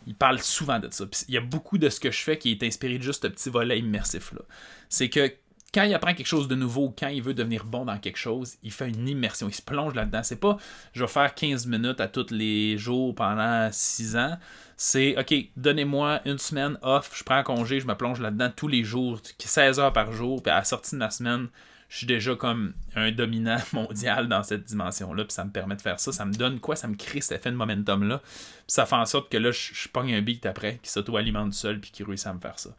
il 0.06 0.14
parle 0.14 0.40
souvent 0.40 0.78
de 0.78 0.88
ça. 0.90 1.04
il 1.28 1.34
y 1.34 1.38
a 1.38 1.40
beaucoup 1.40 1.78
de 1.78 1.88
ce 1.88 2.00
que 2.00 2.10
je 2.10 2.18
fais 2.18 2.36
qui 2.36 2.50
est 2.50 2.62
inspiré 2.64 2.98
de 2.98 3.02
juste 3.02 3.22
ce 3.22 3.28
petit 3.28 3.48
volet 3.48 3.78
immersif-là. 3.78 4.42
C'est 4.90 5.08
que 5.08 5.32
quand 5.72 5.84
il 5.84 5.94
apprend 5.94 6.14
quelque 6.14 6.26
chose 6.26 6.48
de 6.48 6.54
nouveau, 6.54 6.94
quand 6.96 7.08
il 7.08 7.22
veut 7.22 7.34
devenir 7.34 7.64
bon 7.64 7.84
dans 7.84 7.98
quelque 7.98 8.18
chose, 8.18 8.56
il 8.62 8.72
fait 8.72 8.88
une 8.88 9.08
immersion, 9.08 9.48
il 9.48 9.54
se 9.54 9.62
plonge 9.62 9.94
là-dedans. 9.94 10.22
C'est 10.22 10.36
pas 10.36 10.58
je 10.92 11.02
vais 11.02 11.08
faire 11.08 11.34
15 11.34 11.66
minutes 11.66 12.00
à 12.00 12.08
tous 12.08 12.30
les 12.30 12.76
jours 12.76 13.14
pendant 13.14 13.70
6 13.72 14.16
ans. 14.16 14.36
C'est 14.76 15.16
OK, 15.18 15.34
donnez-moi 15.56 16.20
une 16.24 16.38
semaine 16.38 16.78
off, 16.82 17.12
je 17.14 17.24
prends 17.24 17.36
un 17.36 17.42
congé, 17.42 17.80
je 17.80 17.86
me 17.86 17.94
plonge 17.94 18.20
là-dedans 18.20 18.50
tous 18.54 18.68
les 18.68 18.84
jours, 18.84 19.20
16 19.38 19.78
heures 19.78 19.92
par 19.92 20.12
jour, 20.12 20.42
puis 20.42 20.50
à 20.50 20.56
la 20.56 20.64
sortie 20.64 20.96
de 20.96 21.00
la 21.00 21.10
semaine, 21.10 21.48
je 21.88 21.98
suis 21.98 22.06
déjà 22.06 22.34
comme 22.34 22.72
un 22.96 23.12
dominant 23.12 23.58
mondial 23.72 24.28
dans 24.28 24.42
cette 24.42 24.64
dimension-là, 24.64 25.24
puis 25.24 25.32
ça 25.32 25.44
me 25.44 25.50
permet 25.50 25.76
de 25.76 25.82
faire 25.82 26.00
ça. 26.00 26.10
Ça 26.10 26.24
me 26.24 26.32
donne 26.32 26.58
quoi? 26.58 26.74
Ça 26.74 26.88
me 26.88 26.96
crée 26.96 27.20
cet 27.20 27.38
effet 27.38 27.50
de 27.50 27.56
momentum-là. 27.56 28.18
Puis 28.18 28.62
ça 28.66 28.86
fait 28.86 28.96
en 28.96 29.06
sorte 29.06 29.30
que 29.30 29.36
là, 29.36 29.50
je, 29.50 29.74
je 29.74 29.88
pogne 29.88 30.14
un 30.14 30.22
beat 30.22 30.44
après 30.46 30.80
qui 30.82 30.90
s'auto-alimente 30.90 31.52
seul, 31.52 31.80
puis 31.80 31.90
qui 31.90 32.02
réussit 32.02 32.26
à 32.26 32.34
me 32.34 32.40
faire 32.40 32.58
ça. 32.58 32.70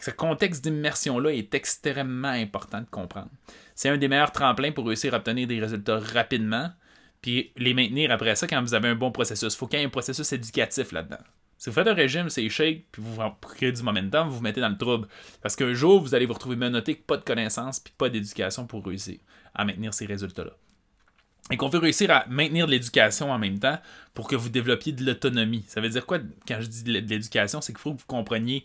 Ce 0.00 0.10
contexte 0.10 0.64
d'immersion-là 0.64 1.32
est 1.32 1.54
extrêmement 1.54 2.28
important 2.28 2.80
de 2.80 2.86
comprendre. 2.86 3.30
C'est 3.74 3.88
un 3.88 3.96
des 3.96 4.08
meilleurs 4.08 4.32
tremplins 4.32 4.72
pour 4.72 4.86
réussir 4.86 5.14
à 5.14 5.18
obtenir 5.18 5.46
des 5.46 5.60
résultats 5.60 5.98
rapidement, 5.98 6.70
puis 7.20 7.52
les 7.56 7.74
maintenir 7.74 8.10
après 8.10 8.36
ça 8.36 8.46
quand 8.46 8.60
vous 8.60 8.74
avez 8.74 8.88
un 8.88 8.94
bon 8.94 9.10
processus. 9.10 9.54
Il 9.54 9.56
faut 9.56 9.66
qu'il 9.66 9.78
y 9.78 9.82
ait 9.82 9.86
un 9.86 9.90
processus 9.90 10.32
éducatif 10.32 10.92
là-dedans. 10.92 11.18
Si 11.58 11.68
vous 11.68 11.74
faites 11.74 11.88
un 11.88 11.94
régime, 11.94 12.30
c'est 12.30 12.48
shake, 12.48 12.86
puis 12.92 13.02
vous 13.02 13.20
créez 13.40 13.72
du 13.72 13.82
momentum, 13.82 14.28
vous 14.28 14.36
vous 14.36 14.42
mettez 14.42 14.60
dans 14.60 14.68
le 14.68 14.78
trouble. 14.78 15.08
Parce 15.42 15.56
qu'un 15.56 15.74
jour, 15.74 16.00
vous 16.00 16.14
allez 16.14 16.24
vous 16.24 16.34
retrouver 16.34 16.54
menotté 16.54 16.94
pas 16.94 17.16
de 17.16 17.24
connaissances, 17.24 17.80
puis 17.80 17.92
pas 17.98 18.08
d'éducation 18.08 18.66
pour 18.66 18.84
réussir 18.86 19.18
à 19.56 19.64
maintenir 19.64 19.92
ces 19.92 20.06
résultats-là. 20.06 20.52
Et 21.50 21.56
qu'on 21.56 21.68
veut 21.68 21.80
réussir 21.80 22.10
à 22.12 22.26
maintenir 22.28 22.66
de 22.66 22.70
l'éducation 22.70 23.32
en 23.32 23.38
même 23.38 23.58
temps 23.58 23.78
pour 24.14 24.28
que 24.28 24.36
vous 24.36 24.50
développiez 24.50 24.92
de 24.92 25.04
l'autonomie. 25.04 25.64
Ça 25.66 25.80
veut 25.80 25.88
dire 25.88 26.06
quoi 26.06 26.18
quand 26.46 26.60
je 26.60 26.66
dis 26.66 26.84
de 26.84 26.92
l'éducation? 26.92 27.60
C'est 27.60 27.72
qu'il 27.72 27.80
faut 27.80 27.94
que 27.94 28.00
vous 28.00 28.06
compreniez 28.06 28.64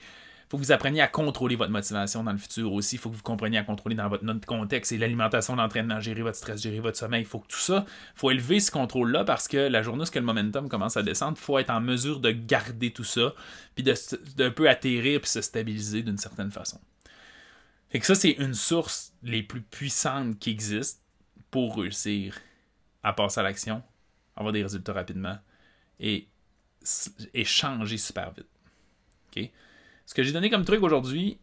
faut 0.54 0.60
que 0.60 0.66
vous 0.66 0.72
appreniez 0.72 1.02
à 1.02 1.08
contrôler 1.08 1.56
votre 1.56 1.72
motivation 1.72 2.24
dans 2.24 2.32
le 2.32 2.38
futur 2.38 2.72
aussi. 2.74 2.98
Il 2.98 3.00
faut 3.00 3.10
que 3.10 3.16
vous 3.16 3.24
compreniez 3.24 3.58
à 3.58 3.64
contrôler 3.64 3.96
dans 3.96 4.08
votre 4.08 4.24
contexte 4.46 4.92
et 4.92 5.00
l'alimentation, 5.00 5.56
l'entraînement, 5.56 6.00
gérer 6.00 6.22
votre 6.22 6.38
stress, 6.38 6.62
gérer 6.62 6.80
votre 6.80 6.96
sommeil. 6.96 7.22
Il 7.24 7.26
faut 7.26 7.40
que 7.40 7.48
tout 7.48 7.58
ça, 7.58 7.88
faut 8.14 8.30
élever 8.30 8.60
ce 8.60 8.70
contrôle-là 8.70 9.24
parce 9.24 9.48
que 9.48 9.58
la 9.58 9.82
journée 9.82 10.04
où 10.04 10.16
le 10.16 10.22
momentum 10.22 10.70
commence 10.70 10.96
à 10.96 11.02
descendre, 11.02 11.40
il 11.40 11.44
faut 11.44 11.58
être 11.58 11.72
en 11.72 11.82
mesure 11.82 12.20
de 12.20 12.30
garder 12.30 12.92
tout 12.92 13.04
ça, 13.04 13.34
puis 13.74 13.84
de, 13.84 13.96
un 14.44 14.52
peu 14.52 14.70
atterrir 14.70 15.22
puis 15.22 15.30
se 15.32 15.42
stabiliser 15.42 16.04
d'une 16.04 16.20
certaine 16.20 16.52
façon. 16.52 16.80
Et 17.92 18.00
que 18.00 18.06
ça, 18.06 18.14
c'est 18.14 18.34
une 18.34 18.54
source 18.54 19.12
les 19.24 19.42
plus 19.42 19.62
puissantes 19.62 20.38
qui 20.38 20.52
existent 20.52 21.02
pour 21.50 21.78
réussir 21.78 22.38
à 23.02 23.14
passer 23.14 23.40
à 23.40 23.44
l'action, 23.44 23.82
avoir 24.36 24.54
des 24.54 24.62
résultats 24.62 24.94
rapidement 24.94 25.40
et, 26.00 26.28
et 27.34 27.44
changer 27.44 27.98
super 27.98 28.34
vite. 28.34 28.46
OK? 29.36 29.50
Ce 30.06 30.14
que 30.14 30.24
j'ai 30.24 30.32
donné 30.32 30.50
comme 30.50 30.66
truc 30.66 30.84
aujourd'hui, 30.84 31.38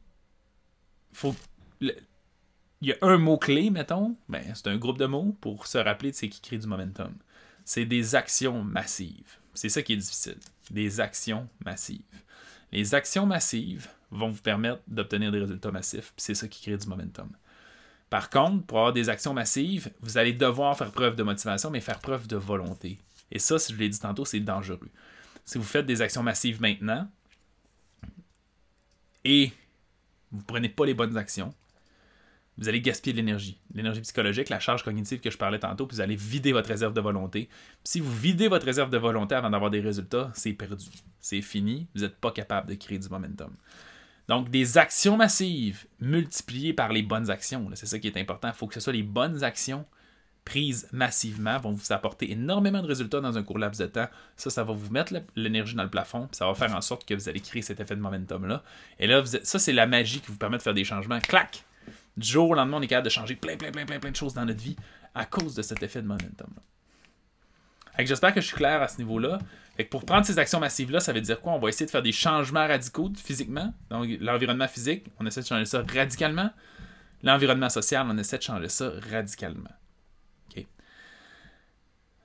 faut. 1.12 1.34
Il 1.80 2.88
y 2.88 2.92
a 2.92 2.96
un 3.02 3.18
mot-clé, 3.18 3.70
mettons. 3.70 4.16
Ben, 4.28 4.42
c'est 4.54 4.68
un 4.68 4.76
groupe 4.76 4.98
de 4.98 5.06
mots 5.06 5.36
pour 5.40 5.66
se 5.66 5.78
rappeler 5.78 6.12
de 6.12 6.16
ce 6.16 6.26
qui 6.26 6.40
crée 6.40 6.58
du 6.58 6.66
momentum. 6.66 7.14
C'est 7.64 7.84
des 7.84 8.14
actions 8.14 8.64
massives. 8.64 9.38
C'est 9.54 9.68
ça 9.68 9.82
qui 9.82 9.94
est 9.94 9.96
difficile. 9.96 10.38
Des 10.70 11.00
actions 11.00 11.48
massives. 11.64 12.00
Les 12.72 12.94
actions 12.94 13.26
massives 13.26 13.88
vont 14.10 14.28
vous 14.28 14.40
permettre 14.40 14.80
d'obtenir 14.86 15.30
des 15.32 15.40
résultats 15.40 15.70
massifs, 15.70 16.12
c'est 16.16 16.34
ça 16.34 16.48
qui 16.48 16.62
crée 16.62 16.76
du 16.76 16.86
momentum. 16.86 17.30
Par 18.08 18.30
contre, 18.30 18.64
pour 18.66 18.78
avoir 18.78 18.92
des 18.92 19.08
actions 19.08 19.34
massives, 19.34 19.90
vous 20.00 20.18
allez 20.18 20.32
devoir 20.32 20.76
faire 20.76 20.90
preuve 20.90 21.16
de 21.16 21.22
motivation, 21.22 21.70
mais 21.70 21.80
faire 21.80 22.00
preuve 22.00 22.26
de 22.26 22.36
volonté. 22.36 22.98
Et 23.30 23.38
ça, 23.38 23.58
si 23.58 23.72
je 23.72 23.78
l'ai 23.78 23.88
dit 23.88 24.00
tantôt, 24.00 24.24
c'est 24.24 24.40
dangereux. 24.40 24.90
Si 25.44 25.58
vous 25.58 25.64
faites 25.64 25.86
des 25.86 26.02
actions 26.02 26.22
massives 26.22 26.60
maintenant 26.60 27.08
et 29.24 29.52
vous 30.30 30.38
ne 30.38 30.44
prenez 30.44 30.68
pas 30.68 30.86
les 30.86 30.94
bonnes 30.94 31.16
actions, 31.16 31.54
vous 32.58 32.68
allez 32.68 32.80
gaspiller 32.82 33.14
de 33.14 33.18
l'énergie, 33.18 33.58
l'énergie 33.74 34.02
psychologique, 34.02 34.50
la 34.50 34.60
charge 34.60 34.82
cognitive 34.82 35.20
que 35.20 35.30
je 35.30 35.38
parlais 35.38 35.58
tantôt, 35.58 35.86
puis 35.86 35.96
vous 35.96 36.02
allez 36.02 36.16
vider 36.16 36.52
votre 36.52 36.68
réserve 36.68 36.92
de 36.92 37.00
volonté. 37.00 37.48
si 37.84 38.00
vous 38.00 38.14
videz 38.14 38.48
votre 38.48 38.66
réserve 38.66 38.90
de 38.90 38.98
volonté 38.98 39.34
avant 39.34 39.50
d'avoir 39.50 39.70
des 39.70 39.80
résultats, 39.80 40.30
c'est 40.34 40.52
perdu. 40.52 40.86
C'est 41.20 41.40
fini, 41.40 41.88
vous 41.94 42.02
n'êtes 42.02 42.16
pas 42.16 42.30
capable 42.30 42.68
de 42.68 42.74
créer 42.74 42.98
du 42.98 43.08
momentum. 43.08 43.50
Donc, 44.28 44.50
des 44.50 44.78
actions 44.78 45.16
massives 45.16 45.86
multipliées 46.00 46.72
par 46.72 46.92
les 46.92 47.02
bonnes 47.02 47.30
actions, 47.30 47.68
c'est 47.74 47.86
ça 47.86 47.98
qui 47.98 48.06
est 48.06 48.16
important. 48.18 48.48
Il 48.48 48.54
faut 48.54 48.66
que 48.66 48.74
ce 48.74 48.80
soit 48.80 48.92
les 48.92 49.02
bonnes 49.02 49.42
actions 49.42 49.86
prises 50.44 50.88
massivement 50.92 51.58
vont 51.58 51.72
vous 51.72 51.92
apporter 51.92 52.30
énormément 52.32 52.82
de 52.82 52.86
résultats 52.86 53.20
dans 53.20 53.38
un 53.38 53.42
court 53.42 53.58
laps 53.58 53.80
de 53.80 53.86
temps. 53.86 54.08
Ça, 54.36 54.50
ça 54.50 54.64
va 54.64 54.72
vous 54.72 54.90
mettre 54.90 55.14
l'énergie 55.36 55.74
dans 55.74 55.82
le 55.82 55.90
plafond, 55.90 56.26
puis 56.26 56.36
ça 56.36 56.46
va 56.46 56.54
faire 56.54 56.74
en 56.74 56.80
sorte 56.80 57.06
que 57.06 57.14
vous 57.14 57.28
allez 57.28 57.40
créer 57.40 57.62
cet 57.62 57.80
effet 57.80 57.96
de 57.96 58.00
momentum-là. 58.00 58.62
Et 58.98 59.06
là, 59.06 59.22
ça, 59.24 59.58
c'est 59.58 59.72
la 59.72 59.86
magie 59.86 60.20
qui 60.20 60.28
vous 60.28 60.38
permet 60.38 60.58
de 60.58 60.62
faire 60.62 60.74
des 60.74 60.84
changements. 60.84 61.20
Clac! 61.20 61.64
Du 62.16 62.26
jour 62.26 62.50
au 62.50 62.54
lendemain, 62.54 62.78
on 62.78 62.82
est 62.82 62.86
capable 62.86 63.06
de 63.06 63.10
changer 63.10 63.36
plein, 63.36 63.56
plein, 63.56 63.70
plein, 63.70 63.86
plein, 63.86 63.98
plein 64.00 64.10
de 64.10 64.16
choses 64.16 64.34
dans 64.34 64.44
notre 64.44 64.60
vie 64.60 64.76
à 65.14 65.24
cause 65.24 65.54
de 65.54 65.62
cet 65.62 65.82
effet 65.82 66.02
de 66.02 66.06
momentum-là. 66.06 66.62
J'espère 68.04 68.32
que 68.32 68.40
je 68.40 68.46
suis 68.46 68.56
clair 68.56 68.80
à 68.82 68.88
ce 68.88 68.98
niveau-là. 68.98 69.38
Pour 69.90 70.04
prendre 70.04 70.24
ces 70.24 70.38
actions 70.38 70.60
massives-là, 70.60 71.00
ça 71.00 71.12
veut 71.12 71.20
dire 71.20 71.40
quoi? 71.40 71.52
On 71.52 71.58
va 71.58 71.68
essayer 71.68 71.86
de 71.86 71.90
faire 71.90 72.02
des 72.02 72.12
changements 72.12 72.66
radicaux 72.66 73.10
physiquement. 73.16 73.72
Donc, 73.90 74.08
l'environnement 74.20 74.68
physique, 74.68 75.06
on 75.18 75.26
essaie 75.26 75.42
de 75.42 75.46
changer 75.46 75.64
ça 75.64 75.82
radicalement. 75.94 76.50
L'environnement 77.22 77.68
social, 77.68 78.06
on 78.08 78.16
essaie 78.16 78.38
de 78.38 78.42
changer 78.42 78.68
ça 78.68 78.92
radicalement. 79.10 79.70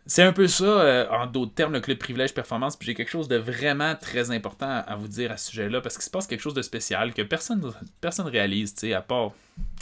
C'est 0.07 0.21
un 0.21 0.33
peu 0.33 0.47
ça, 0.47 0.65
euh, 0.65 1.07
en 1.09 1.25
d'autres 1.25 1.53
termes, 1.55 1.73
le 1.73 1.79
club 1.79 1.97
privilège 1.97 2.33
performance. 2.33 2.77
Puis 2.77 2.85
j'ai 2.85 2.93
quelque 2.93 3.09
chose 3.09 3.27
de 3.27 3.37
vraiment 3.37 3.95
très 3.95 4.29
important 4.29 4.83
à, 4.85 4.95
vous 4.95 5.07
dire 5.07 5.31
à 5.31 5.37
ce 5.37 5.49
sujet-là, 5.49 5.81
parce 5.81 5.95
qu'il 5.95 6.03
se 6.03 6.11
passe 6.11 6.27
quelque 6.27 6.41
chose 6.41 6.53
de 6.53 6.61
spécial 6.61 7.13
que 7.13 7.23
personne 7.23 7.73
personne 8.01 8.27
réalise, 8.27 8.75
tu 8.75 8.81
sais, 8.81 8.93
à 8.93 9.01
part. 9.01 9.31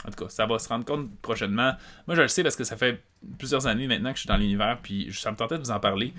En 0.06 0.10
tout 0.10 0.24
cas, 0.24 0.28
ça 0.28 0.46
va 0.46 0.58
se 0.58 0.68
rendre 0.68 0.84
compte 0.84 1.10
prochainement. 1.20 1.72
Moi, 2.06 2.16
je 2.16 2.22
le 2.22 2.28
sais 2.28 2.42
parce 2.42 2.56
que 2.56 2.64
ça 2.64 2.76
fait 2.76 3.02
plusieurs 3.38 3.66
années 3.66 3.86
maintenant 3.86 4.10
que 4.10 4.16
je 4.16 4.20
suis 4.20 4.28
dans 4.28 4.36
l'univers, 4.36 4.78
puis 4.82 5.10
ça 5.12 5.30
me 5.30 5.36
tentait 5.36 5.56
de 5.58 5.62
vous 5.62 5.70
en 5.70 5.80
parler. 5.80 6.14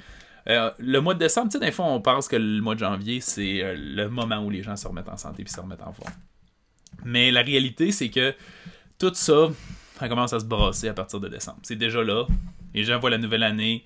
Euh, 0.48 0.70
le 0.78 1.00
mois 1.00 1.16
de 1.16 1.20
décembre, 1.20 1.52
tu 1.52 1.58
sais, 1.58 1.66
des 1.66 1.72
fois, 1.72 1.86
on 1.86 2.00
pense 2.00 2.28
que 2.28 2.36
le 2.36 2.62
mois 2.62 2.76
de 2.76 2.80
janvier, 2.80 3.22
c'est 3.22 3.64
euh, 3.64 3.76
le 3.76 4.08
moment 4.10 4.38
où 4.44 4.52
les 4.52 4.62
gens 4.62 4.76
se 4.76 4.88
remettent 4.88 5.10
en 5.10 5.18
santé 5.18 5.44
puis 5.44 5.52
se 5.52 5.60
remettent 5.60 5.82
en 5.82 5.94
forme. 5.94 6.14
Mais 7.04 7.32
la 7.32 7.42
réalité, 7.42 7.92
c'est 7.92 8.10
que 8.10 8.36
tout 9.00 9.12
ça, 9.16 9.50
ça 10.00 10.08
commence 10.08 10.34
à 10.34 10.40
se 10.40 10.46
brasser 10.46 10.88
à 10.90 10.94
partir 10.94 11.20
de 11.20 11.28
décembre. 11.28 11.58
C'est 11.64 11.76
déjà 11.76 12.04
là. 12.04 12.26
Les 12.76 12.84
gens 12.84 13.00
voient 13.00 13.10
la 13.10 13.18
nouvelle 13.18 13.44
année. 13.44 13.86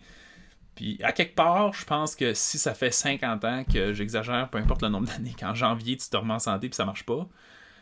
Puis 0.75 0.99
à 1.03 1.11
quelque 1.11 1.35
part, 1.35 1.73
je 1.73 1.85
pense 1.85 2.15
que 2.15 2.33
si 2.33 2.57
ça 2.57 2.73
fait 2.73 2.91
50 2.91 3.45
ans 3.45 3.63
que 3.63 3.93
j'exagère, 3.93 4.49
peu 4.49 4.57
importe 4.57 4.81
le 4.81 4.89
nombre 4.89 5.07
d'années, 5.07 5.35
qu'en 5.39 5.53
janvier 5.53 5.95
tu 5.97 6.09
te 6.09 6.17
remets 6.17 6.33
en 6.33 6.39
santé 6.39 6.69
puis 6.69 6.75
ça 6.75 6.85
marche 6.85 7.03
pas, 7.03 7.27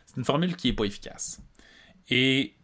c'est 0.06 0.16
une 0.16 0.24
formule 0.24 0.56
qui 0.56 0.68
est 0.68 0.72
pas 0.72 0.84
efficace. 0.84 1.40
Et 2.08 2.54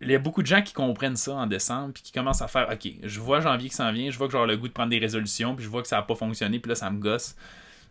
il 0.00 0.10
y 0.10 0.14
a 0.14 0.18
beaucoup 0.18 0.42
de 0.42 0.46
gens 0.46 0.62
qui 0.62 0.72
comprennent 0.72 1.16
ça 1.16 1.34
en 1.34 1.46
décembre 1.46 1.94
puis 1.94 2.02
qui 2.02 2.12
commencent 2.12 2.42
à 2.42 2.48
faire 2.48 2.68
OK, 2.72 2.88
je 3.02 3.20
vois 3.20 3.40
janvier 3.40 3.68
qui 3.68 3.74
s'en 3.74 3.92
vient, 3.92 4.10
je 4.10 4.18
vois 4.18 4.26
que 4.26 4.32
j'aurai 4.32 4.48
le 4.48 4.56
goût 4.56 4.68
de 4.68 4.72
prendre 4.72 4.90
des 4.90 4.98
résolutions, 4.98 5.54
puis 5.54 5.64
je 5.64 5.70
vois 5.70 5.82
que 5.82 5.88
ça 5.88 5.96
n'a 5.96 6.02
pas 6.02 6.14
fonctionné, 6.14 6.58
puis 6.60 6.68
là 6.68 6.74
ça 6.74 6.90
me 6.90 6.98
gosse. 6.98 7.36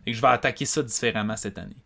Et 0.04 0.10
que 0.10 0.16
je 0.16 0.22
vais 0.22 0.28
attaquer 0.28 0.64
ça 0.64 0.82
différemment 0.82 1.36
cette 1.36 1.58
année. 1.58 1.76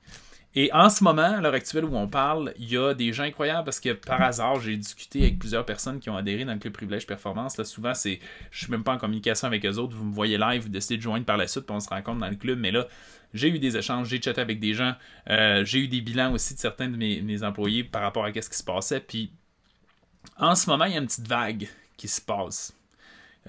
Et 0.59 0.73
en 0.73 0.89
ce 0.89 1.05
moment, 1.05 1.37
à 1.37 1.41
l'heure 1.43 1.53
actuelle 1.53 1.85
où 1.85 1.95
on 1.95 2.09
parle, 2.09 2.55
il 2.59 2.71
y 2.71 2.79
a 2.79 2.95
des 2.95 3.13
gens 3.13 3.25
incroyables 3.25 3.65
parce 3.65 3.79
que 3.79 3.93
par 3.93 4.23
hasard, 4.23 4.59
j'ai 4.59 4.75
discuté 4.75 5.21
avec 5.21 5.39
plusieurs 5.39 5.67
personnes 5.67 6.01
qui 6.01 6.09
ont 6.09 6.17
adhéré 6.17 6.47
dans 6.47 6.55
le 6.55 6.59
club 6.59 6.73
Privilège 6.73 7.07
Performance. 7.07 7.59
Là, 7.59 7.65
souvent, 7.65 7.93
c'est, 7.93 8.21
je 8.51 8.61
suis 8.61 8.71
même 8.71 8.83
pas 8.83 8.95
en 8.95 8.99
communication 8.99 9.47
avec 9.47 9.67
eux 9.67 9.77
autres. 9.77 9.95
Vous 9.95 10.07
me 10.07 10.15
voyez 10.15 10.39
live, 10.39 10.63
vous 10.63 10.71
décidez 10.71 10.97
de 10.97 11.03
joindre 11.03 11.27
par 11.27 11.37
la 11.37 11.47
suite, 11.47 11.67
puis 11.67 11.77
on 11.77 11.81
se 11.81 11.91
rencontre 11.91 12.21
dans 12.21 12.31
le 12.31 12.37
club. 12.37 12.59
Mais 12.59 12.71
là, 12.71 12.87
j'ai 13.35 13.49
eu 13.49 13.59
des 13.59 13.77
échanges, 13.77 14.09
j'ai 14.09 14.21
chatté 14.21 14.41
avec 14.41 14.59
des 14.59 14.73
gens, 14.73 14.95
euh, 15.29 15.63
j'ai 15.67 15.81
eu 15.81 15.89
des 15.89 16.01
bilans 16.01 16.33
aussi 16.33 16.55
de 16.55 16.59
certains 16.59 16.89
de 16.89 16.97
mes, 16.97 17.43
employés 17.43 17.85
par 17.85 18.01
rapport 18.01 18.25
à 18.25 18.33
ce 18.33 18.49
qui 18.49 18.57
se 18.57 18.65
passait. 18.65 19.01
Puis 19.01 19.31
en 20.39 20.55
ce 20.55 20.71
moment, 20.71 20.87
il 20.87 20.93
y 20.93 20.97
a 20.97 21.01
une 21.01 21.07
petite 21.07 21.29
vague 21.29 21.69
qui 21.99 22.09
se 22.09 22.23
passe. 22.23 22.75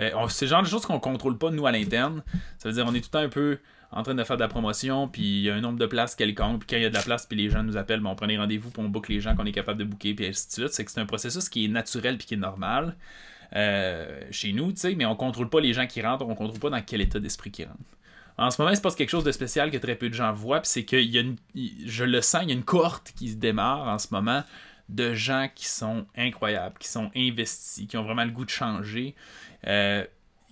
Euh, 0.01 0.11
c'est 0.27 0.43
le 0.43 0.49
genre 0.49 0.61
de 0.61 0.67
choses 0.67 0.85
qu'on 0.85 0.99
contrôle 0.99 1.37
pas, 1.37 1.51
nous, 1.51 1.65
à 1.65 1.71
l'interne. 1.71 2.21
Ça 2.57 2.67
veut 2.67 2.75
dire 2.75 2.85
on 2.85 2.93
est 2.93 2.99
tout 2.99 3.07
le 3.07 3.11
temps 3.11 3.19
un 3.19 3.29
peu 3.29 3.59
en 3.91 4.03
train 4.03 4.15
de 4.15 4.23
faire 4.23 4.37
de 4.37 4.41
la 4.41 4.47
promotion, 4.47 5.07
puis 5.07 5.21
il 5.21 5.41
y 5.41 5.49
a 5.49 5.55
un 5.55 5.61
nombre 5.61 5.79
de 5.79 5.85
places 5.85 6.15
quelconque, 6.15 6.59
puis 6.59 6.67
quand 6.69 6.75
il 6.77 6.83
y 6.83 6.85
a 6.85 6.89
de 6.89 6.95
la 6.95 7.01
place, 7.01 7.25
puis 7.25 7.37
les 7.37 7.49
gens 7.49 7.63
nous 7.63 7.77
appellent, 7.77 8.05
on 8.05 8.15
prend 8.15 8.27
des 8.27 8.37
rendez-vous, 8.37 8.69
puis 8.69 8.81
on 8.83 8.89
book 8.89 9.07
les 9.07 9.21
gens 9.21 9.35
qu'on 9.35 9.45
est 9.45 9.51
capable 9.51 9.79
de 9.79 9.85
booker, 9.85 10.13
puis 10.13 10.27
ainsi 10.27 10.47
de 10.47 10.51
suite. 10.51 10.73
C'est 10.73 10.85
que 10.85 10.91
c'est 10.91 10.99
un 10.99 11.05
processus 11.05 11.49
qui 11.49 11.65
est 11.65 11.69
naturel, 11.69 12.17
puis 12.17 12.27
qui 12.27 12.33
est 12.33 12.37
normal 12.37 12.95
euh, 13.55 14.21
chez 14.31 14.51
nous, 14.51 14.71
tu 14.71 14.79
sais, 14.79 14.95
mais 14.95 15.05
on 15.05 15.15
contrôle 15.15 15.49
pas 15.49 15.61
les 15.61 15.73
gens 15.73 15.87
qui 15.87 16.01
rentrent, 16.01 16.27
on 16.27 16.35
contrôle 16.35 16.59
pas 16.59 16.69
dans 16.69 16.81
quel 16.81 17.01
état 17.01 17.19
d'esprit 17.19 17.51
qui 17.51 17.63
rentrent. 17.63 17.79
En 18.37 18.51
ce 18.51 18.61
moment, 18.61 18.71
il 18.71 18.77
se 18.77 18.81
passe 18.81 18.95
quelque 18.95 19.09
chose 19.09 19.23
de 19.23 19.31
spécial 19.31 19.71
que 19.71 19.77
très 19.77 19.95
peu 19.95 20.09
de 20.09 20.13
gens 20.13 20.31
voient, 20.33 20.59
puis 20.59 20.69
c'est 20.69 20.85
que 20.85 20.95
y 20.95 21.17
a 21.17 21.21
une, 21.21 21.37
je 21.85 22.03
le 22.03 22.21
sens, 22.21 22.43
il 22.43 22.49
y 22.49 22.51
a 22.51 22.55
une 22.55 22.65
cohorte 22.65 23.13
qui 23.15 23.29
se 23.29 23.35
démarre 23.35 23.87
en 23.87 23.97
ce 23.97 24.07
moment 24.11 24.43
de 24.89 25.13
gens 25.13 25.49
qui 25.53 25.65
sont 25.65 26.05
incroyables, 26.15 26.77
qui 26.77 26.87
sont 26.87 27.09
investis, 27.15 27.87
qui 27.87 27.97
ont 27.97 28.03
vraiment 28.03 28.23
le 28.23 28.31
goût 28.31 28.45
de 28.45 28.49
changer. 28.49 29.15
Euh, 29.65 30.05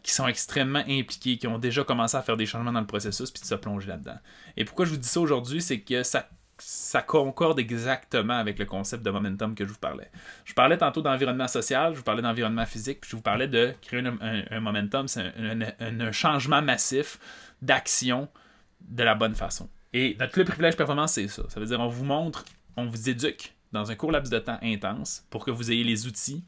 qui 0.06 0.12
sont 0.12 0.28
extrêmement 0.28 0.84
impliqués, 0.88 1.38
qui 1.40 1.48
ont 1.48 1.58
déjà 1.58 1.84
commencé 1.84 2.16
à 2.16 2.22
faire 2.22 2.38
des 2.38 2.46
changements 2.46 2.72
dans 2.72 2.80
le 2.80 2.86
processus, 2.86 3.32
puis 3.32 3.42
de 3.42 3.48
se 3.48 3.56
plonger 3.56 3.88
là-dedans. 3.88 4.20
Et 4.56 4.64
pourquoi 4.64 4.86
je 4.86 4.92
vous 4.92 4.98
dis 4.98 5.08
ça 5.08 5.20
aujourd'hui, 5.20 5.64
c'est 5.64 5.80
que 5.80 6.04
ça, 6.04 6.30
ça 6.60 7.02
concorde 7.02 7.60
exactement 7.60 8.36
avec 8.36 8.60
le 8.60 8.66
concept 8.66 9.02
de 9.02 9.10
momentum 9.10 9.56
que 9.56 9.66
je 9.66 9.72
vous 9.72 9.80
parlais. 9.80 10.12
Je 10.44 10.54
parlais 10.54 10.78
tantôt 10.78 11.02
d'environnement 11.02 11.48
social, 11.48 11.94
je 11.94 11.98
vous 11.98 12.04
parlais 12.04 12.22
d'environnement 12.22 12.68
physique, 12.68 13.02
puis 13.02 13.10
je 13.10 13.16
vous 13.16 13.24
parlais 13.24 13.48
de 13.48 13.74
créer 13.82 14.04
un, 14.06 14.60
momentum, 14.60 15.08
c'est 15.08 15.34
un, 15.80 16.12
changement 16.12 16.62
massif 16.62 17.18
d'action 17.64 18.30
de 18.82 19.02
la 19.02 19.16
bonne 19.16 19.34
façon. 19.34 19.68
Et 19.92 20.16
notre 20.20 20.34
club 20.34 20.46
privilège 20.46 20.78
performance, 20.78 21.14
c'est 21.14 21.28
ça. 21.28 21.42
Ça 21.50 21.60
veut 21.60 21.66
dire 21.66 21.80
on 21.80 21.88
vous 21.88 22.06
montre, 22.06 22.46
on 22.78 22.86
vous 22.86 23.10
éduque 23.10 23.56
dans 23.72 23.90
un 23.90 23.96
court 23.96 24.12
laps 24.12 24.30
de 24.30 24.38
temps 24.38 24.60
intense 24.62 25.26
pour 25.32 25.44
que 25.44 25.50
vous 25.50 25.72
ayez 25.72 25.84
les 25.84 26.06
outils 26.06 26.44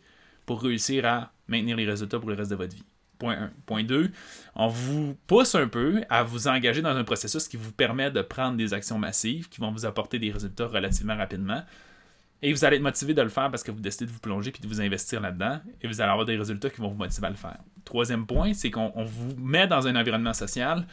pour 0.45 0.61
réussir 0.61 1.07
à 1.07 1.31
maintenir 1.47 1.75
les 1.75 1.85
résultats 1.85 2.19
pour 2.19 2.29
le 2.29 2.35
reste 2.35 2.51
de 2.51 2.55
votre 2.55 2.75
vie. 2.75 2.85
Point 3.17 3.37
1. 3.41 3.51
Point 3.65 3.83
2, 3.83 4.11
on 4.55 4.67
vous 4.67 5.15
pousse 5.27 5.55
un 5.55 5.67
peu 5.67 6.01
à 6.09 6.23
vous 6.23 6.47
engager 6.47 6.81
dans 6.81 6.95
un 6.95 7.03
processus 7.03 7.47
qui 7.47 7.57
vous 7.57 7.71
permet 7.71 8.11
de 8.11 8.21
prendre 8.21 8.57
des 8.57 8.73
actions 8.73 8.97
massives 8.97 9.49
qui 9.49 9.59
vont 9.59 9.71
vous 9.71 9.85
apporter 9.85 10.19
des 10.19 10.31
résultats 10.31 10.67
relativement 10.67 11.15
rapidement. 11.15 11.63
Et 12.41 12.53
vous 12.53 12.63
allez 12.65 12.77
être 12.77 12.83
motivé 12.83 13.13
de 13.13 13.21
le 13.21 13.29
faire 13.29 13.49
parce 13.49 13.63
que 13.63 13.71
vous 13.71 13.79
décidez 13.79 14.05
de 14.05 14.11
vous 14.11 14.19
plonger 14.19 14.51
puis 14.51 14.61
de 14.61 14.67
vous 14.67 14.79
investir 14.79 15.19
là-dedans 15.19 15.59
et 15.81 15.87
vous 15.87 16.01
allez 16.01 16.11
avoir 16.11 16.25
des 16.25 16.37
résultats 16.37 16.69
qui 16.69 16.81
vont 16.81 16.89
vous 16.89 16.97
motiver 16.97 17.27
à 17.27 17.31
le 17.31 17.35
faire. 17.35 17.57
Troisième 17.83 18.27
point, 18.27 18.53
c'est 18.53 18.69
qu'on 18.69 18.91
vous 19.03 19.35
met 19.37 19.65
dans 19.65 19.87
un 19.87 19.95
environnement 19.95 20.33
social 20.33 20.85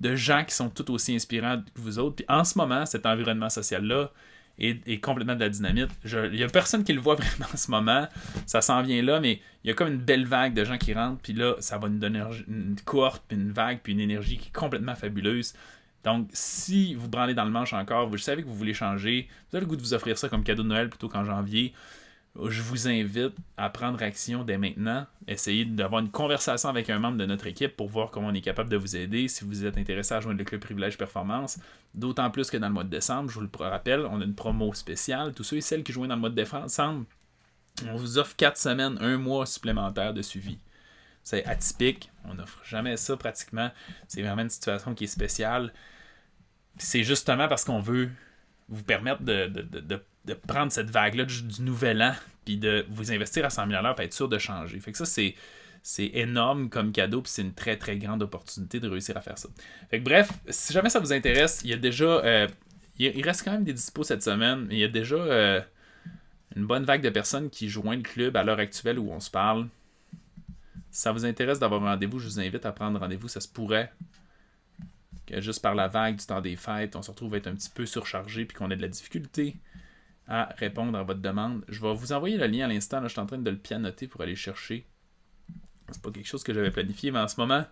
de 0.00 0.16
gens 0.16 0.44
qui 0.44 0.54
sont 0.54 0.70
tout 0.70 0.90
aussi 0.90 1.14
inspirants 1.14 1.62
que 1.74 1.80
vous 1.80 1.98
autres. 1.98 2.16
Puis 2.16 2.26
en 2.28 2.44
ce 2.44 2.58
moment, 2.58 2.86
cet 2.86 3.06
environnement 3.06 3.48
social-là, 3.48 4.10
et, 4.58 5.00
complètement 5.00 5.34
de 5.34 5.40
la 5.40 5.48
dynamite. 5.48 5.90
Il 6.04 6.30
n'y 6.32 6.42
a 6.42 6.48
personne 6.48 6.84
qui 6.84 6.92
le 6.92 7.00
voit 7.00 7.14
vraiment 7.16 7.46
en 7.52 7.56
ce 7.56 7.70
moment. 7.70 8.08
Ça 8.46 8.60
s'en 8.60 8.82
vient 8.82 9.02
là, 9.02 9.20
mais 9.20 9.40
il 9.64 9.68
y 9.68 9.70
a 9.70 9.74
comme 9.74 9.88
une 9.88 9.98
belle 9.98 10.26
vague 10.26 10.54
de 10.54 10.64
gens 10.64 10.78
qui 10.78 10.94
rentrent, 10.94 11.20
puis 11.22 11.32
là, 11.32 11.54
ça 11.60 11.78
va 11.78 11.88
nous 11.88 11.98
donner 11.98 12.22
une 12.48 12.76
cohorte, 12.84 13.22
puis 13.28 13.36
une 13.36 13.52
vague, 13.52 13.80
puis 13.82 13.92
une 13.92 14.00
énergie 14.00 14.38
qui 14.38 14.48
est 14.48 14.56
complètement 14.56 14.94
fabuleuse. 14.94 15.54
Donc, 16.04 16.28
si 16.32 16.94
vous 16.94 17.08
branlez 17.08 17.34
dans 17.34 17.44
le 17.44 17.50
manche 17.50 17.72
encore, 17.72 18.08
vous 18.08 18.18
savez 18.18 18.42
que 18.42 18.48
vous 18.48 18.54
voulez 18.54 18.74
changer, 18.74 19.28
vous 19.50 19.56
avez 19.56 19.64
le 19.64 19.68
goût 19.68 19.76
de 19.76 19.82
vous 19.82 19.94
offrir 19.94 20.16
ça 20.16 20.28
comme 20.28 20.44
cadeau 20.44 20.62
de 20.62 20.68
Noël 20.68 20.88
plutôt 20.88 21.08
qu'en 21.08 21.24
janvier, 21.24 21.72
je 22.46 22.62
vous 22.62 22.86
invite 22.86 23.34
à 23.56 23.68
prendre 23.68 24.02
action 24.02 24.44
dès 24.44 24.58
maintenant. 24.58 25.06
Essayez 25.26 25.64
d'avoir 25.64 26.00
une 26.00 26.10
conversation 26.10 26.68
avec 26.68 26.88
un 26.88 26.98
membre 26.98 27.18
de 27.18 27.26
notre 27.26 27.46
équipe 27.46 27.76
pour 27.76 27.88
voir 27.88 28.10
comment 28.10 28.28
on 28.28 28.34
est 28.34 28.40
capable 28.40 28.70
de 28.70 28.76
vous 28.76 28.96
aider 28.96 29.28
si 29.28 29.44
vous 29.44 29.64
êtes 29.64 29.76
intéressé 29.76 30.14
à 30.14 30.20
joindre 30.20 30.38
le 30.38 30.44
club 30.44 30.60
Privilège 30.60 30.96
Performance. 30.96 31.58
D'autant 31.94 32.30
plus 32.30 32.50
que 32.50 32.56
dans 32.56 32.68
le 32.68 32.74
mois 32.74 32.84
de 32.84 32.90
décembre, 32.90 33.28
je 33.30 33.34
vous 33.34 33.40
le 33.40 33.50
rappelle, 33.58 34.06
on 34.06 34.20
a 34.20 34.24
une 34.24 34.34
promo 34.34 34.72
spéciale. 34.74 35.34
Tous 35.34 35.42
ceux 35.42 35.56
et 35.56 35.60
celles 35.60 35.82
qui 35.82 35.92
jouent 35.92 36.06
dans 36.06 36.14
le 36.14 36.20
mois 36.20 36.30
de 36.30 36.36
décembre, 36.36 37.04
on 37.86 37.96
vous 37.96 38.18
offre 38.18 38.36
4 38.36 38.56
semaines, 38.56 38.98
un 39.00 39.18
mois 39.18 39.46
supplémentaire 39.46 40.14
de 40.14 40.22
suivi. 40.22 40.58
C'est 41.24 41.44
atypique, 41.44 42.10
on 42.24 42.34
n'offre 42.34 42.60
jamais 42.64 42.96
ça 42.96 43.16
pratiquement. 43.16 43.70
C'est 44.06 44.22
vraiment 44.22 44.42
une 44.42 44.50
situation 44.50 44.94
qui 44.94 45.04
est 45.04 45.08
spéciale. 45.08 45.72
C'est 46.76 47.02
justement 47.02 47.48
parce 47.48 47.64
qu'on 47.64 47.80
veut 47.80 48.10
vous 48.68 48.84
permettre 48.84 49.22
de 49.22 49.46
de 49.46 50.02
prendre 50.34 50.72
cette 50.72 50.90
vague-là 50.90 51.24
du, 51.24 51.62
nouvel 51.62 52.02
an, 52.02 52.12
puis 52.44 52.56
de 52.56 52.86
vous 52.90 53.12
investir 53.12 53.44
à 53.44 53.50
100 53.50 53.68
000 53.68 53.80
pour 53.82 54.00
être 54.00 54.14
sûr 54.14 54.28
de 54.28 54.38
changer. 54.38 54.80
Fait 54.80 54.92
que 54.92 54.98
ça, 54.98 55.06
c'est 55.06 55.34
c'est 55.82 56.10
énorme 56.14 56.68
comme 56.68 56.92
cadeau, 56.92 57.22
puis 57.22 57.32
c'est 57.32 57.42
une 57.42 57.54
très 57.54 57.76
très 57.76 57.96
grande 57.96 58.22
opportunité 58.22 58.80
de 58.80 58.88
réussir 58.88 59.16
à 59.16 59.20
faire 59.20 59.38
ça. 59.38 59.48
Fait 59.90 60.00
que, 60.00 60.04
bref, 60.04 60.30
si 60.48 60.72
jamais 60.72 60.90
ça 60.90 61.00
vous 61.00 61.12
intéresse, 61.12 61.60
il 61.64 61.70
y 61.70 61.72
a 61.72 61.76
déjà. 61.76 62.04
Euh, 62.04 62.48
il, 62.98 63.24
reste 63.24 63.44
quand 63.44 63.52
même 63.52 63.64
des 63.64 63.72
dispos 63.72 64.02
cette 64.02 64.22
semaine, 64.22 64.66
mais 64.66 64.74
il 64.74 64.80
y 64.80 64.84
a 64.84 64.88
déjà 64.88 65.16
euh, 65.16 65.60
une 66.56 66.66
bonne 66.66 66.84
vague 66.84 67.00
de 67.00 67.10
personnes 67.10 67.48
qui 67.48 67.68
joignent 67.68 68.02
le 68.02 68.08
club 68.08 68.36
à 68.36 68.42
l'heure 68.42 68.58
actuelle 68.58 68.98
où 68.98 69.10
on 69.12 69.20
se 69.20 69.30
parle. 69.30 69.68
Si 70.90 71.02
ça 71.02 71.12
vous 71.12 71.24
intéresse 71.24 71.60
d'avoir 71.60 71.82
un 71.84 71.90
rendez-vous, 71.92 72.18
je 72.18 72.26
vous 72.26 72.40
invite 72.40 72.66
à 72.66 72.72
prendre 72.72 72.98
rendez-vous. 72.98 73.28
Ça 73.28 73.40
se 73.40 73.48
pourrait 73.48 73.92
que 75.26 75.40
juste 75.40 75.62
par 75.62 75.74
la 75.74 75.86
vague 75.86 76.16
du 76.16 76.26
temps 76.26 76.40
des 76.40 76.56
fêtes, 76.56 76.96
on 76.96 77.02
se 77.02 77.10
retrouve 77.10 77.34
à 77.34 77.36
être 77.36 77.46
un 77.46 77.54
petit 77.54 77.70
peu 77.70 77.86
surchargé 77.86 78.44
puis 78.44 78.56
qu'on 78.56 78.70
ait 78.70 78.76
de 78.76 78.82
la 78.82 78.88
difficulté 78.88 79.56
à 80.28 80.54
répondre 80.58 80.96
à 80.96 81.02
votre 81.02 81.20
demande. 81.20 81.64
Je 81.68 81.80
vais 81.80 81.94
vous 81.94 82.12
envoyer 82.12 82.36
le 82.36 82.46
lien 82.46 82.66
à 82.66 82.68
l'instant. 82.68 83.00
Je 83.02 83.08
suis 83.08 83.20
en 83.20 83.26
train 83.26 83.38
de 83.38 83.50
le 83.50 83.56
pianoter 83.56 84.06
pour 84.06 84.20
aller 84.20 84.36
chercher. 84.36 84.86
C'est 85.90 86.02
pas 86.02 86.10
quelque 86.10 86.26
chose 86.26 86.44
que 86.44 86.52
j'avais 86.52 86.70
planifié, 86.70 87.10
mais 87.10 87.18
en 87.18 87.28
ce 87.28 87.40
moment, 87.40 87.64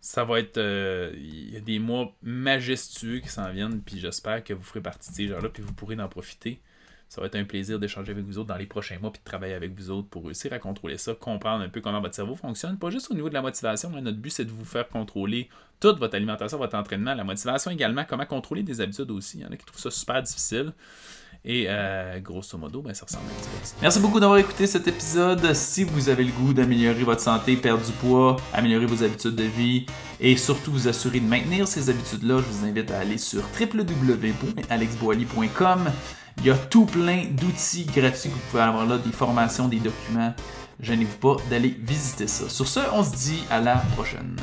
ça 0.00 0.22
va 0.24 0.38
être. 0.40 0.58
euh, 0.58 1.12
Il 1.16 1.50
y 1.50 1.56
a 1.56 1.60
des 1.60 1.78
mois 1.78 2.14
majestueux 2.22 3.20
qui 3.20 3.28
s'en 3.28 3.50
viennent, 3.50 3.80
puis 3.80 3.98
j'espère 3.98 4.44
que 4.44 4.52
vous 4.52 4.62
ferez 4.62 4.82
partie 4.82 5.10
de 5.10 5.14
ces 5.16 5.28
gens-là, 5.28 5.48
puis 5.48 5.62
vous 5.62 5.72
pourrez 5.72 5.98
en 5.98 6.08
profiter. 6.08 6.60
Ça 7.08 7.20
va 7.20 7.26
être 7.26 7.36
un 7.36 7.44
plaisir 7.44 7.78
d'échanger 7.78 8.12
avec 8.12 8.24
vous 8.24 8.38
autres 8.38 8.48
dans 8.48 8.56
les 8.56 8.66
prochains 8.66 8.98
mois, 8.98 9.12
puis 9.12 9.20
de 9.20 9.24
travailler 9.24 9.54
avec 9.54 9.72
vous 9.72 9.90
autres 9.90 10.08
pour 10.08 10.24
réussir 10.24 10.52
à 10.52 10.58
contrôler 10.58 10.96
ça, 10.98 11.14
comprendre 11.14 11.62
un 11.62 11.68
peu 11.68 11.80
comment 11.80 12.00
votre 12.00 12.14
cerveau 12.14 12.36
fonctionne. 12.36 12.78
Pas 12.78 12.90
juste 12.90 13.10
au 13.10 13.14
niveau 13.14 13.28
de 13.28 13.34
la 13.34 13.42
motivation, 13.42 13.90
notre 13.90 14.16
but 14.16 14.30
c'est 14.30 14.46
de 14.46 14.50
vous 14.50 14.64
faire 14.64 14.88
contrôler 14.88 15.50
toute 15.78 15.98
votre 15.98 16.14
alimentation, 16.14 16.56
votre 16.56 16.74
entraînement, 16.76 17.14
la 17.14 17.24
motivation 17.24 17.70
également, 17.70 18.04
comment 18.04 18.24
contrôler 18.24 18.62
des 18.62 18.80
habitudes 18.80 19.10
aussi. 19.10 19.38
Il 19.38 19.42
y 19.42 19.46
en 19.46 19.52
a 19.52 19.56
qui 19.56 19.64
trouvent 19.66 19.80
ça 19.80 19.90
super 19.90 20.22
difficile. 20.22 20.72
Et 21.44 21.66
euh, 21.68 22.20
grosso 22.20 22.56
modo, 22.56 22.82
ben, 22.82 22.94
ça 22.94 23.04
ressemble 23.04 23.24
un 23.26 23.34
petit 23.34 23.48
peu 23.48 23.56
à 23.60 23.64
ça. 23.64 23.74
Merci 23.82 23.98
beaucoup 23.98 24.20
d'avoir 24.20 24.38
écouté 24.38 24.68
cet 24.68 24.86
épisode. 24.86 25.52
Si 25.54 25.82
vous 25.82 26.08
avez 26.08 26.22
le 26.22 26.30
goût 26.30 26.54
d'améliorer 26.54 27.02
votre 27.02 27.20
santé, 27.20 27.56
perdre 27.56 27.84
du 27.84 27.90
poids, 27.92 28.36
améliorer 28.52 28.86
vos 28.86 29.02
habitudes 29.02 29.34
de 29.34 29.42
vie 29.42 29.86
et 30.20 30.36
surtout 30.36 30.70
vous 30.70 30.86
assurer 30.86 31.18
de 31.18 31.26
maintenir 31.26 31.66
ces 31.66 31.90
habitudes-là, 31.90 32.38
je 32.38 32.44
vous 32.44 32.64
invite 32.64 32.92
à 32.92 33.00
aller 33.00 33.18
sur 33.18 33.42
www.alexboily.com. 33.60 35.90
Il 36.38 36.46
y 36.46 36.50
a 36.50 36.56
tout 36.56 36.86
plein 36.86 37.24
d'outils 37.30 37.86
gratuits 37.86 38.30
que 38.30 38.34
vous 38.34 38.40
pouvez 38.50 38.62
avoir 38.62 38.86
là, 38.86 38.98
des 38.98 39.12
formations, 39.12 39.66
des 39.66 39.80
documents. 39.80 40.32
Gênez-vous 40.78 41.18
pas 41.18 41.38
d'aller 41.50 41.76
visiter 41.80 42.28
ça. 42.28 42.48
Sur 42.48 42.68
ce, 42.68 42.78
on 42.92 43.02
se 43.02 43.16
dit 43.16 43.42
à 43.50 43.60
la 43.60 43.78
prochaine. 43.96 44.36